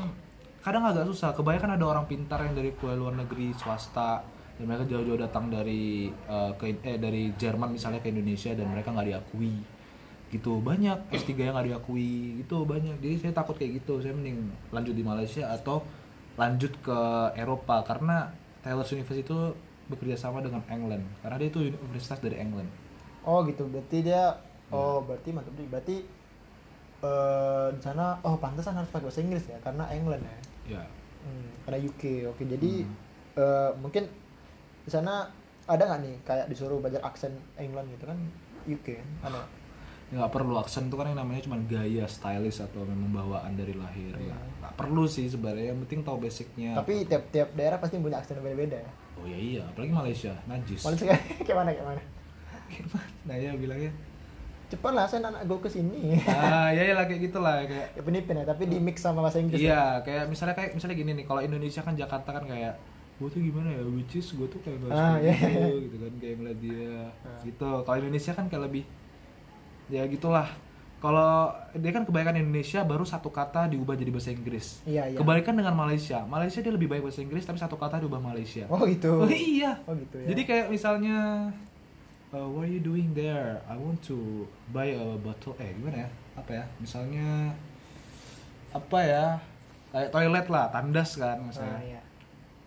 kadang 0.59 0.83
agak 0.83 1.07
susah. 1.07 1.31
Kebanyakan 1.31 1.79
ada 1.79 1.85
orang 1.87 2.05
pintar 2.05 2.43
yang 2.43 2.55
dari 2.57 2.75
kuliah 2.75 2.99
luar 2.99 3.15
negeri 3.15 3.55
swasta 3.55 4.19
dan 4.59 4.63
mereka 4.67 4.83
jauh-jauh 4.91 5.15
datang 5.15 5.47
dari 5.47 6.11
eh, 6.11 6.51
ke 6.59 6.83
eh 6.83 6.99
dari 6.99 7.31
Jerman 7.39 7.71
misalnya 7.71 8.03
ke 8.03 8.11
Indonesia 8.11 8.51
dan 8.51 8.67
mereka 8.67 8.91
nggak 8.91 9.07
diakui. 9.07 9.55
Gitu. 10.29 10.53
Banyak 10.59 11.09
S3 11.15 11.29
yang 11.39 11.55
nggak 11.55 11.67
diakui. 11.71 12.43
Gitu 12.43 12.57
banyak. 12.67 12.99
Jadi 12.99 13.15
saya 13.23 13.33
takut 13.33 13.55
kayak 13.55 13.79
gitu. 13.79 14.03
Saya 14.03 14.11
mending 14.11 14.51
lanjut 14.75 14.93
di 14.93 15.03
Malaysia 15.07 15.47
atau 15.47 15.79
lanjut 16.35 16.75
ke 16.83 16.99
Eropa. 17.39 17.87
Karena 17.87 18.27
Taylor's 18.59 18.91
University 18.91 19.23
itu 19.23 19.55
bekerja 19.87 20.19
sama 20.19 20.43
dengan 20.43 20.59
England. 20.67 21.07
Karena 21.23 21.39
dia 21.39 21.47
itu 21.47 21.71
universitas 21.71 22.19
dari 22.19 22.35
England 22.35 22.88
Oh 23.29 23.45
gitu, 23.45 23.69
berarti 23.69 24.01
dia, 24.01 24.33
oh 24.69 25.05
berarti 25.05 25.29
mantap 25.29 25.53
nih, 25.53 25.69
berarti 25.69 25.95
eh 26.99 27.67
di 27.71 27.79
sana, 27.79 28.17
oh 28.21 28.35
pantesan 28.35 28.73
harus 28.73 28.89
pakai 28.89 29.05
bahasa 29.05 29.21
Inggris 29.21 29.45
ya, 29.45 29.57
karena 29.61 29.85
England 29.89 30.23
ya. 30.25 30.37
ya 30.75 30.83
Hmm, 31.19 31.51
karena 31.61 31.83
UK 31.83 32.03
oke 32.25 32.43
jadi 32.47 32.71
Hmm. 32.81 32.95
eh, 33.35 33.71
mungkin 33.77 34.07
di 34.81 34.89
sana 34.89 35.27
ada 35.65 35.83
nggak 35.83 36.01
nih 36.01 36.15
kayak 36.23 36.45
disuruh 36.47 36.79
belajar 36.79 37.03
aksen 37.03 37.35
England 37.55 37.91
gitu 37.93 38.07
kan? 38.07 38.17
UK 38.65 38.87
kan 38.97 39.09
ada 39.27 39.41
Ya, 40.09 40.25
nggak 40.25 40.33
perlu. 40.33 40.57
Aksen 40.57 40.89
itu 40.89 40.97
kan 40.97 41.05
yang 41.05 41.21
namanya 41.21 41.45
cuma 41.45 41.61
gaya 41.69 42.01
stylish 42.09 42.65
atau 42.65 42.81
memang 42.81 43.13
bawaan 43.13 43.53
dari 43.53 43.77
lahir. 43.77 44.09
Ya 44.17 44.33
nggak 44.57 44.73
perlu 44.73 45.05
sih 45.05 45.29
sebenarnya. 45.29 45.69
Yang 45.69 45.85
penting 45.85 46.01
tahu 46.01 46.17
basicnya. 46.17 46.73
Tapi 46.73 47.05
tiap-tiap 47.05 47.53
daerah 47.53 47.77
pasti 47.77 48.01
punya 48.01 48.17
aksen 48.17 48.41
yang 48.41 48.49
beda-beda 48.49 48.81
ya? 48.81 48.91
Oh 49.21 49.29
ya 49.29 49.37
iya. 49.37 49.61
Apalagi 49.69 49.93
Malaysia. 49.93 50.33
Najis. 50.49 50.81
Malaysia 50.81 51.13
kayak 51.45 51.57
mana 51.61 51.69
kayak 51.77 51.87
mana 51.93 52.01
nah 53.27 53.35
ya 53.35 53.51
bilangnya 53.53 53.91
cepat 54.69 54.93
lah 54.93 55.05
saya 55.05 55.25
anak 55.25 55.43
gue 55.43 55.59
ke 55.59 55.69
sini 55.69 56.13
ah 56.25 56.69
ya 56.69 56.85
ya 56.85 56.93
lah 56.93 57.09
kayak 57.09 57.21
gitulah 57.25 57.65
kayak 57.65 57.89
ya 57.97 58.01
penipin 58.01 58.37
ya 58.37 58.45
tapi 58.45 58.69
di 58.69 58.77
mix 58.77 59.01
sama 59.01 59.25
bahasa 59.25 59.41
Inggris 59.41 59.57
ya? 59.57 59.65
iya 59.65 59.83
kayak 60.01 60.29
misalnya 60.29 60.53
kayak 60.53 60.77
misalnya 60.77 60.95
gini 60.95 61.11
nih 61.17 61.25
kalau 61.25 61.41
Indonesia 61.41 61.81
kan 61.81 61.97
Jakarta 61.97 62.29
kan 62.31 62.45
kayak 62.45 62.77
gue 63.17 63.27
tuh 63.27 63.41
gimana 63.41 63.67
ya 63.67 63.81
which 63.83 64.15
is 64.15 64.29
gue 64.31 64.45
tuh 64.45 64.61
kayak 64.61 64.77
Ah, 64.87 65.17
bahasa 65.17 65.19
iya, 65.19 65.33
gitu 65.35 65.49
iya. 65.49 65.67
gitu 65.83 65.97
kan 65.97 66.13
kayak 66.15 66.35
ngeliat 66.37 66.59
dia 66.61 66.93
Ah. 67.19 67.41
gitu. 67.43 67.69
Kalau 67.83 67.97
Indonesia 67.97 68.31
kan 68.31 68.45
kayak 68.47 68.63
lebih 68.69 68.83
ya 69.89 70.03
gitulah. 70.05 70.47
Kalau 70.99 71.47
dia 71.73 71.91
kan 71.91 72.03
kebanyakan 72.03 72.39
Indonesia 72.39 72.79
baru 72.83 73.03
satu 73.03 73.27
kata 73.27 73.67
diubah 73.67 73.95
jadi 73.95 74.11
bahasa 74.11 74.31
Inggris. 74.31 74.83
Iya, 74.83 75.11
iya. 75.11 75.17
kebalikan 75.17 75.51
dengan 75.51 75.71
Malaysia. 75.71 76.23
Malaysia 76.23 76.59
dia 76.59 76.71
lebih 76.71 76.87
baik 76.87 77.03
bahasa 77.03 77.19
Inggris 77.19 77.43
tapi 77.43 77.55
satu 77.55 77.75
kata 77.75 77.99
diubah 77.99 78.19
Malaysia. 78.19 78.67
Oh 78.67 78.83
gitu. 78.83 79.19
Oh, 79.19 79.27
iya. 79.27 79.79
Oh 79.83 79.95
gitu 79.95 80.15
ya. 80.15 80.27
Jadi 80.31 80.41
kayak 80.45 80.65
misalnya 80.67 81.47
uh, 82.31 82.47
what 82.47 82.65
are 82.65 82.71
you 82.71 82.79
doing 82.79 83.13
there? 83.13 83.61
I 83.65 83.75
want 83.75 84.01
to 84.05 84.45
buy 84.69 84.93
a 84.93 85.15
bottle. 85.15 85.55
Eh 85.57 85.73
gimana 85.73 86.05
ya? 86.05 86.09
Apa 86.35 86.51
ya? 86.53 86.63
Misalnya 86.77 87.53
apa 88.69 88.99
ya? 88.99 89.25
Kayak 89.89 90.09
toilet 90.09 90.47
lah, 90.47 90.65
tandas 90.69 91.09
kan 91.15 91.37
misalnya. 91.41 91.79
iya. 91.81 92.01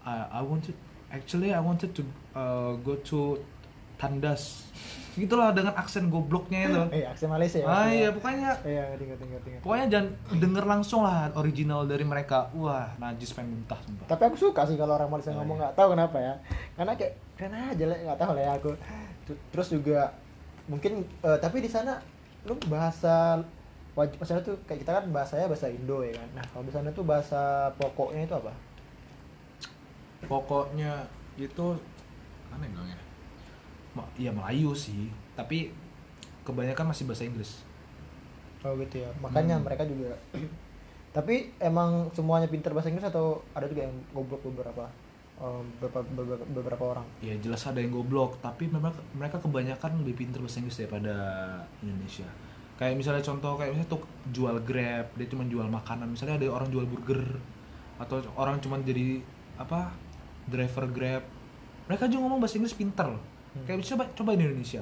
I, 0.02 0.14
I 0.34 0.42
wanted 0.42 0.74
actually 1.08 1.54
I 1.54 1.62
wanted 1.62 1.94
to 1.94 2.02
uh, 2.32 2.74
go 2.76 2.98
to 3.06 3.38
tandas 3.94 4.66
gitulah 5.14 5.54
dengan 5.54 5.76
aksen 5.76 6.10
gobloknya 6.10 6.66
itu 6.66 6.82
Eh, 6.90 7.04
aksen 7.12 7.30
Malaysia 7.30 7.62
ya. 7.62 7.68
ah 7.68 7.86
iya 7.86 8.08
pokoknya 8.10 8.50
Iya, 8.64 8.82
ngerti 8.90 9.04
ngerti. 9.06 9.24
ngerti. 9.28 9.48
pokoknya 9.62 9.86
jangan 9.86 10.06
denger 10.34 10.64
langsung 10.66 11.06
lah 11.06 11.30
original 11.36 11.84
dari 11.84 12.02
mereka 12.02 12.50
wah 12.50 12.90
najis 12.96 13.30
pengen 13.30 13.54
muntah 13.54 13.78
sumpah 13.78 14.08
Tapi 14.08 14.22
aku 14.26 14.36
suka 14.40 14.64
sih 14.64 14.74
kalau 14.74 14.96
orang 14.96 15.06
Malaysia 15.06 15.30
Oh, 15.30 15.38
ngomong 15.38 15.54
iya. 15.54 15.62
nggak 15.62 15.74
tahu 15.76 15.88
kenapa 15.94 16.16
ya. 16.18 16.34
Karena 16.74 16.92
kayak 16.96 17.12
keren 17.38 17.54
aja 17.54 17.84
lah, 17.86 17.98
nggak 18.02 18.18
tahu 18.18 18.30
lah 18.32 18.42
ya 18.42 18.52
aku. 18.56 18.70
Terus 19.26 19.68
juga 19.70 20.10
mungkin 20.66 21.02
eh, 21.22 21.38
tapi 21.38 21.62
di 21.62 21.70
sana 21.70 21.98
lu 22.46 22.54
bahasa 22.66 23.38
wajib 23.92 24.16
masalah 24.18 24.40
tuh 24.40 24.56
kayak 24.64 24.82
kita 24.82 24.92
kan 24.98 25.04
bahasanya 25.12 25.46
bahasa 25.50 25.68
Indo 25.68 26.00
ya 26.02 26.16
kan. 26.16 26.28
Nah, 26.40 26.44
kalau 26.48 26.64
di 26.64 26.72
sana 26.72 26.88
tuh 26.90 27.04
bahasa 27.04 27.68
pokoknya 27.76 28.24
itu 28.26 28.34
apa? 28.34 28.52
pokoknya 30.22 31.02
itu 31.34 31.66
yang 32.52 32.70
bilangnya 32.70 32.98
Ma 33.92 34.06
ya 34.14 34.30
Melayu 34.30 34.70
sih 34.70 35.10
tapi 35.34 35.74
kebanyakan 36.46 36.94
masih 36.94 37.04
bahasa 37.10 37.26
Inggris 37.26 37.66
Oh 38.62 38.78
gitu 38.78 39.02
ya. 39.02 39.10
Makanya 39.18 39.58
Hmm. 39.58 39.66
mereka 39.66 39.82
juga 39.82 40.14
Tapi 41.16 41.50
emang 41.58 42.06
semuanya 42.14 42.46
pintar 42.46 42.70
bahasa 42.70 42.88
Inggris 42.88 43.10
atau 43.10 43.42
ada 43.52 43.66
juga 43.66 43.84
yang 43.90 43.94
goblok 44.14 44.46
beberapa 44.46 44.86
em, 45.38 45.64
beberapa, 45.78 46.04
beberapa, 46.12 46.44
beberapa 46.44 46.84
orang? 46.96 47.06
ya 47.20 47.34
jelas 47.38 47.62
ada 47.64 47.80
yang 47.80 47.90
goblok 47.90 48.38
tapi 48.40 48.68
memang 48.68 48.92
mereka 49.14 49.38
kebanyakan 49.38 50.02
lebih 50.04 50.24
pintar 50.24 50.40
bahasa 50.40 50.60
Inggris 50.60 50.78
daripada 50.78 51.14
Indonesia. 51.80 52.28
Kayak 52.76 52.98
misalnya 52.98 53.22
contoh 53.22 53.54
kayak 53.54 53.70
misalnya 53.72 53.90
tuh 53.94 54.02
jual 54.28 54.56
grab 54.66 55.06
dia 55.14 55.26
cuma 55.30 55.46
jual 55.46 55.66
makanan. 55.66 56.10
Misalnya 56.10 56.40
ada 56.40 56.46
orang 56.50 56.68
jual 56.68 56.82
burger 56.84 57.22
atau 58.00 58.18
orang 58.34 58.58
cuma 58.58 58.80
jadi 58.82 59.22
apa 59.54 59.94
driver 60.50 60.90
grab. 60.90 61.22
Mereka 61.86 62.10
juga 62.10 62.26
ngomong 62.26 62.40
bahasa 62.42 62.58
Inggris 62.58 62.74
pinter 62.74 63.10
Hmm. 63.52 63.68
kayak 63.68 63.84
coba 63.84 64.08
coba 64.16 64.30
di 64.32 64.48
Indonesia. 64.48 64.80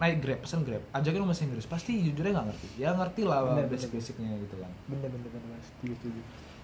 Naik 0.00 0.24
grab 0.24 0.40
pesen 0.40 0.64
grab. 0.64 0.80
Ajakin 0.96 1.20
lo 1.20 1.28
bahasa 1.28 1.44
Inggris. 1.44 1.68
Pasti 1.68 1.92
jujurnya 2.00 2.32
nggak 2.32 2.46
ngerti. 2.48 2.68
Ya 2.80 2.96
ngerti 2.96 3.22
lah 3.28 3.44
basic 3.68 3.92
basicnya 3.92 4.32
gitu 4.40 4.56
kan. 4.56 4.72
Bener 4.88 5.12
bener 5.12 5.28
bener. 5.28 5.60
Setuju 5.60 5.92
setuju. 6.00 6.20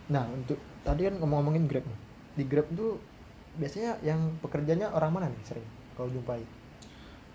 Nah 0.08 0.24
untuk 0.32 0.56
tadi 0.80 1.04
kan 1.04 1.20
ngomong-ngomongin 1.20 1.68
grab 1.68 1.84
nih 1.84 1.98
di 2.40 2.48
grab 2.48 2.64
tuh 2.72 2.96
biasanya 3.60 4.00
yang 4.00 4.16
pekerjanya 4.40 4.88
orang 4.96 5.12
mana 5.12 5.26
nih 5.28 5.42
sering 5.44 5.66
kalau 5.92 6.08
jumpai? 6.08 6.40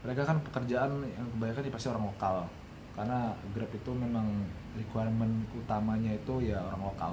Mereka 0.02 0.22
kan 0.26 0.42
pekerjaan 0.42 1.06
yang 1.06 1.28
kebanyakan 1.38 1.70
ya 1.70 1.72
pasti 1.74 1.88
orang 1.94 2.06
lokal. 2.10 2.36
Karena 2.96 3.30
Grab 3.52 3.70
itu 3.76 3.92
memang 3.92 4.26
requirement 4.74 5.46
utamanya 5.54 6.16
itu 6.16 6.50
ya 6.50 6.58
orang 6.58 6.82
lokal. 6.90 7.12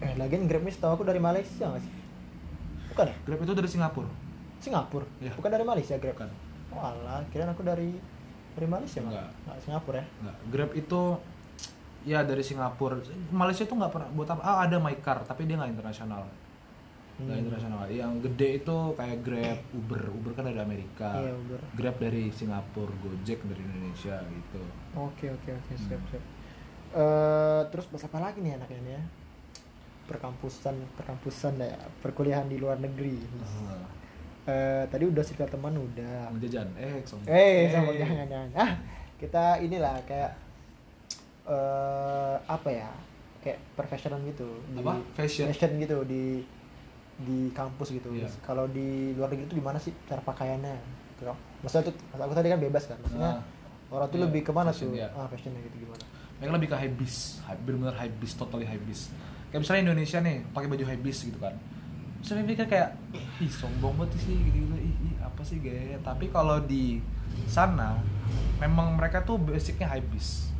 Eh 0.00 0.16
lagian 0.16 0.48
grab 0.48 0.62
ini 0.64 0.72
setahu 0.72 1.00
aku 1.00 1.04
dari 1.04 1.20
Malaysia 1.20 1.68
nggak 1.68 1.82
sih? 1.82 1.92
Bukan 2.92 3.04
ya? 3.12 3.16
Grab 3.28 3.40
itu 3.44 3.52
dari 3.52 3.68
Singapura. 3.68 4.10
Singapura? 4.62 5.06
Iya. 5.20 5.32
bukan 5.36 5.50
dari 5.52 5.64
Malaysia 5.66 5.94
grab? 6.00 6.16
Bukan. 6.16 6.30
oh 6.74 6.82
alah 6.82 7.22
kirain 7.30 7.46
aku 7.52 7.62
dari 7.62 7.94
dari 8.56 8.66
Malaysia 8.66 8.98
Enggak. 8.98 9.30
nggak 9.46 9.58
Singapura 9.62 9.96
ya? 10.00 10.06
Nggak, 10.24 10.36
Grab 10.48 10.70
itu 10.72 11.00
ya 12.04 12.18
dari 12.22 12.42
Singapura. 12.46 12.96
Malaysia 13.34 13.64
itu 13.66 13.74
nggak 13.74 13.92
pernah 13.92 14.08
buat 14.14 14.28
apa. 14.30 14.42
Ah, 14.44 14.58
ada 14.68 14.76
MyCar 14.78 15.24
tapi 15.26 15.48
dia 15.48 15.58
nggak 15.58 15.74
internasional 15.74 16.28
nggak 17.16 17.30
Hmm. 17.30 17.44
internasional 17.44 17.86
yang 17.86 18.18
gede 18.20 18.58
itu 18.58 18.76
kayak 18.92 19.18
Grab 19.20 19.60
Uber 19.72 20.02
Uber 20.10 20.32
kan 20.32 20.44
dari 20.44 20.58
Amerika 20.58 21.14
Iya, 21.16 21.30
Uber. 21.32 21.60
Grab 21.72 21.96
dari 21.96 22.26
Singapura 22.28 22.90
Gojek 22.98 23.38
dari 23.40 23.62
Indonesia 23.62 24.18
gitu 24.20 24.62
Oke 24.92 25.30
oke 25.30 25.50
oke 25.52 25.72
siap 25.76 25.94
Hmm. 25.96 26.10
siap. 26.10 26.24
Eh, 26.92 27.62
terus 27.68 27.86
bahas 27.88 28.04
apa 28.04 28.18
lagi 28.20 28.38
nih 28.38 28.54
anaknya 28.54 28.80
nih 28.80 28.92
ya? 28.92 29.02
Perkampusan 30.04 30.74
perkampusan 30.92 31.54
ya, 31.56 31.72
perkuliahan 31.98 32.44
di 32.44 32.56
luar 32.56 32.76
negeri. 32.76 33.16
Ah, 33.40 33.86
Eh, 34.44 34.84
tadi 34.86 35.04
udah 35.04 35.22
cerita 35.22 35.48
teman 35.48 35.72
udah. 35.72 36.28
mau 36.28 36.36
jajan 36.36 36.68
eh 36.76 37.00
sombong. 37.02 37.26
Eh, 37.26 37.64
sama 37.66 37.90
jangan 37.90 38.26
jangan. 38.28 38.50
Ah, 38.54 38.70
kita 39.16 39.56
inilah 39.58 39.96
kayak 40.04 40.36
eh 41.46 42.36
apa 42.44 42.68
ya? 42.68 42.90
Kayak 43.40 43.60
profesional 43.72 44.20
gitu 44.22 44.44
di 44.66 44.78
Apa? 44.78 44.96
Fashion? 45.14 45.48
gitu 45.76 45.96
di 46.04 46.44
di 47.16 47.50
kampus 47.50 47.90
gitu. 47.90 48.10
Iya. 48.10 48.26
Kalau 48.40 48.66
di 48.66 49.14
luar 49.14 49.30
negeri 49.30 49.46
itu 49.46 49.56
gimana 49.56 49.78
sih 49.78 49.94
cara 50.04 50.18
pakaiannya? 50.20 50.74
Gitu. 51.14 51.30
Maksudnya 51.62 51.88
tuh 51.88 51.94
aku 52.12 52.32
tadi 52.32 52.48
kan 52.50 52.58
bebas 52.58 52.84
kan. 52.86 52.98
Maksudnya 52.98 53.32
Ah. 53.38 53.94
orang 53.94 54.08
tuh 54.08 54.18
Iya, 54.18 54.24
lebih 54.26 54.40
ke 54.42 54.50
mana 54.50 54.70
fashion, 54.70 54.90
tuh? 54.90 54.98
iya. 54.98 55.08
Ah, 55.12 55.26
fashionnya 55.26 55.60
gitu 55.62 55.86
gimana? 55.86 56.02
mereka 56.34 56.50
lebih 56.50 56.68
ke 56.68 56.76
high 56.76 56.92
bis 56.92 57.16
bener-bener 57.62 57.94
high 57.94 58.10
bis 58.12 58.34
totally 58.34 58.66
high 58.66 58.82
bis 58.82 59.06
kayak 59.48 59.62
misalnya 59.62 59.82
Indonesia 59.88 60.18
nih 60.18 60.42
pakai 60.50 60.66
baju 60.66 60.84
high 60.84 60.98
bis 60.98 61.18
gitu 61.22 61.38
kan 61.38 61.54
saya 62.20 62.42
pikir 62.42 62.66
kayak 62.66 62.90
ih 63.38 63.48
sombong 63.48 63.94
banget 63.94 64.18
sih 64.18 64.34
gitu 64.34 64.66
gitu 64.66 64.76
ih, 64.76 64.94
ih 64.98 65.14
apa 65.22 65.40
sih 65.40 65.62
gaya 65.62 65.94
tapi 66.02 66.28
kalau 66.28 66.58
di 66.58 66.98
sana 67.46 68.02
memang 68.58 68.92
mereka 68.92 69.22
tuh 69.22 69.38
basicnya 69.38 69.86
high 69.86 70.02
bis 70.04 70.50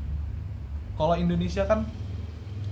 kalau 0.95 1.19
Indonesia 1.19 1.67
kan 1.67 1.85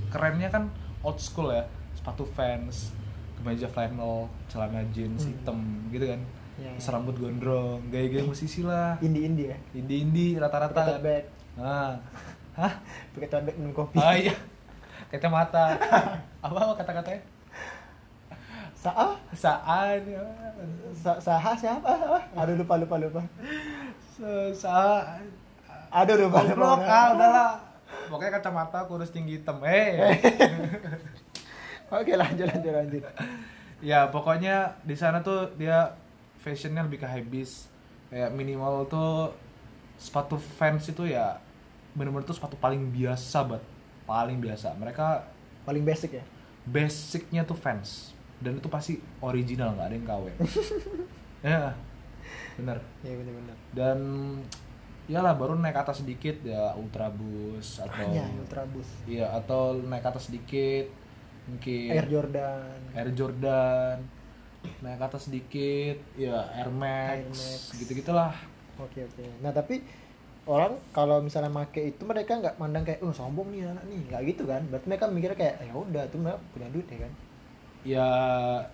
kerennya 0.09 0.49
kan 0.49 0.71
old 1.03 1.19
school 1.19 1.51
ya 1.51 1.67
sepatu 1.93 2.23
Vans 2.23 2.95
kemeja 3.43 3.67
flannel 3.67 4.15
celana 4.47 4.81
jeans 4.89 5.21
Hmm. 5.21 5.31
hitam 5.33 5.59
gitu 5.91 6.07
kan 6.07 6.23
Iya, 6.53 6.69
Terus 6.77 6.85
iya. 6.85 6.93
rambut 6.93 7.17
gondrong 7.17 7.81
gaya-gaya 7.89 8.23
musisi 8.23 8.63
lah 8.63 8.95
Indie 8.99 9.25
indie 9.25 9.51
ya. 9.51 9.59
indie-indie 9.73 10.37
rata-rata 10.37 10.71
Pakai 10.71 10.95
tote 10.95 11.17
kan 11.17 11.25
ah 11.59 11.93
hah 12.55 12.73
pakai 13.11 13.27
tote 13.27 13.43
bag 13.43 13.57
minum 13.57 13.73
kopi. 13.73 13.97
Ah 13.97 14.15
iya. 14.15 14.37
Kacamata. 15.11 15.77
apa 16.39 16.53
apa 16.55 16.73
kata-katanya? 16.75 17.21
Sa 18.73 18.91
Saan. 19.33 20.01
sa 20.93 21.13
saha 21.19 21.53
siapa? 21.55 21.93
Ah, 22.33 22.43
Aduh 22.43 22.57
lupa 22.57 22.75
lupa 22.77 22.97
lupa. 22.97 23.21
Saan. 24.53 25.25
Aduh 25.91 26.17
lupa 26.19 26.41
lupa. 26.43 26.53
Goblok 26.55 26.81
ah 26.83 27.07
udahlah. 27.13 27.51
Pokoknya 28.09 28.33
kacamata 28.35 28.85
kurus 28.85 29.09
tinggi 29.09 29.37
hitam. 29.37 29.61
Eh. 29.63 30.17
Oke 31.93 32.13
lanjut 32.15 32.47
lanjut 32.47 32.73
lanjut. 32.73 33.03
ya 33.85 34.09
pokoknya 34.09 34.55
di 34.81 34.95
sana 34.95 35.21
tuh 35.21 35.53
dia 35.55 35.93
fashionnya 36.39 36.81
lebih 36.81 36.99
ke 36.99 37.07
high 37.07 37.23
bis. 37.23 37.69
Kayak 38.09 38.33
minimal 38.33 38.85
tuh 38.87 39.33
sepatu 39.97 40.35
Vans 40.35 40.85
itu 40.85 41.05
ya 41.05 41.37
bener-bener 41.93 42.25
tuh 42.25 42.33
sepatu 42.33 42.57
paling 42.57 42.89
biasa 42.89 43.45
banget. 43.45 43.65
Paling 44.03 44.39
biasa. 44.39 44.73
Mereka 44.75 45.07
Paling 45.63 45.85
basic 45.85 46.19
ya. 46.19 46.25
basicnya 46.65 47.43
tuh 47.43 47.55
fans 47.55 48.11
dan 48.39 48.55
itu 48.55 48.67
pasti 48.67 48.95
original 49.19 49.75
nggak 49.75 49.87
ada 49.87 49.95
yang 49.95 50.07
KW 50.07 50.25
ya 51.43 51.63
bener 52.55 52.79
Iya 53.03 53.15
benar 53.19 53.33
benar. 53.37 53.57
dan 53.71 53.99
iyalah 55.07 55.35
baru 55.35 55.55
naik 55.55 55.75
atas 55.77 56.03
sedikit 56.03 56.39
ya 56.43 56.71
ultrabus 56.75 57.79
atau 57.79 57.91
Makanya 57.91 58.27
Ultrabus. 58.39 58.87
iya 59.07 59.27
atau 59.31 59.75
naik 59.77 60.03
atas 60.03 60.31
sedikit 60.31 60.87
mungkin 61.51 61.91
Air 61.91 62.07
Jordan. 62.09 62.79
Air 62.95 63.11
Jordan 63.15 63.97
naik 64.79 65.03
atas 65.03 65.27
sedikit 65.27 65.99
ya 66.15 66.47
Air 66.55 66.71
Max, 66.71 67.19
Air 67.19 67.27
Max. 67.35 67.61
gitu 67.83 67.93
gitulah 67.99 68.35
Oke 68.81 69.05
oke. 69.05 69.25
Nah 69.45 69.53
tapi 69.53 69.85
orang 70.49 70.75
kalau 70.91 71.23
misalnya 71.23 71.53
make 71.53 71.79
itu 71.79 72.03
mereka 72.03 72.35
nggak 72.41 72.59
mandang 72.59 72.83
kayak 72.83 72.99
oh 73.07 73.15
sombong 73.15 73.55
nih 73.55 73.63
anak 73.69 73.85
nih 73.87 74.01
nggak 74.11 74.23
gitu 74.35 74.43
kan 74.43 74.63
berarti 74.67 74.87
mereka 74.91 75.05
mikirnya 75.07 75.39
kayak 75.39 75.57
ya 75.63 75.71
udah 75.71 76.03
tuh 76.11 76.19
mereka 76.19 76.39
punya 76.51 76.69
duit 76.75 76.87
ya 76.91 76.99
kan 76.99 77.13
ya 77.87 78.09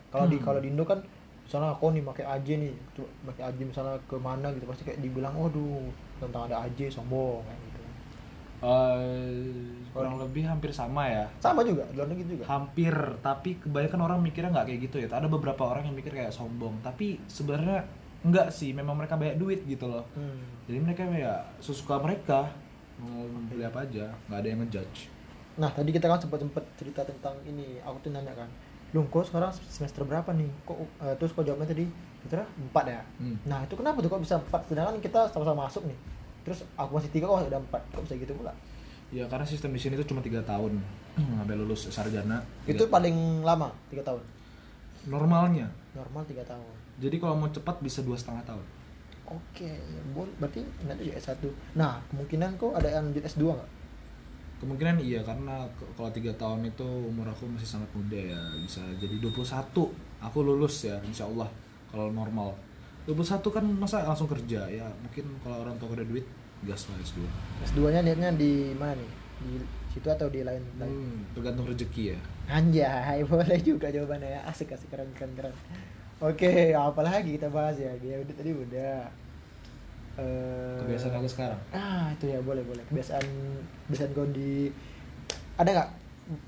kalau 0.08 0.26
di 0.32 0.40
hmm. 0.40 0.46
kalau 0.48 0.58
di 0.64 0.68
Indo 0.72 0.84
kan 0.88 1.04
misalnya 1.44 1.76
aku 1.76 1.92
nih 1.92 2.04
pakai 2.08 2.24
AJ 2.24 2.48
nih 2.56 2.72
tuh 2.96 3.04
pakai 3.28 3.52
AJ 3.52 3.58
misalnya 3.68 4.00
ke 4.08 4.16
mana 4.16 4.48
gitu 4.56 4.64
pasti 4.64 4.82
kayak 4.88 5.00
dibilang 5.04 5.36
waduh 5.36 5.92
tentang 6.16 6.48
ada 6.48 6.64
AJ 6.64 6.88
sombong 6.88 7.44
kayak 7.44 7.60
gitu 7.68 7.77
eh, 8.62 9.88
kurang 9.94 10.18
lebih 10.18 10.46
hampir 10.46 10.70
sama 10.74 11.06
ya. 11.06 11.24
Sama 11.38 11.62
juga 11.62 11.86
luar 11.94 12.08
negeri 12.10 12.38
juga. 12.38 12.44
Hampir 12.46 12.94
tapi 13.22 13.58
kebanyakan 13.58 14.00
orang 14.04 14.18
mikirnya 14.22 14.50
nggak 14.54 14.66
kayak 14.66 14.80
gitu 14.90 14.96
ya. 15.02 15.08
Ada 15.10 15.28
beberapa 15.30 15.62
orang 15.66 15.86
yang 15.90 15.96
mikir 15.96 16.14
kayak 16.14 16.34
sombong 16.34 16.78
tapi 16.82 17.18
sebenarnya 17.30 17.86
enggak 18.26 18.50
sih. 18.50 18.70
Memang 18.74 18.98
mereka 18.98 19.18
banyak 19.18 19.38
duit 19.38 19.60
gitu 19.66 19.86
loh. 19.86 20.04
Hmm. 20.14 20.40
jadi 20.68 20.84
mereka 20.84 21.08
ya 21.08 21.48
sesuka 21.64 21.96
mereka 21.96 22.52
mau 23.00 23.24
beli 23.48 23.64
apa 23.64 23.88
aja 23.88 24.12
nggak 24.28 24.38
ada 24.38 24.48
yang 24.48 24.60
ngejudge. 24.66 24.98
Nah 25.58 25.70
tadi 25.72 25.90
kita 25.90 26.06
kan 26.06 26.20
sempat 26.20 26.38
sempat 26.42 26.64
cerita 26.76 27.02
tentang 27.06 27.34
ini 27.48 27.80
aku 27.82 27.96
tuh 28.04 28.10
nanya 28.12 28.34
kan 28.34 28.50
lu 28.96 29.04
kok 29.12 29.28
sekarang 29.28 29.52
semester 29.52 30.00
berapa 30.00 30.32
nih? 30.32 30.48
Kok 30.64 30.76
eh, 31.04 31.14
terus 31.20 31.36
kok 31.36 31.44
jawabnya 31.44 31.68
tadi 31.68 31.84
kira 32.24 32.44
empat 32.44 32.84
ya? 32.88 33.00
Hmm. 33.20 33.36
nah 33.44 33.60
itu 33.64 33.76
kenapa 33.76 34.00
tuh 34.00 34.08
kok 34.08 34.22
bisa 34.24 34.40
empat? 34.40 34.60
Sedangkan 34.64 34.96
kita 35.00 35.28
sama-sama 35.28 35.68
masuk 35.68 35.84
nih 35.84 35.98
terus 36.48 36.64
aku 36.74 36.96
masih 36.96 37.12
tiga 37.12 37.28
kok 37.28 37.44
ada 37.44 37.60
empat. 37.60 37.82
Kok 37.92 38.02
bisa 38.02 38.16
gitu 38.16 38.32
pula? 38.32 38.52
Ya 39.08 39.24
karena 39.24 39.44
sistem 39.44 39.72
di 39.72 39.80
sini 39.80 39.94
itu 39.94 40.04
cuma 40.04 40.24
tiga 40.24 40.40
tahun. 40.40 40.80
Sampai 41.38 41.54
lulus 41.54 41.88
sarjana 41.88 42.40
itu 42.64 42.80
Tiga- 42.80 42.88
paling 42.88 43.44
lama 43.44 43.68
tiga 43.88 44.00
tahun? 44.02 44.20
Normalnya. 45.08 45.68
Normal 45.92 46.24
tiga 46.24 46.42
tahun. 46.44 46.72
Jadi 46.98 47.16
kalau 47.16 47.36
mau 47.36 47.48
cepat 47.48 47.78
bisa 47.78 48.02
dua 48.02 48.18
setengah 48.18 48.42
tahun. 48.44 48.64
Oke 49.28 49.68
ya, 49.68 50.00
boleh. 50.16 50.32
Berarti 50.40 50.64
nanti 50.88 51.04
juga 51.04 51.20
S1 51.20 51.44
nah 51.76 52.00
kemungkinan 52.08 52.56
kok 52.56 52.72
ada 52.72 52.88
yang 52.88 53.12
lanjut 53.12 53.24
S2 53.28 53.44
nggak? 53.44 53.70
Kemungkinan 54.58 54.96
iya 54.98 55.20
karena 55.22 55.62
kalau 55.94 56.10
tiga 56.10 56.34
tahun 56.34 56.66
itu 56.66 56.82
umur 56.82 57.28
aku 57.28 57.46
masih 57.46 57.68
sangat 57.68 57.86
muda 57.94 58.18
ya. 58.18 58.40
Bisa 58.58 58.82
jadi 58.98 59.20
21 59.20 59.38
aku 60.18 60.38
lulus 60.42 60.88
ya 60.88 60.96
insya 61.04 61.28
Allah 61.28 61.46
kalau 61.88 62.10
normal. 62.10 62.50
21 63.06 63.40
kan 63.48 63.64
masa 63.64 64.02
langsung 64.02 64.26
kerja 64.26 64.66
ya. 64.66 64.88
Mungkin 65.00 65.24
kalau 65.40 65.62
orang 65.62 65.76
tua 65.78 65.94
ada 65.94 66.04
duit 66.04 66.24
gas 66.66 66.90
lah 66.90 66.96
S2 67.02 67.18
S2 67.70 67.78
nya 67.94 68.00
niatnya 68.02 68.30
di 68.34 68.74
mana 68.74 68.98
nih 68.98 69.10
di 69.38 69.52
situ 69.94 70.08
atau 70.10 70.26
di 70.26 70.42
lain 70.42 70.62
lain 70.82 70.90
hmm, 70.90 71.18
tergantung 71.38 71.66
rezeki 71.70 72.14
ya 72.14 72.18
Anjay, 72.48 73.20
boleh 73.28 73.60
juga 73.60 73.92
jawabannya 73.92 74.40
ya. 74.40 74.40
Asik 74.48 74.72
asik 74.72 74.88
keren 74.88 75.12
keren 75.12 75.36
keren. 75.36 75.52
Oke, 76.24 76.72
apalagi 76.72 77.36
kita 77.36 77.52
bahas 77.52 77.76
ya. 77.76 77.92
Dia 78.00 78.24
udah 78.24 78.34
tadi 78.34 78.56
udah. 78.56 79.04
Eh, 80.18 80.80
kebiasaan 80.82 81.14
aku 81.20 81.30
sekarang 81.30 81.60
Ah, 81.70 82.10
itu 82.16 82.26
ya 82.32 82.40
boleh 82.40 82.64
boleh. 82.64 82.80
Kebiasaan 82.88 83.22
kebiasaan 83.86 84.16
kau 84.16 84.26
di 84.32 84.72
ada 85.60 85.68
nggak 85.70 85.90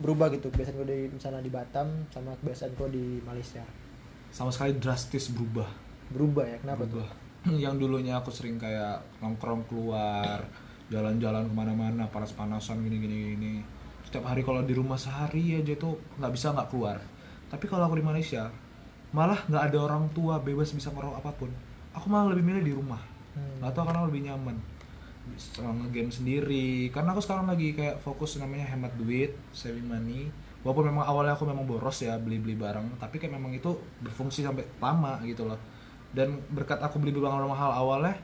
berubah 0.01 0.33
gitu 0.35 0.51
kebiasaan 0.51 0.77
kau 0.81 0.89
di 0.89 1.07
misalnya 1.07 1.45
di 1.45 1.53
Batam 1.53 1.87
sama 2.11 2.35
kebiasaan 2.43 2.73
kau 2.75 2.91
di 2.91 3.23
Malaysia 3.23 3.63
sama 4.31 4.51
sekali 4.55 4.79
drastis 4.79 5.31
berubah 5.35 5.67
berubah 6.15 6.45
ya 6.47 6.57
kenapa 6.63 6.87
berubah 6.87 7.11
yang 7.65 7.81
dulunya 7.81 8.21
aku 8.21 8.29
sering 8.29 8.61
kayak 8.61 9.01
nongkrong 9.25 9.65
keluar 9.65 10.45
jalan-jalan 10.93 11.49
ke 11.49 11.55
mana-mana 11.55 12.05
panas-panasan 12.11 12.83
gini-gini 12.85 13.17
gini. 13.37 13.55
Setiap 14.05 14.29
hari 14.29 14.45
kalau 14.45 14.61
di 14.61 14.75
rumah 14.75 14.99
sehari 15.01 15.57
aja 15.57 15.73
tuh 15.79 15.97
nggak 16.21 16.33
bisa 16.35 16.53
nggak 16.53 16.69
keluar. 16.69 16.99
Tapi 17.49 17.65
kalau 17.71 17.89
aku 17.89 17.97
di 17.97 18.05
Malaysia 18.05 18.51
malah 19.15 19.41
nggak 19.49 19.73
ada 19.73 19.79
orang 19.81 20.05
tua 20.13 20.37
bebas 20.43 20.75
bisa 20.75 20.93
ngerokok 20.93 21.17
apa 21.17 21.31
pun. 21.33 21.51
Aku 21.97 22.07
malah 22.13 22.35
lebih 22.35 22.45
milih 22.45 22.63
di 22.63 22.75
rumah. 22.75 23.01
Hmm. 23.31 23.63
tahu 23.73 23.87
karena 23.89 24.05
lebih 24.05 24.21
nyaman. 24.27 24.57
Bisa 25.33 25.63
ngegame 25.65 26.13
sendiri. 26.13 26.91
Karena 26.93 27.15
aku 27.15 27.23
sekarang 27.23 27.47
lagi 27.49 27.73
kayak 27.73 28.03
fokus 28.03 28.37
namanya 28.37 28.69
hemat 28.69 28.93
duit 28.99 29.33
saving 29.55 29.87
money. 29.87 30.29
Walaupun 30.61 30.93
memang 30.93 31.09
awalnya 31.09 31.39
aku 31.39 31.49
memang 31.49 31.65
boros 31.65 32.03
ya 32.03 32.19
beli-beli 32.21 32.59
barang. 32.59 33.01
Tapi 33.01 33.17
kayak 33.17 33.33
memang 33.33 33.55
itu 33.55 33.79
berfungsi 34.03 34.45
sampai 34.45 34.67
lama 34.83 35.23
gitu 35.25 35.49
loh 35.49 35.70
dan 36.11 36.43
berkat 36.51 36.83
aku 36.83 36.99
beli 36.99 37.15
barang 37.15 37.47
mahal 37.47 37.71
awalnya 37.71 38.19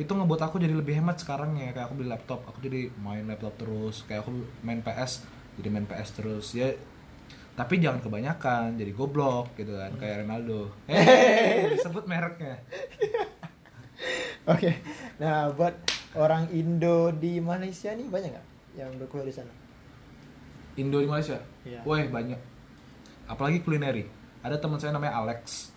itu 0.00 0.08
ngebuat 0.08 0.48
aku 0.48 0.56
jadi 0.56 0.72
lebih 0.72 0.96
hemat 1.00 1.20
sekarang 1.20 1.56
ya 1.60 1.76
kayak 1.76 1.92
aku 1.92 1.94
beli 2.00 2.08
laptop 2.08 2.40
aku 2.48 2.58
jadi 2.64 2.88
main 3.00 3.24
laptop 3.28 3.52
terus 3.60 4.04
kayak 4.08 4.24
aku 4.24 4.32
main 4.64 4.80
PS 4.80 5.24
jadi 5.60 5.68
main 5.68 5.84
PS 5.84 6.08
terus 6.16 6.46
ya 6.56 6.72
tapi 7.56 7.76
jangan 7.76 8.00
kebanyakan 8.00 8.80
jadi 8.80 8.92
goblok 8.96 9.52
gitu 9.60 9.76
kan 9.76 9.92
kayak 10.00 10.24
Ronaldo 10.24 10.72
hehehe 10.88 11.68
disebut 11.76 12.08
mereknya 12.08 12.60
Oke. 14.48 14.72
Nah, 15.20 15.52
buat 15.52 15.76
orang 16.16 16.48
Indo 16.50 17.12
di 17.12 17.38
Malaysia 17.38 17.92
nih 17.92 18.08
banyak 18.08 18.30
nggak 18.32 18.46
yang 18.78 18.90
berkuliah 18.96 19.28
di 19.28 19.34
sana? 19.34 19.52
Indo 20.80 20.98
di 21.02 21.08
Malaysia? 21.10 21.38
Iya. 21.66 21.84
Wah 21.84 22.00
banyak. 22.00 22.40
Apalagi 23.28 23.60
kulineri. 23.60 24.08
Ada 24.40 24.56
teman 24.56 24.80
saya 24.80 24.96
namanya 24.96 25.20
Alex. 25.20 25.69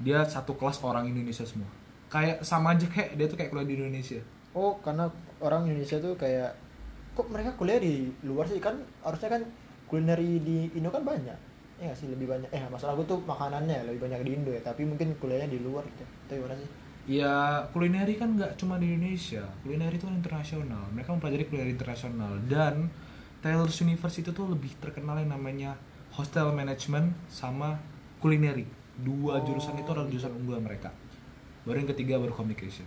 Dia 0.00 0.24
satu 0.24 0.56
kelas 0.56 0.80
orang 0.84 1.08
Indonesia 1.08 1.44
semua. 1.44 1.68
Kayak 2.12 2.44
sama 2.44 2.76
aja 2.76 2.86
kayak 2.86 3.18
dia 3.18 3.26
tuh 3.26 3.36
kayak 3.38 3.50
kuliah 3.52 3.68
di 3.68 3.76
Indonesia. 3.76 4.20
Oh, 4.56 4.78
karena 4.80 5.10
orang 5.40 5.68
Indonesia 5.68 6.00
tuh 6.00 6.16
kayak 6.16 6.56
kok 7.16 7.28
mereka 7.32 7.56
kuliah 7.56 7.80
di 7.80 8.12
luar 8.28 8.44
sih 8.44 8.60
kan 8.60 8.76
harusnya 9.00 9.40
kan 9.40 9.42
kulineri 9.88 10.40
di 10.44 10.68
Indo 10.76 10.92
kan 10.92 11.02
banyak. 11.02 11.38
Ya 11.76 11.92
nggak 11.92 11.98
sih 11.98 12.08
lebih 12.08 12.28
banyak. 12.28 12.48
Eh, 12.52 12.64
masalah 12.72 12.96
gue 12.96 13.06
tuh 13.08 13.20
makanannya 13.24 13.88
lebih 13.88 14.08
banyak 14.08 14.20
di 14.24 14.30
Indo 14.36 14.50
ya, 14.52 14.60
tapi 14.60 14.84
mungkin 14.84 15.16
kuliahnya 15.16 15.48
di 15.48 15.60
luar 15.60 15.84
gitu. 15.88 16.04
Itu 16.28 16.32
gimana 16.40 16.56
sih? 16.56 16.68
Ya 17.06 17.62
kulineri 17.70 18.18
kan 18.18 18.34
nggak 18.34 18.58
cuma 18.58 18.80
di 18.82 18.90
Indonesia. 18.90 19.44
Kulineri 19.62 19.94
itu 19.96 20.08
kan 20.08 20.16
internasional. 20.16 20.82
Mereka 20.92 21.08
mempelajari 21.14 21.44
kulineri 21.46 21.72
internasional 21.76 22.32
dan 22.50 22.90
Taylor's 23.44 23.78
University 23.78 24.26
itu 24.26 24.32
tuh 24.34 24.50
lebih 24.50 24.74
terkenal 24.82 25.22
yang 25.22 25.30
namanya 25.30 25.78
hostel 26.16 26.50
management 26.50 27.14
sama 27.28 27.78
kulineri. 28.18 28.66
Dua 28.96 29.44
jurusan 29.44 29.76
itu 29.76 29.88
adalah 29.92 30.08
jurusan 30.08 30.32
unggulan 30.32 30.64
mereka. 30.64 30.88
Baru 31.68 31.82
yang 31.82 31.90
ketiga 31.92 32.16
baru 32.16 32.32
communication. 32.32 32.86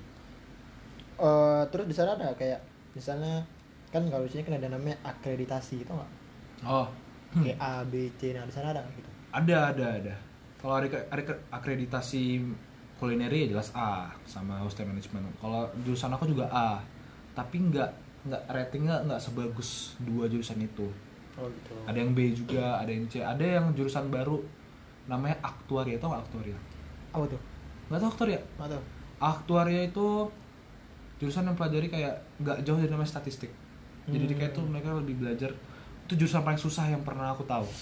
Eh, 1.19 1.63
terus 1.69 1.85
di 1.85 1.95
sana 1.95 2.15
ada 2.15 2.31
kayak 2.33 2.63
misalnya 2.95 3.43
kan 3.91 4.07
kalau 4.07 4.23
di 4.23 4.31
sini 4.31 4.47
kan 4.47 4.55
ada 4.55 4.71
namanya 4.71 4.97
akreditasi 5.03 5.83
itu 5.83 5.91
nggak? 5.91 6.11
Oh, 6.63 6.87
Kayak 7.29 7.61
A, 7.61 7.85
B, 7.85 8.09
C, 8.17 8.33
nah 8.33 8.41
di 8.41 8.53
sana 8.53 8.73
ada 8.73 8.81
gitu? 8.97 9.09
Ada, 9.29 9.57
ada, 9.75 9.85
ada. 10.01 10.15
Kalau 10.57 10.73
ada 10.81 10.87
ada 11.13 11.21
akreditasi 11.53 12.41
kulineri 12.97 13.47
ya 13.47 13.55
jelas 13.55 13.69
A 13.77 14.09
sama 14.25 14.59
hostel 14.59 14.89
management. 14.89 15.29
Kalau 15.37 15.69
jurusan 15.85 16.09
aku 16.09 16.25
juga 16.25 16.49
A, 16.49 16.81
tapi 17.37 17.69
nggak 17.69 17.89
nggak 18.27 18.43
ratingnya 18.49 19.05
nggak 19.07 19.21
sebagus 19.21 19.95
dua 20.01 20.25
jurusan 20.27 20.59
itu. 20.59 20.89
Oh 21.39 21.47
gitu. 21.47 21.71
Ada 21.85 21.97
yang 22.01 22.11
B 22.11 22.33
juga, 22.35 22.81
ada 22.81 22.91
yang 22.91 23.05
C, 23.07 23.21
ada 23.23 23.45
yang 23.45 23.71
jurusan 23.77 24.09
baru 24.11 24.41
namanya 25.09 25.35
aktuaria, 25.41 25.97
tau 25.97 26.13
nggak 26.13 26.23
aktuaria? 26.23 26.57
Apa 27.09 27.25
tuh? 27.25 27.41
Nggak 27.89 27.99
tau 27.99 28.09
aktuaria? 28.09 28.39
Nggak 28.55 28.69
tahu. 28.69 28.83
Aktuaria 29.19 29.81
itu 29.83 30.07
jurusan 31.17 31.43
yang 31.43 31.57
pelajari 31.57 31.89
kayak 31.89 32.13
nggak 32.39 32.57
jauh 32.63 32.77
dari 32.77 32.87
namanya 32.87 33.09
statistik. 33.09 33.51
Jadi 34.05 34.25
Hmm. 34.25 34.39
kayak 34.39 34.51
tuh 34.53 34.63
mereka 34.63 34.93
lebih 34.93 35.17
belajar 35.17 35.51
itu 36.05 36.13
jurusan 36.15 36.41
paling 36.41 36.57
susah 36.57 36.87
yang 36.87 37.01
pernah 37.01 37.33
aku 37.33 37.43
tahu. 37.43 37.65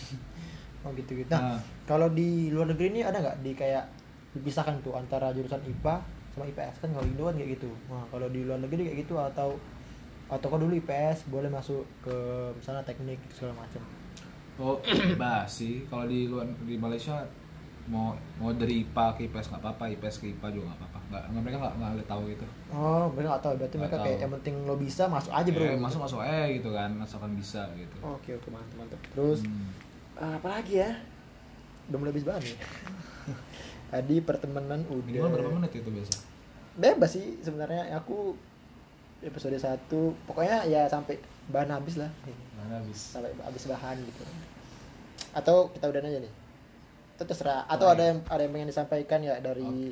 Oh 0.85 0.93
gitu 0.93 1.19
gitu. 1.19 1.27
Nah, 1.33 1.57
Nah. 1.57 1.61
kalau 1.83 2.07
di 2.07 2.47
luar 2.47 2.69
negeri 2.69 2.95
ini 2.95 3.01
ada 3.03 3.19
nggak 3.19 3.43
di 3.43 3.51
kayak 3.51 3.83
dipisahkan 4.31 4.77
tuh 4.79 4.95
antara 4.95 5.33
jurusan 5.33 5.59
IPA 5.59 5.99
sama 6.31 6.45
IPS 6.45 6.79
kan 6.79 6.89
kalau 6.93 7.03
Indo 7.03 7.23
kan 7.25 7.35
kayak 7.35 7.59
gitu. 7.59 7.67
Nah 7.89 8.05
kalau 8.07 8.29
di 8.29 8.45
luar 8.45 8.61
negeri 8.61 8.87
kayak 8.87 9.03
gitu 9.03 9.17
atau 9.17 9.57
atau 10.29 10.47
kau 10.47 10.55
dulu 10.55 10.77
IPS 10.77 11.27
boleh 11.27 11.49
masuk 11.49 11.83
ke 11.99 12.13
misalnya 12.53 12.85
teknik 12.85 13.19
segala 13.33 13.57
macam. 13.57 13.81
Oh, 14.57 14.75
bebas 14.81 15.47
sih. 15.51 15.85
Kalau 15.85 16.05
di 16.05 16.25
luar 16.25 16.45
di 16.61 16.75
Malaysia 16.75 17.21
mau 17.87 18.11
mau 18.35 18.51
dari 18.51 18.83
IPA 18.83 19.05
ke 19.13 19.21
IPS 19.25 19.47
nggak 19.49 19.61
apa-apa, 19.61 19.83
IPS 19.89 20.15
ke 20.17 20.25
IPA 20.29 20.47
juga 20.51 20.65
nggak 20.67 20.79
apa-apa. 20.81 20.99
Nggak, 21.07 21.23
nggak 21.25 21.41
mereka 21.41 21.57
nggak 21.57 21.73
nggak 21.77 22.07
tahu 22.07 22.21
gitu. 22.27 22.45
Oh 22.69 23.05
mereka 23.09 23.27
nggak 23.29 23.43
tahu 23.43 23.53
berarti 23.55 23.63
Nggak 23.71 23.81
mereka 23.81 23.95
tahu. 23.95 24.05
kayak 24.05 24.17
yang 24.19 24.33
penting 24.33 24.55
lo 24.65 24.75
bisa 24.75 25.03
masuk 25.07 25.31
aja 25.31 25.49
bro. 25.49 25.63
Eh, 25.63 25.77
masuk 25.77 25.99
masuk 26.01 26.19
eh 26.21 26.45
gitu 26.57 26.69
kan, 26.71 26.91
asalkan 26.99 27.31
bisa 27.33 27.61
gitu. 27.73 27.95
Oke 28.01 28.29
oke 28.33 28.47
mantap 28.49 28.75
mantap. 28.75 28.99
Terus 29.09 29.39
Hmm. 29.41 29.69
ah, 30.15 30.33
apa 30.35 30.47
lagi 30.51 30.73
ya? 30.77 30.91
Udah 31.87 31.97
mulai 31.97 32.11
habis 32.11 32.25
banget 32.25 32.41
nih. 32.43 32.57
Tadi 33.93 34.15
pertemanan 34.19 34.81
udah. 34.83 35.07
Minimal 35.07 35.29
berapa 35.31 35.51
menit 35.53 35.71
itu 35.75 35.89
biasa? 35.89 36.15
bebas 36.75 37.09
sih 37.09 37.41
sebenarnya 37.41 37.89
aku 37.91 38.37
episode 39.19 39.57
1 39.57 39.89
pokoknya 40.29 40.61
ya 40.63 40.85
sampai 40.85 41.17
bahan 41.47 41.69
habis 41.71 41.95
lah. 41.95 42.11
Mana 42.55 42.79
habis? 42.79 42.99
sampai 43.11 43.31
habis 43.37 43.63
bahan 43.65 43.97
gitu. 43.99 44.23
Atau 45.31 45.71
kita 45.71 45.85
udahan 45.87 46.07
aja 46.07 46.19
nih? 46.19 46.33
Itu 47.15 47.23
terserah. 47.23 47.65
Atau 47.65 47.87
Oh, 47.87 47.93
ada 47.93 48.03
yang 48.05 48.19
ada 48.25 48.41
yang 48.41 48.51
pengen 48.51 48.69
disampaikan 48.69 49.19
ya 49.21 49.39
dari 49.39 49.91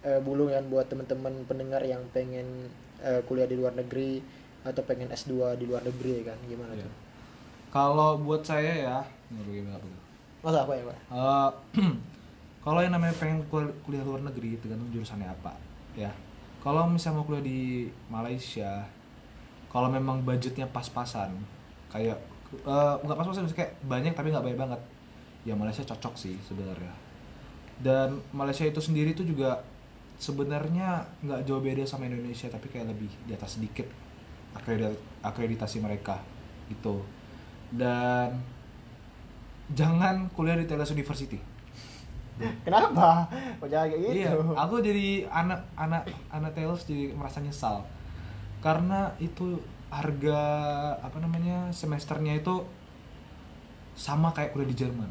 eh, 0.00 0.20
bulung 0.20 0.48
yang 0.48 0.64
buat 0.66 0.86
teman-teman 0.86 1.44
pendengar 1.44 1.82
yang 1.82 2.00
pengen 2.10 2.68
eh, 2.98 3.20
kuliah 3.24 3.44
di 3.44 3.56
luar 3.56 3.72
negeri 3.72 4.20
atau 4.60 4.84
pengen 4.84 5.08
S2 5.08 5.32
di 5.56 5.64
luar 5.64 5.80
negeri 5.82 6.20
ya 6.20 6.32
kan? 6.32 6.38
Gimana 6.44 6.72
Iya. 6.72 6.84
tuh? 6.84 6.92
Kalau 7.70 8.18
buat 8.18 8.42
saya 8.42 8.72
ya, 8.74 8.96
nggak 9.30 9.44
bagaimana 9.46 9.76
apa 9.76 9.86
tuh? 9.86 10.02
masa 10.40 10.64
apa 10.64 10.72
ya 10.72 10.82
pak? 10.82 10.96
Eh, 11.06 11.50
kalau 12.64 12.80
yang 12.80 12.92
namanya 12.92 13.12
pengen 13.14 13.44
kul- 13.46 13.76
kuliah 13.82 14.00
luar 14.00 14.20
negeri 14.22 14.56
tergantung 14.56 14.88
jurusannya 14.90 15.28
apa? 15.28 15.52
Ya. 15.92 16.12
Kalau 16.60 16.84
misalnya 16.86 17.16
mau 17.16 17.24
kuliah 17.24 17.40
di 17.42 17.60
Malaysia 18.06 18.84
kalau 19.70 19.86
memang 19.86 20.26
budgetnya 20.26 20.66
pas-pasan 20.68 21.30
kayak 21.88 22.18
eh, 22.66 22.94
nggak 23.06 23.16
pas-pasan 23.16 23.46
kayak 23.54 23.78
banyak 23.86 24.12
tapi 24.12 24.34
nggak 24.34 24.44
banyak 24.44 24.60
banget. 24.60 24.80
Ya 25.46 25.54
Malaysia 25.56 25.86
cocok 25.86 26.14
sih 26.18 26.36
sebenarnya. 26.44 26.92
Dan 27.80 28.20
Malaysia 28.34 28.66
itu 28.68 28.82
sendiri 28.82 29.16
tuh 29.16 29.24
juga 29.24 29.62
sebenarnya 30.20 31.00
nggak 31.24 31.48
jauh 31.48 31.64
beda 31.64 31.86
sama 31.88 32.04
Indonesia 32.04 32.52
tapi 32.52 32.68
kayak 32.68 32.92
lebih 32.92 33.08
di 33.24 33.32
atas 33.32 33.56
sedikit 33.56 33.88
akredit- 34.52 35.00
akreditasi 35.24 35.80
mereka 35.80 36.20
gitu. 36.68 37.00
Dan 37.72 38.36
jangan 39.70 40.26
kuliah 40.34 40.58
di 40.58 40.66
Teles 40.66 40.90
University. 40.90 41.38
Kenapa? 42.66 43.28
Kok 43.62 43.68
jangan 43.70 43.86
kayak 43.92 44.00
gitu? 44.02 44.14
Iya, 44.26 44.30
aku 44.56 44.74
jadi 44.82 45.28
anak 45.30 45.60
anak 45.78 46.02
anak 46.32 46.50
Tails 46.56 46.82
jadi 46.88 47.14
merasa 47.14 47.38
nyesal 47.40 47.84
karena 48.60 49.12
itu 49.18 49.58
harga 49.90 50.38
apa 51.00 51.18
namanya 51.18 51.72
semesternya 51.74 52.38
itu 52.38 52.62
sama 53.96 54.30
kayak 54.30 54.54
kuliah 54.54 54.70
di 54.70 54.76
Jerman. 54.78 55.10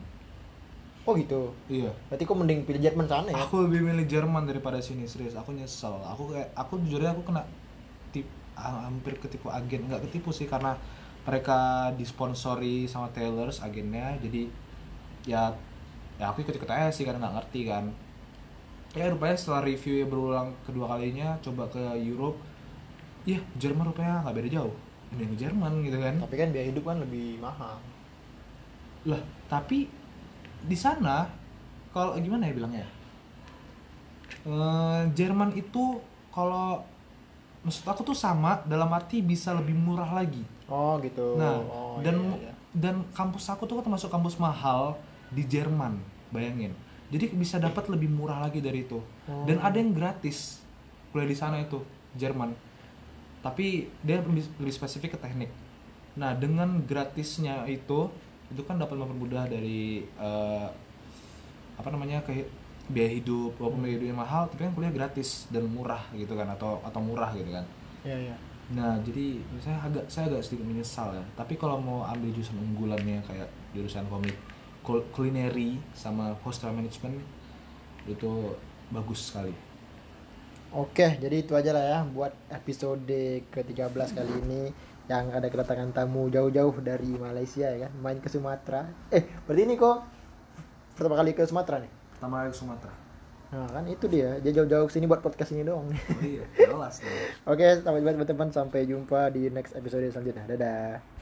oh 1.04 1.18
gitu 1.18 1.50
Iya. 1.66 1.90
berarti 2.06 2.22
kok 2.22 2.38
mending 2.38 2.62
pilih 2.70 2.82
Jerman 2.86 3.10
sana 3.10 3.34
ya 3.34 3.42
Aku 3.42 3.66
lebih 3.66 3.82
milih 3.82 4.06
Jerman 4.06 4.46
daripada 4.46 4.78
sini 4.78 5.10
serius. 5.10 5.34
Aku 5.34 5.50
nyesel. 5.58 5.98
Aku 6.06 6.30
kayak 6.30 6.54
aku 6.54 6.78
jujurnya 6.86 7.18
aku 7.18 7.26
kena 7.26 7.42
tip 8.14 8.30
hampir 8.54 9.18
ketipu 9.18 9.50
agen 9.50 9.90
nggak 9.90 10.06
ketipu 10.06 10.30
sih 10.30 10.46
karena 10.46 10.78
mereka 11.26 11.90
disponsori 11.96 12.86
sama 12.86 13.10
Taylors 13.10 13.62
agennya 13.64 14.18
jadi 14.22 14.50
ya 15.26 15.50
ya 16.20 16.26
aku 16.30 16.44
ikut 16.44 16.56
ikut 16.60 16.68
aja 16.70 16.92
sih 16.92 17.08
karena 17.08 17.24
nggak 17.26 17.36
ngerti 17.40 17.62
kan 17.66 17.86
ya 18.94 19.08
rupanya 19.08 19.38
setelah 19.38 19.64
review 19.64 20.04
berulang 20.10 20.52
kedua 20.68 20.92
kalinya 20.92 21.38
coba 21.40 21.70
ke 21.72 21.80
Europe 22.02 22.38
iya 23.30 23.40
Jerman 23.62 23.94
rupanya 23.94 24.26
nggak 24.26 24.36
beda 24.42 24.50
jauh 24.50 24.74
ini 25.14 25.24
ke 25.34 25.36
Jerman 25.46 25.72
gitu 25.86 25.98
kan 26.02 26.14
tapi 26.18 26.36
kan 26.38 26.50
biaya 26.50 26.66
hidup 26.74 26.84
kan 26.86 26.98
lebih 26.98 27.38
mahal 27.38 27.78
lah 29.06 29.22
tapi 29.46 29.86
di 30.66 30.78
sana 30.78 31.30
kalau 31.94 32.18
gimana 32.18 32.50
ya 32.50 32.54
bilangnya 32.58 32.88
Eh, 34.46 35.02
Jerman 35.20 35.52
itu 35.58 36.00
kalau 36.32 36.86
maksud 37.66 37.84
aku 37.84 38.02
tuh 38.08 38.16
sama 38.16 38.64
dalam 38.64 38.88
arti 38.96 39.20
bisa 39.20 39.52
lebih 39.52 39.76
murah 39.76 40.08
lagi. 40.08 40.46
Oh 40.72 40.96
gitu. 41.04 41.36
Nah, 41.36 41.60
Oh, 41.60 42.00
dan 42.00 42.16
iya, 42.40 42.48
iya. 42.48 42.54
dan 42.72 42.96
kampus 43.12 43.52
aku 43.52 43.68
tuh 43.68 43.84
termasuk 43.84 44.08
kampus 44.08 44.40
mahal 44.40 44.96
di 45.34 45.44
Jerman, 45.44 46.00
bayangin. 46.32 46.72
Jadi 47.10 47.36
bisa 47.36 47.58
dapat 47.60 47.90
lebih 47.92 48.08
murah 48.08 48.48
lagi 48.48 48.64
dari 48.64 48.86
itu. 48.86 49.02
Oh. 49.28 49.44
Dan 49.44 49.60
ada 49.60 49.76
yang 49.76 49.92
gratis 49.92 50.62
kuliah 51.12 51.28
di 51.28 51.36
sana 51.36 51.60
itu, 51.60 51.82
Jerman. 52.16 52.54
Tapi 53.40 53.88
dia 54.04 54.20
lebih, 54.20 54.44
lebih 54.60 54.74
spesifik 54.74 55.16
ke 55.16 55.20
teknik. 55.20 55.52
Nah, 56.20 56.36
dengan 56.36 56.84
gratisnya 56.84 57.64
itu 57.70 58.12
itu 58.50 58.62
kan 58.66 58.82
dapat 58.82 58.98
mempermudah 58.98 59.46
dari 59.46 60.04
eh, 60.04 60.68
apa 61.80 61.90
namanya 61.94 62.20
ke 62.26 62.44
biaya 62.90 63.14
hidup 63.16 63.54
walaupun 63.62 63.86
biaya 63.86 63.96
hidupnya 64.02 64.18
mahal 64.18 64.50
tapi 64.50 64.66
kan 64.66 64.74
kuliah 64.74 64.90
gratis 64.90 65.46
dan 65.54 65.70
murah 65.70 66.02
gitu 66.12 66.34
kan 66.34 66.50
atau 66.50 66.82
atau 66.82 67.00
murah 67.00 67.30
gitu 67.38 67.54
kan 67.54 67.64
Iya, 68.02 68.18
iya. 68.32 68.36
Nah, 68.74 68.96
jadi 69.04 69.38
saya 69.60 69.78
agak 69.82 70.06
saya 70.08 70.32
agak 70.32 70.42
sedikit 70.46 70.66
menyesal 70.66 71.12
ya. 71.12 71.26
Tapi 71.36 71.60
kalau 71.60 71.82
mau 71.82 72.00
ambil 72.06 72.32
jurusan 72.32 72.56
unggulannya 72.58 73.20
kayak 73.28 73.50
jurusan 73.76 74.06
komik 74.08 74.34
kul- 74.82 75.04
culinary 75.12 75.78
sama 75.94 76.32
hostel 76.42 76.72
management 76.72 77.20
itu 78.08 78.56
bagus 78.90 79.30
sekali. 79.30 79.52
Oke, 80.70 81.18
jadi 81.18 81.36
itu 81.42 81.58
aja 81.58 81.74
lah 81.74 81.82
ya 81.82 82.00
buat 82.06 82.30
episode 82.54 83.10
ke-13 83.50 83.90
kali 84.14 84.34
ini 84.46 84.62
yang 85.10 85.34
ada 85.34 85.50
kedatangan 85.50 85.90
tamu 85.90 86.30
jauh-jauh 86.30 86.78
dari 86.86 87.10
Malaysia 87.18 87.66
ya 87.66 87.90
kan, 87.90 87.92
main 87.98 88.22
ke 88.22 88.30
Sumatera. 88.30 88.86
Eh, 89.10 89.26
berarti 89.50 89.62
ini 89.66 89.74
kok 89.74 90.06
pertama 90.94 91.18
kali 91.18 91.34
ke 91.34 91.42
Sumatera 91.50 91.82
nih? 91.82 91.90
Pertama 92.14 92.46
kali 92.46 92.54
ke 92.54 92.60
Sumatera. 92.62 92.94
Nah, 93.50 93.66
kan 93.66 93.82
itu 93.90 94.06
dia. 94.06 94.38
Dia 94.46 94.54
jauh-jauh 94.62 94.86
ke 94.86 94.94
sini 94.94 95.10
buat 95.10 95.26
podcast 95.26 95.58
ini 95.58 95.66
doang. 95.66 95.90
Oh 95.90 96.22
iya, 96.22 96.46
jelas. 96.54 97.02
Oke, 97.50 97.66
sampai 97.82 98.06
jumpa 98.06 98.14
teman-teman. 98.14 98.50
Sampai 98.54 98.86
jumpa 98.86 99.34
di 99.34 99.50
next 99.50 99.74
episode 99.74 100.06
selanjutnya. 100.14 100.46
Dadah. 100.46 101.18